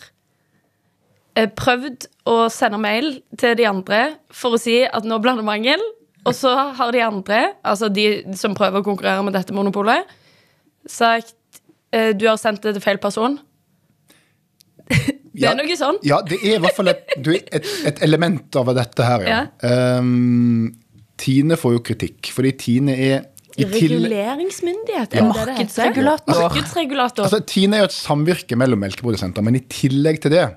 eh, 1.36 1.48
prøvd 1.48 2.08
å 2.30 2.38
sende 2.54 2.80
mail 2.82 3.20
til 3.40 3.56
de 3.60 3.68
andre 3.70 4.02
for 4.36 4.58
å 4.58 4.62
si 4.62 4.82
at 4.86 5.08
nå 5.08 5.20
blander 5.24 5.48
mangel. 5.48 5.82
Og 6.28 6.36
så 6.36 6.52
har 6.76 6.92
de 6.92 7.00
andre, 7.02 7.38
altså 7.64 7.88
de 7.90 8.36
som 8.38 8.54
prøver 8.58 8.82
å 8.82 8.86
konkurrere 8.86 9.24
med 9.24 9.34
dette 9.38 9.56
monopolet, 9.56 10.10
sagt 10.90 11.62
eh, 11.96 12.12
du 12.12 12.28
har 12.28 12.38
sendt 12.42 12.66
det 12.66 12.76
til 12.76 12.84
feil 12.84 13.00
person. 13.02 13.40
det 14.90 15.16
Ja. 15.40 15.54
er 15.54 15.58
noe 15.62 15.78
sånn. 15.80 15.98
Ja, 16.04 16.20
det 16.26 16.42
er 16.44 16.58
i 16.58 16.62
hvert 16.62 16.76
fall 16.76 16.92
et, 16.92 17.16
et, 17.16 17.72
et 17.88 18.04
element 18.04 18.56
av 18.60 18.74
dette 18.76 19.06
her, 19.08 19.24
ja. 19.30 19.40
Ehm, 19.64 20.74
Tine 21.20 21.58
får 21.60 21.74
jo 21.78 21.82
kritikk, 21.84 22.30
fordi 22.32 22.52
Tine 22.60 22.94
er. 22.96 23.26
Reguleringsmyndighet. 23.68 25.14
Ja. 25.18 25.28
det 25.28 25.36
heter? 25.36 25.51
Markedsregulator. 25.51 26.41
Markedsregulator. 26.45 27.28
Altså, 27.28 27.41
Tine 27.49 27.78
er 27.78 27.86
jo 27.86 27.91
et 27.91 27.97
samvirke 27.97 28.57
mellom 28.60 28.82
melkeprodusenter, 28.86 29.45
men 29.45 29.60
i 29.60 29.64
tillegg 29.72 30.22
til 30.24 30.36
det 30.38 30.47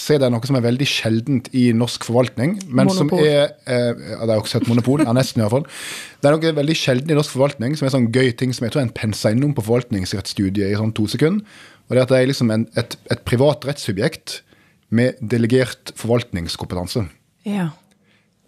så 0.00 0.14
er 0.14 0.22
det 0.22 0.30
noe 0.32 0.48
som 0.48 0.56
er 0.56 0.64
veldig 0.64 0.86
sjeldent 0.88 1.50
i 1.56 1.66
norsk 1.76 2.06
forvaltning. 2.08 2.54
Men 2.72 2.88
som 2.94 3.10
er 3.18 3.50
eh, 3.68 3.90
Det 3.92 4.30
er 4.30 4.38
også 4.38 4.62
et 4.62 4.70
monopol. 4.70 5.02
Ja, 5.04 5.12
nesten 5.16 5.42
i 5.42 5.44
hvert 5.44 5.58
fall. 5.58 5.66
Det 6.20 6.30
er 6.30 6.36
noe 6.36 6.54
veldig 6.56 6.76
sjelden 6.78 7.12
i 7.12 7.18
norsk 7.18 7.34
forvaltning 7.34 7.76
som 7.76 7.88
er 7.88 7.92
sånn 7.92 8.08
gøy 8.14 8.32
ting 8.40 8.54
som 8.56 8.64
jeg 8.64 8.72
tror 8.72 8.86
en 8.86 8.94
pensa 8.96 9.34
innom 9.34 9.52
på 9.56 9.64
forvaltningsrettsstudiet 9.66 10.72
i 10.72 10.78
sånn 10.80 10.94
to 10.96 11.04
sekunder. 11.10 11.44
Og 11.90 11.96
det 11.96 12.00
er 12.00 12.06
at 12.06 12.14
det 12.14 12.20
er 12.22 12.30
liksom 12.30 12.54
en, 12.54 12.64
et, 12.80 12.96
et 13.12 13.24
privat 13.28 13.66
rettssubjekt 13.68 14.40
med 14.94 15.20
delegert 15.20 15.92
forvaltningskompetanse. 16.00 17.04
Ja. 17.48 17.70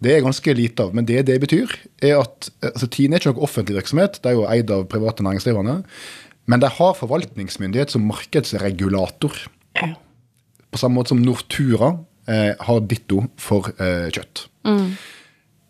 Det 0.03 0.13
er 0.13 0.25
ganske 0.25 0.55
lite 0.57 0.85
av, 0.85 0.93
men 0.95 1.07
det 1.07 1.23
det 1.29 1.39
betyr, 1.43 1.71
er 2.03 2.19
at 2.21 2.49
altså, 2.65 2.89
Tine 2.91 3.15
er 3.15 3.23
ikke 3.23 3.33
noe 3.33 3.47
offentlig 3.47 3.77
virksomhet, 3.79 4.19
det 4.21 4.31
er 4.31 4.37
jo 4.37 4.47
eid 4.49 4.73
av 4.73 4.85
private 4.91 5.25
næringsdrivende. 5.25 5.81
Men 6.51 6.59
de 6.59 6.69
har 6.75 6.97
forvaltningsmyndighet 6.99 7.93
som 7.93 8.03
markedsregulator. 8.09 9.45
På 10.73 10.81
samme 10.81 10.99
måte 10.99 11.13
som 11.13 11.21
Nortura 11.23 11.93
eh, 12.27 12.51
har 12.59 12.87
ditto 12.89 13.23
for 13.39 13.71
eh, 13.77 14.09
kjøtt. 14.11 14.47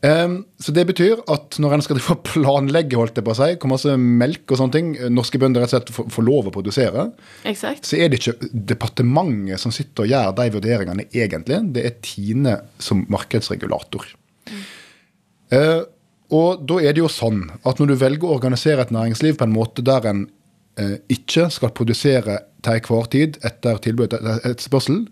Em, 0.03 0.41
så 0.59 0.73
det 0.75 0.83
betyr 0.89 1.21
at 1.31 1.55
når 1.63 1.77
en 1.77 1.83
skal 1.85 2.01
planlegge 2.33 2.97
holdt 2.99 3.15
det 3.19 3.23
på 3.23 3.35
seg, 3.37 3.55
hvor 3.61 3.71
masse 3.71 3.93
melk 3.95 4.51
og 4.51 4.59
sånne 4.59 4.75
ting 4.75 4.89
eh, 4.97 5.11
norske 5.13 5.39
bønder 5.39 5.63
rett 5.63 5.71
og 5.71 5.77
slett 5.77 6.11
får 6.15 6.27
lov 6.27 6.49
å 6.49 6.55
produsere, 6.55 7.05
exact. 7.47 7.87
så 7.87 8.01
er 8.01 8.11
det 8.11 8.19
ikke 8.19 8.49
departementet 8.73 9.61
som 9.63 9.71
sitter 9.71 10.03
og 10.03 10.11
gjør 10.11 10.35
de 10.41 10.49
vurderingene 10.57 11.07
egentlig. 11.13 11.61
Det 11.77 11.85
er 11.87 11.95
Tine 12.03 12.57
som 12.83 13.05
markedsregulator. 13.13 14.09
Eh, 15.53 15.81
og 16.33 16.63
da 16.65 16.79
er 16.81 16.95
det 16.95 17.03
jo 17.03 17.09
sånn 17.11 17.43
at 17.63 17.79
når 17.79 17.91
du 17.91 17.95
velger 18.01 18.29
å 18.29 18.37
organisere 18.37 18.81
et 18.81 18.93
næringsliv 18.95 19.37
på 19.37 19.45
en 19.45 19.53
måte 19.53 19.83
der 19.85 20.07
en 20.09 20.23
eh, 20.81 20.95
ikke 21.13 21.49
skal 21.53 21.73
produsere 21.77 22.39
til 22.63 22.79
enhver 22.79 23.09
tid 23.13 23.37
etter 23.45 23.77
tilbud 23.83 24.13
etter 24.15 24.39
etterspørsel, 24.49 25.03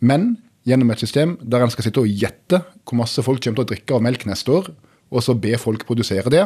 men 0.00 0.36
gjennom 0.68 0.92
et 0.92 1.00
system 1.02 1.36
der 1.42 1.64
en 1.64 1.72
skal 1.72 1.88
sitte 1.88 2.02
og 2.04 2.06
gjette 2.12 2.60
hvor 2.84 3.00
masse 3.00 3.22
folk 3.24 3.40
kommer 3.42 3.62
til 3.62 3.66
å 3.66 3.70
drikke 3.72 3.96
av 3.96 4.04
melk 4.04 4.26
neste 4.28 4.52
år, 4.54 4.68
og 5.10 5.24
så 5.24 5.34
be 5.34 5.56
folk 5.58 5.86
produsere 5.88 6.30
det, 6.30 6.44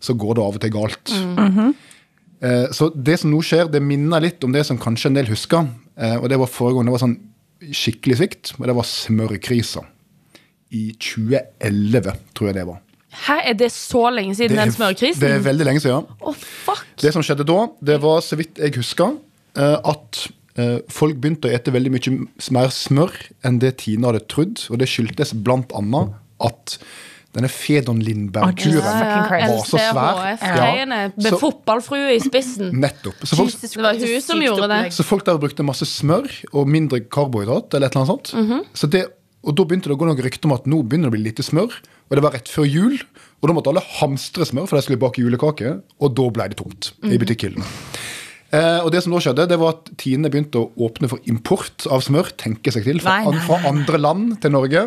så 0.00 0.14
går 0.16 0.38
det 0.38 0.44
av 0.46 0.56
og 0.56 0.62
til 0.62 0.72
galt. 0.72 1.10
Eh, 2.40 2.66
Så 2.72 2.88
det 2.94 3.18
som 3.20 3.30
nå 3.34 3.42
skjer, 3.44 3.68
det 3.68 3.82
minner 3.84 4.22
litt 4.24 4.40
om 4.46 4.52
det 4.54 4.62
som 4.64 4.78
kanskje 4.80 5.10
en 5.10 5.18
del 5.18 5.26
husker. 5.28 5.66
eh, 5.98 6.16
Og 6.16 6.28
det 6.30 6.38
var 6.38 6.46
forrige 6.48 6.78
gang 6.78 6.86
det 6.88 6.94
var 6.94 7.02
sånn 7.04 7.18
skikkelig 7.60 8.16
svikt, 8.16 8.52
og 8.58 8.66
det 8.70 8.76
var 8.78 8.86
smørkrisa. 8.88 9.82
I 10.70 10.84
2011, 10.98 12.14
tror 12.36 12.50
jeg 12.50 12.58
det 12.60 12.66
var. 12.68 12.80
Hæ, 13.10 13.36
er 13.50 13.56
det 13.58 13.72
så 13.74 14.04
lenge 14.14 14.36
siden 14.38 14.58
den 14.58 14.72
smørkrisen? 14.72 15.20
Det 15.20 15.30
er 15.34 15.42
veldig 15.42 15.66
lenge 15.66 15.82
siden. 15.82 16.06
Oh, 16.20 16.34
fuck. 16.36 16.84
Det 17.02 17.10
som 17.14 17.24
skjedde 17.26 17.46
da, 17.48 17.64
det 17.82 17.98
var 18.02 18.22
så 18.22 18.38
vidt 18.38 18.60
jeg 18.62 18.76
husker, 18.78 19.16
eh, 19.58 19.76
at 19.82 20.24
eh, 20.54 20.78
folk 20.92 21.18
begynte 21.18 21.50
å 21.50 21.54
ete 21.56 21.74
veldig 21.74 21.94
mye 21.96 22.16
mer 22.54 22.70
smør 22.74 23.16
enn 23.46 23.58
det 23.62 23.76
Tina 23.82 24.12
hadde 24.12 24.22
trodd. 24.30 24.66
Og 24.70 24.78
det 24.78 24.88
skyldtes 24.92 25.34
blant 25.42 25.74
annet 25.74 26.14
at 26.40 26.78
denne 27.34 27.50
Fedon 27.50 28.00
Christ. 28.02 28.78
var 28.80 29.60
så 29.66 29.78
svær. 29.78 30.18
LCHF-greiene 30.18 30.98
med 31.14 31.36
fotballfrue 31.38 32.16
i 32.16 32.18
spissen. 32.22 32.72
Nettopp. 32.84 33.22
Så 33.22 33.38
folk, 33.38 33.54
Jesus 33.54 33.76
Det 33.76 33.84
var 33.84 33.98
hun 33.98 34.24
som 34.24 34.42
gjorde 34.42 34.70
det. 34.72 34.80
Så 34.94 35.06
folk 35.06 35.26
der 35.26 35.38
brukte 35.38 35.66
masse 35.66 35.86
smør 35.86 36.26
og 36.52 36.70
mindre 36.70 37.02
karbohydrat, 37.06 37.74
eller 37.74 37.86
et 37.86 37.94
eller 37.98 38.06
annet 38.06 38.32
sånt. 38.34 38.70
så 38.74 38.90
det, 38.90 39.04
og 39.40 39.56
da 39.56 39.64
begynte 39.64 39.88
det 39.88 39.94
å 39.96 40.00
gå 40.00 40.06
noen 40.08 40.20
rykter 40.20 40.50
om 40.50 40.56
at 40.56 40.66
nå 40.68 40.82
begynner 40.84 41.08
det 41.08 41.14
å 41.14 41.16
bli 41.16 41.24
lite 41.24 41.44
smør. 41.46 41.72
Og 42.10 42.16
det 42.18 42.22
var 42.26 42.34
rett 42.36 42.50
før 42.50 42.66
jul, 42.68 42.96
og 43.40 43.48
da 43.48 43.54
måtte 43.56 43.70
alle 43.72 43.82
hamstre 44.00 44.44
smør, 44.48 44.66
for 44.68 44.76
de 44.76 44.84
skulle 44.84 45.00
bake 45.00 45.22
julekake. 45.22 45.76
Og 46.02 46.12
da 46.18 46.26
ble 46.34 46.48
det 46.52 46.58
tomt 46.60 46.90
i 47.08 47.16
butikkhyllene. 47.22 47.64
Eh, 48.50 48.80
og 48.82 48.90
det 48.92 49.00
som 49.04 49.14
da 49.14 49.20
skjedde, 49.22 49.46
det 49.52 49.58
var 49.62 49.76
at 49.76 49.92
Tine 50.00 50.28
begynte 50.32 50.58
å 50.58 50.70
åpne 50.88 51.08
for 51.12 51.22
import 51.30 51.86
av 51.88 52.02
smør. 52.02 52.32
tenke 52.36 52.72
seg 52.74 52.84
til, 52.88 52.98
fra, 53.00 53.20
Nei, 53.20 53.30
nei, 53.30 53.36
nei. 53.38 53.44
fra 53.46 53.60
andre 53.70 54.00
land 54.02 54.34
til 54.42 54.52
Norge. 54.56 54.82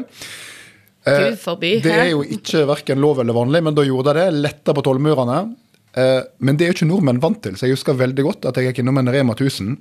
Gud 1.04 1.40
forbi. 1.42 1.74
Det 1.84 1.92
er 1.96 2.12
jo 2.14 2.22
ikke 2.24 2.62
verken 2.70 3.02
lov 3.04 3.20
eller 3.24 3.36
vanlig, 3.36 3.64
men 3.66 3.76
da 3.76 3.84
gjorde 3.88 4.14
de 4.14 4.22
det. 4.22 4.42
Letta 4.44 4.76
på 4.76 4.84
tollmurene. 4.86 5.40
Eh, 5.96 6.22
men 6.44 6.58
det 6.60 6.66
er 6.68 6.72
jo 6.72 6.78
ikke 6.78 6.90
nordmenn 6.92 7.24
vant 7.24 7.42
til, 7.44 7.56
så 7.58 7.68
jeg 7.68 7.76
husker 7.78 7.98
veldig 8.00 8.24
godt 8.26 8.48
at 8.50 8.58
jeg 8.58 8.70
gikk 8.72 8.84
innom 8.84 8.98
en 9.02 9.12
Rema 9.14 9.36
1000. 9.36 9.76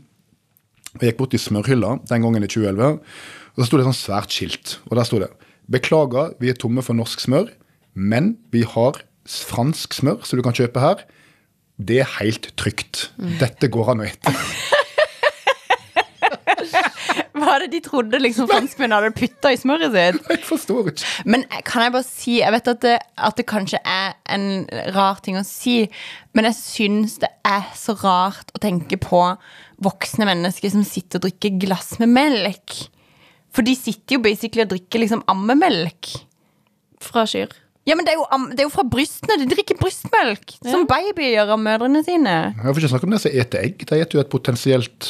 Og 0.93 1.07
gikk 1.07 1.21
bort 1.23 1.35
i 1.35 1.41
smørhylla 1.41 1.95
den 2.11 2.25
gangen 2.27 2.45
i 2.45 2.51
2011, 2.51 2.99
og 3.53 3.61
så 3.61 3.69
sto 3.69 3.79
det 3.79 3.85
et 3.85 3.91
sånt 3.91 4.01
svært 4.01 4.35
skilt. 4.35 4.77
Og 4.89 4.97
der 4.97 5.09
sto 5.09 5.21
det 5.23 5.33
Beklager, 5.73 6.35
vi 6.41 6.51
er 6.51 6.59
tomme 6.59 6.83
for 6.85 6.97
norsk 6.99 7.23
smør, 7.23 7.53
men 7.95 8.37
vi 8.53 8.65
har 8.67 8.99
fransk 9.29 9.95
smør 9.95 10.25
som 10.27 10.39
du 10.39 10.45
kan 10.45 10.57
kjøpe 10.57 10.83
her. 10.83 11.05
Det 11.79 12.03
er 12.03 12.15
helt 12.19 12.51
trygt. 12.59 13.11
Dette 13.41 13.71
går 13.73 13.93
an 13.93 14.03
å 14.03 14.09
ete. 14.09 14.33
Hva 17.43 17.57
er 17.57 17.65
det 17.65 17.73
de 17.73 17.81
trodde 17.85 18.21
liksom 18.21 18.47
franskmennene 18.51 18.99
hadde 19.01 19.17
putta 19.19 19.51
i 19.53 19.59
smøret 19.59 19.93
sitt? 19.95 20.21
Jeg 20.31 20.43
forstår 20.47 20.93
ikke. 20.93 21.09
Men 21.29 21.45
kan 21.67 21.85
jeg 21.85 21.95
bare 21.95 22.07
si 22.07 22.37
Jeg 22.39 22.55
vet 22.55 22.71
at 22.71 22.83
det, 22.85 22.95
at 23.29 23.39
det 23.39 23.47
kanskje 23.51 23.81
er 23.89 24.15
en 24.37 24.47
rar 24.95 25.21
ting 25.25 25.39
å 25.41 25.45
si, 25.47 25.83
men 26.37 26.47
jeg 26.49 26.57
syns 26.59 27.19
det 27.23 27.29
er 27.49 27.67
så 27.77 27.97
rart 28.01 28.53
å 28.55 28.63
tenke 28.63 28.97
på 29.01 29.21
voksne 29.83 30.29
mennesker 30.29 30.73
som 30.73 30.85
sitter 30.87 31.19
og 31.19 31.27
drikker 31.27 31.59
glass 31.67 31.97
med 32.01 32.13
melk. 32.15 32.77
For 33.53 33.63
de 33.67 33.75
sitter 33.77 34.17
jo 34.17 34.23
basically 34.25 34.65
og 34.65 34.71
drikker 34.73 35.03
liksom 35.05 35.23
ammemelk. 35.29 36.09
Fra 37.03 37.25
kyr. 37.29 37.51
Ja, 37.85 37.97
men 37.99 38.07
det 38.07 38.13
er 38.15 38.21
jo, 38.21 38.27
am- 38.31 38.49
det 38.53 38.61
er 38.63 38.69
jo 38.69 38.73
fra 38.73 38.85
brystene. 38.87 39.37
De 39.41 39.49
drikker 39.51 39.77
brystmelk. 39.81 40.55
Som 40.63 40.87
babyer 40.87 41.33
gjør 41.35 41.51
av 41.57 41.59
mødrene 41.61 42.05
sine. 42.07 42.35
Jeg 42.55 42.63
får 42.69 42.79
ikke 42.85 42.93
snakke 42.95 43.09
om 43.09 43.17
det 43.17 43.21
som 43.25 43.33
eter 43.43 43.65
egg. 43.67 43.87
De 43.91 43.99
eter 44.05 44.19
jo 44.19 44.23
et 44.23 44.31
potensielt 44.31 45.09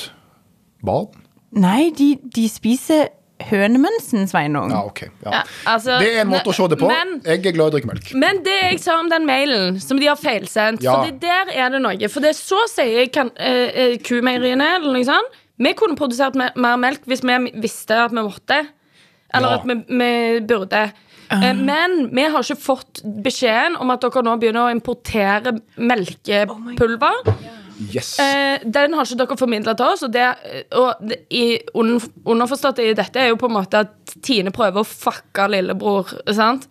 barn. 0.83 1.11
Nei, 1.53 1.91
de, 1.93 2.15
de 2.33 2.47
spiser 2.49 3.11
hønemønsen, 3.43 4.25
Sveinung. 4.31 4.71
Ja, 4.73 4.81
ok. 4.89 5.03
Ja. 5.27 5.33
Ja, 5.35 5.43
altså, 5.75 5.99
Det 6.01 6.09
er 6.15 6.21
en 6.23 6.31
måte 6.33 6.49
å 6.53 6.55
se 6.57 6.67
det 6.73 6.79
på. 6.81 6.89
Men, 6.89 7.17
Jeg 7.27 7.43
er 7.45 7.55
glad 7.59 7.67
i 7.67 7.71
å 7.71 7.75
drikke 7.77 7.91
melk. 7.91 8.11
men 8.23 8.41
det 8.47 8.55
jeg 8.63 8.81
sa 8.85 8.97
om 9.03 9.09
den 9.11 9.27
mailen 9.29 9.81
som 9.83 9.99
de 10.01 10.07
har 10.09 10.17
feilsendt 10.21 10.81
Ja. 10.87 10.95
Fordi 11.03 11.19
der 11.27 11.51
er 11.53 11.75
det 11.75 11.81
noe. 11.83 12.09
For 12.09 12.25
det 12.25 12.35
så 12.39 12.61
sier 12.73 13.11
kan, 13.13 13.31
eh, 13.37 13.69
eh, 13.75 13.97
kumeieriene 13.99 14.77
eller 14.79 14.93
noe 14.95 15.05
sånt 15.05 15.39
Vi 15.59 15.73
kunne 15.79 15.99
produsert 15.99 16.37
mer, 16.39 16.77
melk 16.81 17.05
hvis 17.07 17.23
vi 17.27 17.39
visste 17.61 17.99
at 18.07 18.15
vi 18.15 18.23
måtte. 18.25 18.61
Eller 19.33 19.49
Ja. 19.49 19.59
at 19.59 19.67
vi, 19.69 19.75
vi 19.89 20.41
burde. 20.47 20.93
Uh. 21.33 21.53
Men 21.57 22.11
vi 22.13 22.23
har 22.29 22.45
ikke 22.45 22.61
fått 22.61 23.01
beskjeden 23.25 23.79
om 23.81 23.91
at 23.91 24.03
dere 24.05 24.23
nå 24.23 24.37
begynner 24.41 24.69
å 24.69 24.75
importere 24.75 25.55
melkepulver. 25.77 27.33
Yes. 27.91 28.19
Eh, 28.21 28.61
den 28.69 28.93
har 28.95 29.07
ikke 29.07 29.19
dere 29.23 29.39
formidla 29.41 29.75
til 29.79 29.87
oss. 29.87 30.05
Og, 30.07 30.13
det, 30.13 30.27
og 30.77 31.01
det, 31.09 31.23
i, 31.33 31.59
underforstått 31.75 32.83
i 32.85 32.93
dette 32.99 33.23
er 33.23 33.33
jo 33.33 33.41
på 33.41 33.49
en 33.49 33.57
måte 33.57 33.83
at 33.87 34.15
Tine 34.23 34.53
prøver 34.55 34.83
å 34.83 34.89
fucke 34.89 35.49
lillebror 35.51 36.13
sant? 36.33 36.69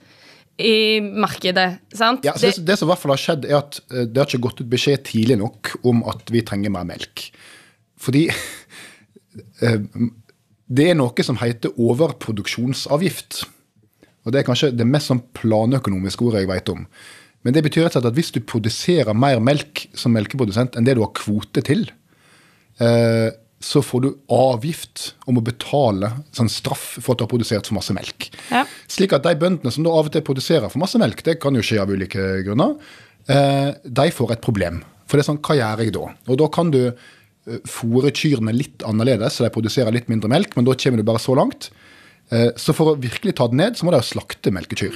i 0.61 1.01
markedet. 1.01 1.79
Sant? 1.95 2.25
Ja, 2.27 2.35
det, 2.37 2.51
det 2.67 2.75
som 2.77 2.85
i 2.85 2.91
hvert 2.91 3.01
fall 3.01 3.15
har 3.15 3.21
skjedd, 3.21 3.47
er 3.49 3.55
at 3.63 3.79
eh, 3.89 4.03
det 4.05 4.19
har 4.21 4.27
ikke 4.29 4.43
gått 4.45 4.59
ut 4.61 4.69
beskjed 4.69 5.01
tidlig 5.07 5.39
nok 5.41 5.71
om 5.89 6.03
at 6.11 6.29
vi 6.29 6.43
trenger 6.45 6.73
mer 6.73 6.85
melk. 6.85 7.31
Fordi 8.01 8.27
det 10.71 10.85
er 10.87 10.95
noe 10.99 11.25
som 11.25 11.39
heter 11.41 11.73
overproduksjonsavgift. 11.79 13.43
Og 14.25 14.33
det 14.33 14.41
er 14.41 14.47
kanskje 14.47 14.71
det 14.75 14.87
mest 14.87 15.09
sånn 15.11 15.23
planøkonomiske 15.37 16.25
ordet 16.27 16.43
jeg 16.43 16.51
vet 16.51 16.71
om. 16.73 16.85
Men 17.41 17.55
det 17.55 17.63
betyr 17.65 17.87
rett 17.87 17.95
og 17.95 18.01
slett 18.01 18.11
at 18.11 18.17
hvis 18.17 18.33
du 18.35 18.41
produserer 18.45 19.17
mer 19.17 19.39
melk 19.41 19.87
som 19.97 20.13
melkeprodusent 20.13 20.77
enn 20.77 20.85
det 20.85 20.95
du 20.97 21.01
har 21.03 21.13
kvote 21.17 21.63
til, 21.65 21.87
eh, 22.79 23.29
så 23.61 23.81
får 23.85 24.01
du 24.01 24.09
avgift 24.33 25.11
om 25.29 25.37
å 25.37 25.45
betale 25.45 26.09
sånn 26.33 26.49
straff 26.49 26.97
for 26.97 27.13
at 27.13 27.21
du 27.21 27.25
har 27.25 27.31
produsert 27.33 27.69
for 27.69 27.77
masse 27.77 27.93
melk. 27.93 28.29
Ja. 28.49 28.63
Slik 28.89 29.13
at 29.17 29.25
de 29.25 29.35
bøndene 29.37 29.73
som 29.73 29.85
da 29.85 29.93
av 29.93 30.09
og 30.09 30.13
til 30.13 30.25
produserer 30.25 30.69
for 30.69 30.81
masse 30.81 31.01
melk, 31.01 31.21
det 31.25 31.37
kan 31.41 31.57
jo 31.57 31.65
skje 31.65 31.81
av 31.81 31.93
ulike 31.93 32.27
grunner, 32.45 32.77
eh, 33.29 33.73
de 33.85 34.07
får 34.13 34.37
et 34.37 34.45
problem. 34.45 34.81
For 35.05 35.17
det 35.17 35.25
er 35.25 35.29
sånn, 35.31 35.41
hva 35.45 35.57
gjør 35.57 35.83
jeg 35.83 35.93
da? 35.97 36.05
Og 36.29 36.39
da 36.41 36.47
kan 36.53 36.71
du 36.73 36.81
eh, 36.87 36.93
fôre 37.65 38.11
kyrne 38.13 38.53
litt 38.53 38.83
annerledes, 38.85 39.37
så 39.39 39.45
de 39.47 39.53
produserer 39.53 39.91
litt 39.95 40.09
mindre 40.11 40.29
melk, 40.29 40.53
men 40.55 40.65
da 40.67 40.75
kommer 40.77 41.01
du 41.01 41.03
bare 41.07 41.19
så 41.23 41.33
langt. 41.37 41.69
Eh, 42.31 42.51
Så 42.55 42.73
for 42.77 42.93
å 42.93 42.99
virkelig 43.01 43.35
ta 43.35 43.47
det 43.47 43.57
ned, 43.57 43.75
så 43.75 43.83
må 43.87 43.91
de 43.91 43.97
jo 44.01 44.09
slakte 44.13 44.53
melkekyr. 44.53 44.93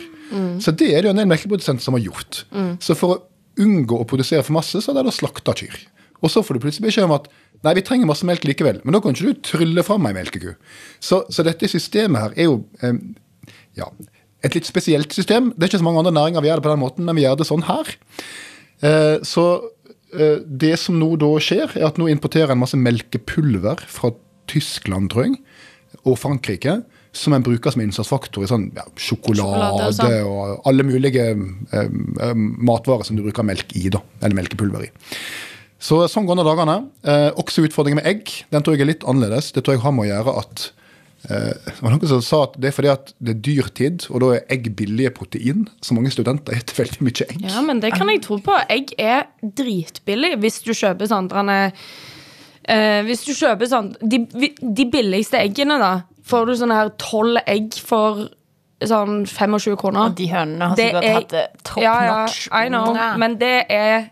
Så 0.61 0.71
det 0.75 0.87
er 0.93 1.01
det 1.01 1.09
jo 1.09 1.13
en 1.15 1.19
del 1.21 1.27
melkeprodusenter 1.29 1.83
som 1.83 1.93
har 1.97 2.01
gjort. 2.05 2.43
Så 2.81 2.95
for 2.97 3.15
å 3.15 3.21
unngå 3.61 3.97
å 4.01 4.07
produsere 4.07 4.43
for 4.43 4.53
masse, 4.57 4.77
så 4.81 4.91
har 4.91 5.01
de 5.03 5.09
da 5.09 5.13
slakta 5.13 5.53
kyr. 5.55 5.75
Og 6.23 6.31
så 6.31 6.41
får 6.43 6.55
du 6.57 6.63
plutselig 6.63 6.87
beskjed 6.87 7.05
om 7.05 7.13
at 7.17 7.27
nei, 7.63 7.73
vi 7.77 7.81
trenger 7.85 8.07
masse 8.09 8.25
melk 8.25 8.43
likevel. 8.47 8.79
Men 8.83 8.93
da 8.93 9.01
kan 9.01 9.13
ikke 9.13 9.33
du 9.33 9.41
trylle 9.45 9.83
fram 9.85 10.05
ei 10.07 10.13
melkeku. 10.15 10.55
Så, 10.99 11.23
så 11.29 11.43
dette 11.45 11.67
systemet 11.69 12.21
her 12.21 12.33
er 12.37 12.47
jo 12.49 12.55
eh, 12.81 12.97
ja, 13.77 13.89
et 14.43 14.55
litt 14.57 14.65
spesielt 14.65 15.13
system. 15.13 15.51
Det 15.55 15.63
er 15.67 15.73
ikke 15.73 15.81
så 15.83 15.87
mange 15.87 16.01
andre 16.01 16.15
næringer 16.15 16.41
vi 16.41 16.49
gjør 16.49 16.61
det 16.61 16.67
på 16.67 16.73
den 16.73 16.83
måten, 16.85 17.05
men 17.05 17.15
vi 17.19 17.25
gjør 17.27 17.37
det 17.41 17.47
sånn 17.51 17.65
her. 17.67 17.93
Eh, 18.81 19.17
så 19.27 19.45
eh, 19.61 19.69
det 20.45 20.75
som 20.81 20.97
nå 20.99 21.15
da 21.21 21.31
skjer, 21.43 21.77
er 21.77 21.87
at 21.87 21.99
nå 22.01 22.09
importerer 22.11 22.53
en 22.53 22.61
masse 22.61 22.77
melkepulver 22.79 23.83
fra 23.91 24.13
Tyskland, 24.51 25.09
tror 25.13 25.27
jeg, 25.27 25.39
og 26.05 26.19
Frankrike, 26.21 26.79
som 27.15 27.33
en 27.35 27.43
bruker 27.45 27.71
som 27.71 27.83
innsatsfaktor 27.83 28.43
i 28.43 28.49
sånn 28.49 28.67
ja, 28.75 28.83
sjokolade, 28.99 29.39
Sjokolade 29.39 29.87
og 29.87 29.95
sånn. 29.95 30.15
og 30.27 30.69
alle 30.69 30.85
mulige 30.87 31.29
eh, 31.31 31.85
eh, 32.27 32.33
matvarer 32.35 33.07
som 33.07 33.17
du 33.17 33.23
bruker 33.23 33.47
melk 33.47 33.71
i, 33.77 33.87
da, 33.93 34.01
eller 34.21 34.35
melkepulver 34.41 34.87
i. 34.87 34.91
Så 35.85 36.01
sånn 36.11 36.27
går 36.27 36.39
nå 36.39 36.45
dagene. 36.47 36.77
Eh, 37.05 37.29
også 37.39 37.65
utfordringen 37.67 38.01
med 38.01 38.09
egg. 38.09 38.31
Den 38.51 38.65
tror 38.65 38.75
jeg 38.75 38.85
er 38.85 38.91
litt 38.93 39.05
annerledes. 39.07 39.51
Det 39.55 39.63
tror 39.63 39.77
jeg 39.77 39.83
har 39.85 39.93
med 39.95 40.07
å 40.07 40.09
gjøre 40.09 40.35
at 40.41 40.65
eh, 40.65 40.73
det 41.29 41.81
var 41.81 41.91
noen 41.95 42.07
som 42.09 42.21
sa 42.21 42.43
at 42.45 42.55
det 42.61 42.69
er 42.69 42.75
fordi 42.75 42.89
at 42.91 43.13
det 43.19 43.33
er 43.35 43.41
dyrtid, 43.47 44.05
og 44.11 44.21
da 44.21 44.29
er 44.37 44.45
egg 44.55 44.69
billige 44.77 45.11
protein. 45.15 45.67
Så 45.81 45.95
mange 45.97 46.11
studenter 46.13 46.57
spiser 46.61 46.83
veldig 46.83 47.05
mye 47.07 47.27
egg. 47.29 47.45
Ja, 47.49 47.61
men 47.65 47.79
det 47.83 47.93
kan 47.95 48.09
jeg 48.11 48.21
tro 48.25 48.37
på. 48.45 48.57
Egg 48.69 48.93
er 49.01 49.25
dritbillig 49.41 50.35
hvis 50.43 50.61
du 50.65 50.71
kjøper 50.75 51.09
sånne 51.09 51.29
derne, 51.33 51.57
eh, 52.67 53.01
Hvis 53.07 53.25
du 53.25 53.33
kjøper 53.33 53.69
sånn 53.69 53.91
de, 54.01 54.23
de 54.61 54.85
billigste 54.91 55.37
eggene, 55.41 55.77
da, 55.81 55.93
får 56.25 56.45
du 56.49 56.55
sånne 56.61 56.79
her 56.79 56.89
tolv 57.01 57.37
egg 57.45 57.73
for 57.85 58.25
sånn 58.85 59.23
25 59.25 59.77
kroner. 59.79 60.09
Og 60.11 60.15
de 60.17 60.27
hønene 60.29 60.67
har 60.71 60.75
sikkert 60.77 61.03
er- 61.03 61.13
hatt 61.19 61.29
det 61.29 61.45
top 61.63 61.81
ja, 61.83 61.93
ja, 62.05 62.15
notch. 62.25 62.47
I 62.51 62.67
know, 62.69 62.93
Ja. 62.95 63.15
men 63.17 63.37
det 63.37 63.65
er 63.69 64.11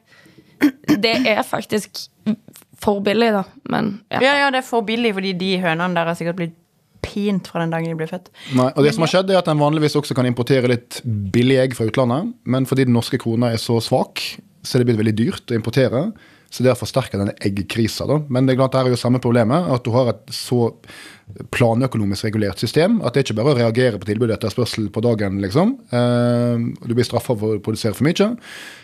Det 0.87 1.27
er 1.27 1.41
faktisk 1.43 2.07
for 2.79 3.01
billig, 3.03 3.31
da. 3.35 3.43
Men 3.69 4.01
ja. 4.11 4.19
Ja, 4.21 4.33
ja, 4.45 4.49
det 4.51 4.61
er 4.61 4.67
for 4.67 4.81
billig, 4.81 5.13
fordi 5.13 5.33
de 5.37 5.57
hønene 5.59 5.93
der 5.95 6.05
har 6.05 6.15
sikkert 6.15 6.37
blitt 6.37 6.53
pint 7.03 7.49
fra 7.51 7.63
den 7.63 7.73
dagen 7.73 7.91
de 7.91 7.97
ble 7.99 8.07
født. 8.09 8.31
Nei, 8.57 8.69
og 8.71 8.85
det 8.85 8.93
som 8.95 9.05
har 9.05 9.13
skjedd 9.13 9.33
er 9.33 9.41
at 9.41 9.51
En 9.51 9.61
vanligvis 9.61 9.97
også 9.99 10.15
kan 10.17 10.27
importere 10.29 10.71
litt 10.71 11.01
billig 11.05 11.59
egg 11.61 11.77
fra 11.77 11.87
utlandet, 11.89 12.33
men 12.49 12.67
fordi 12.69 12.87
den 12.87 12.95
norske 12.97 13.19
krona 13.21 13.51
er 13.53 13.61
så 13.61 13.77
svak, 13.83 14.23
så 14.63 14.77
er 14.77 14.81
det 14.81 14.91
blitt 14.91 15.01
veldig 15.01 15.17
dyrt 15.19 15.51
å 15.51 15.59
importere. 15.59 16.07
Så 16.53 16.61
det 16.61 16.69
har 16.69 16.77
forsterka 16.77 17.17
denne 17.17 17.33
eggkrisa. 17.41 18.05
da. 18.05 18.19
Men 18.29 18.45
det 18.45 18.53
er 18.53 18.61
klart 18.61 18.75
det 18.75 18.83
her 18.83 18.91
er 18.91 18.93
jo 18.93 19.01
samme 19.01 19.21
problemet, 19.23 19.71
at 19.73 19.81
du 19.85 19.89
har 19.95 20.11
et 20.11 20.33
så 20.33 20.69
planøkonomisk 21.53 22.27
regulert 22.27 22.59
system 22.61 22.97
at 23.01 23.15
det 23.15 23.21
er 23.21 23.25
ikke 23.25 23.37
bare 23.37 23.53
å 23.53 23.57
reagere 23.57 23.97
på 23.97 24.05
tilbud 24.09 24.29
etter 24.33 24.51
spørsel 24.53 24.89
på 24.93 25.01
dagen, 25.01 25.39
liksom. 25.41 25.71
Eh, 25.89 26.65
du 26.83 26.93
blir 26.93 27.07
straffa 27.07 27.33
for 27.39 27.55
å 27.55 27.61
produsere 27.63 27.95
for 27.97 28.05
mye. 28.05 28.27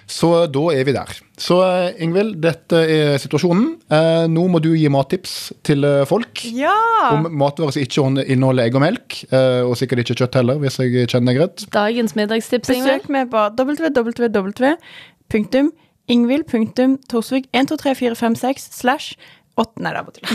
Så 0.09 0.29
da 0.49 0.63
er 0.73 0.87
vi 0.87 0.95
der. 0.95 1.11
Så 1.37 1.59
eh, 1.65 1.99
Ingvild, 2.01 2.39
dette 2.41 2.79
er 2.89 3.19
situasjonen. 3.21 3.67
Eh, 3.91 4.25
nå 4.31 4.47
må 4.49 4.61
du 4.63 4.71
gi 4.73 4.89
mattips 4.89 5.35
til 5.67 5.85
eh, 5.85 6.07
folk. 6.09 6.41
Ja! 6.55 6.73
Om 7.11 7.29
matvarer 7.37 7.75
som 7.75 7.83
ikke 7.83 8.07
inneholder 8.25 8.65
egg 8.65 8.79
og 8.79 8.85
melk, 8.87 9.19
eh, 9.29 9.61
og 9.67 9.77
sikkert 9.77 10.01
ikke 10.05 10.23
kjøtt 10.23 10.39
heller, 10.41 10.57
hvis 10.63 10.79
jeg 10.81 11.05
kjenner 11.11 11.35
deg 11.35 11.43
rett. 11.43 11.67
Dagens 11.75 12.17
middagstips, 12.17 12.73
Ingvild. 12.73 13.03
Besøk 13.03 13.13
meg 13.13 13.29
på 13.29 13.45
www.ingvild.torsvik12345 16.09 18.57
slash 18.73 19.13
8 19.59 19.75
Nei, 19.83 19.91
det 19.91 19.99
er 19.99 20.05
bare 20.07 20.15
tull. 20.15 20.29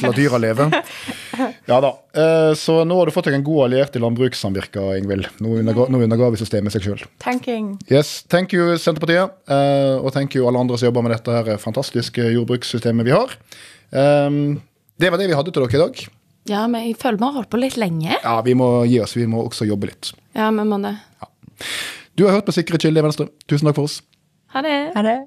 La 0.00 0.10
dyra 0.16 0.38
leve. 0.40 0.64
Ja 1.68 1.76
da. 1.84 1.90
Eh, 2.16 2.52
Så 2.56 2.78
nå 2.88 2.96
har 2.96 3.04
du 3.06 3.12
fått 3.12 3.26
deg 3.28 3.34
en 3.36 3.44
god 3.44 3.64
alliert 3.66 3.92
i 3.96 4.00
landbrukssamvirka, 4.00 4.80
Ingvild. 4.96 5.26
Nå 5.44 5.58
underga, 5.60 6.30
vi 6.32 6.40
systemet 6.40 6.72
seg 6.72 6.82
sjøl. 6.86 7.02
Tanking. 7.20 7.74
Yes, 7.92 8.22
thank 8.32 8.52
you, 8.56 8.78
Senterpartiet. 8.80 9.28
eh, 9.52 9.98
Og 10.00 10.08
thank 10.16 10.32
you 10.38 10.46
alle 10.48 10.56
andre 10.62 10.78
som 10.78 10.86
jobber 10.88 11.02
med 11.04 11.12
dette 11.12 11.28
her 11.36 11.58
fantastiske 11.60 12.22
jordbrukssystemet 12.32 13.04
vi 13.04 13.12
har. 13.12 13.28
Um, 13.92 14.62
Det 14.98 15.10
var 15.10 15.18
det 15.18 15.28
vi 15.28 15.34
hadde 15.36 15.52
til 15.52 15.62
dere 15.66 15.76
i 15.76 15.84
dag. 15.84 15.94
Ja, 16.48 16.66
men 16.66 16.80
jeg 16.86 16.96
føler 16.96 17.18
vi 17.18 17.24
har 17.24 17.32
holdt 17.36 17.50
på 17.50 17.58
litt 17.60 17.76
lenge. 17.76 18.16
Ja, 18.24 18.40
Vi 18.42 18.54
må 18.54 18.84
gi 18.88 19.00
oss. 19.00 19.14
Vi 19.16 19.26
må 19.26 19.44
også 19.50 19.64
jobbe 19.68 19.86
litt. 19.92 20.12
Ja, 20.34 20.50
vi 20.50 20.64
må 20.64 20.78
det. 20.80 20.96
Du 22.20 22.26
har 22.26 22.34
hørt 22.36 22.44
på 22.44 22.52
Sikre 22.52 22.76
kilder 22.76 23.00
i 23.00 23.04
Venstre. 23.06 23.24
Tusen 23.48 23.64
takk 23.64 23.78
for 23.78 23.88
oss. 23.88 24.02
Ha 24.52 24.60
det. 24.60 24.76
Ha 24.92 25.02
det? 25.06 25.18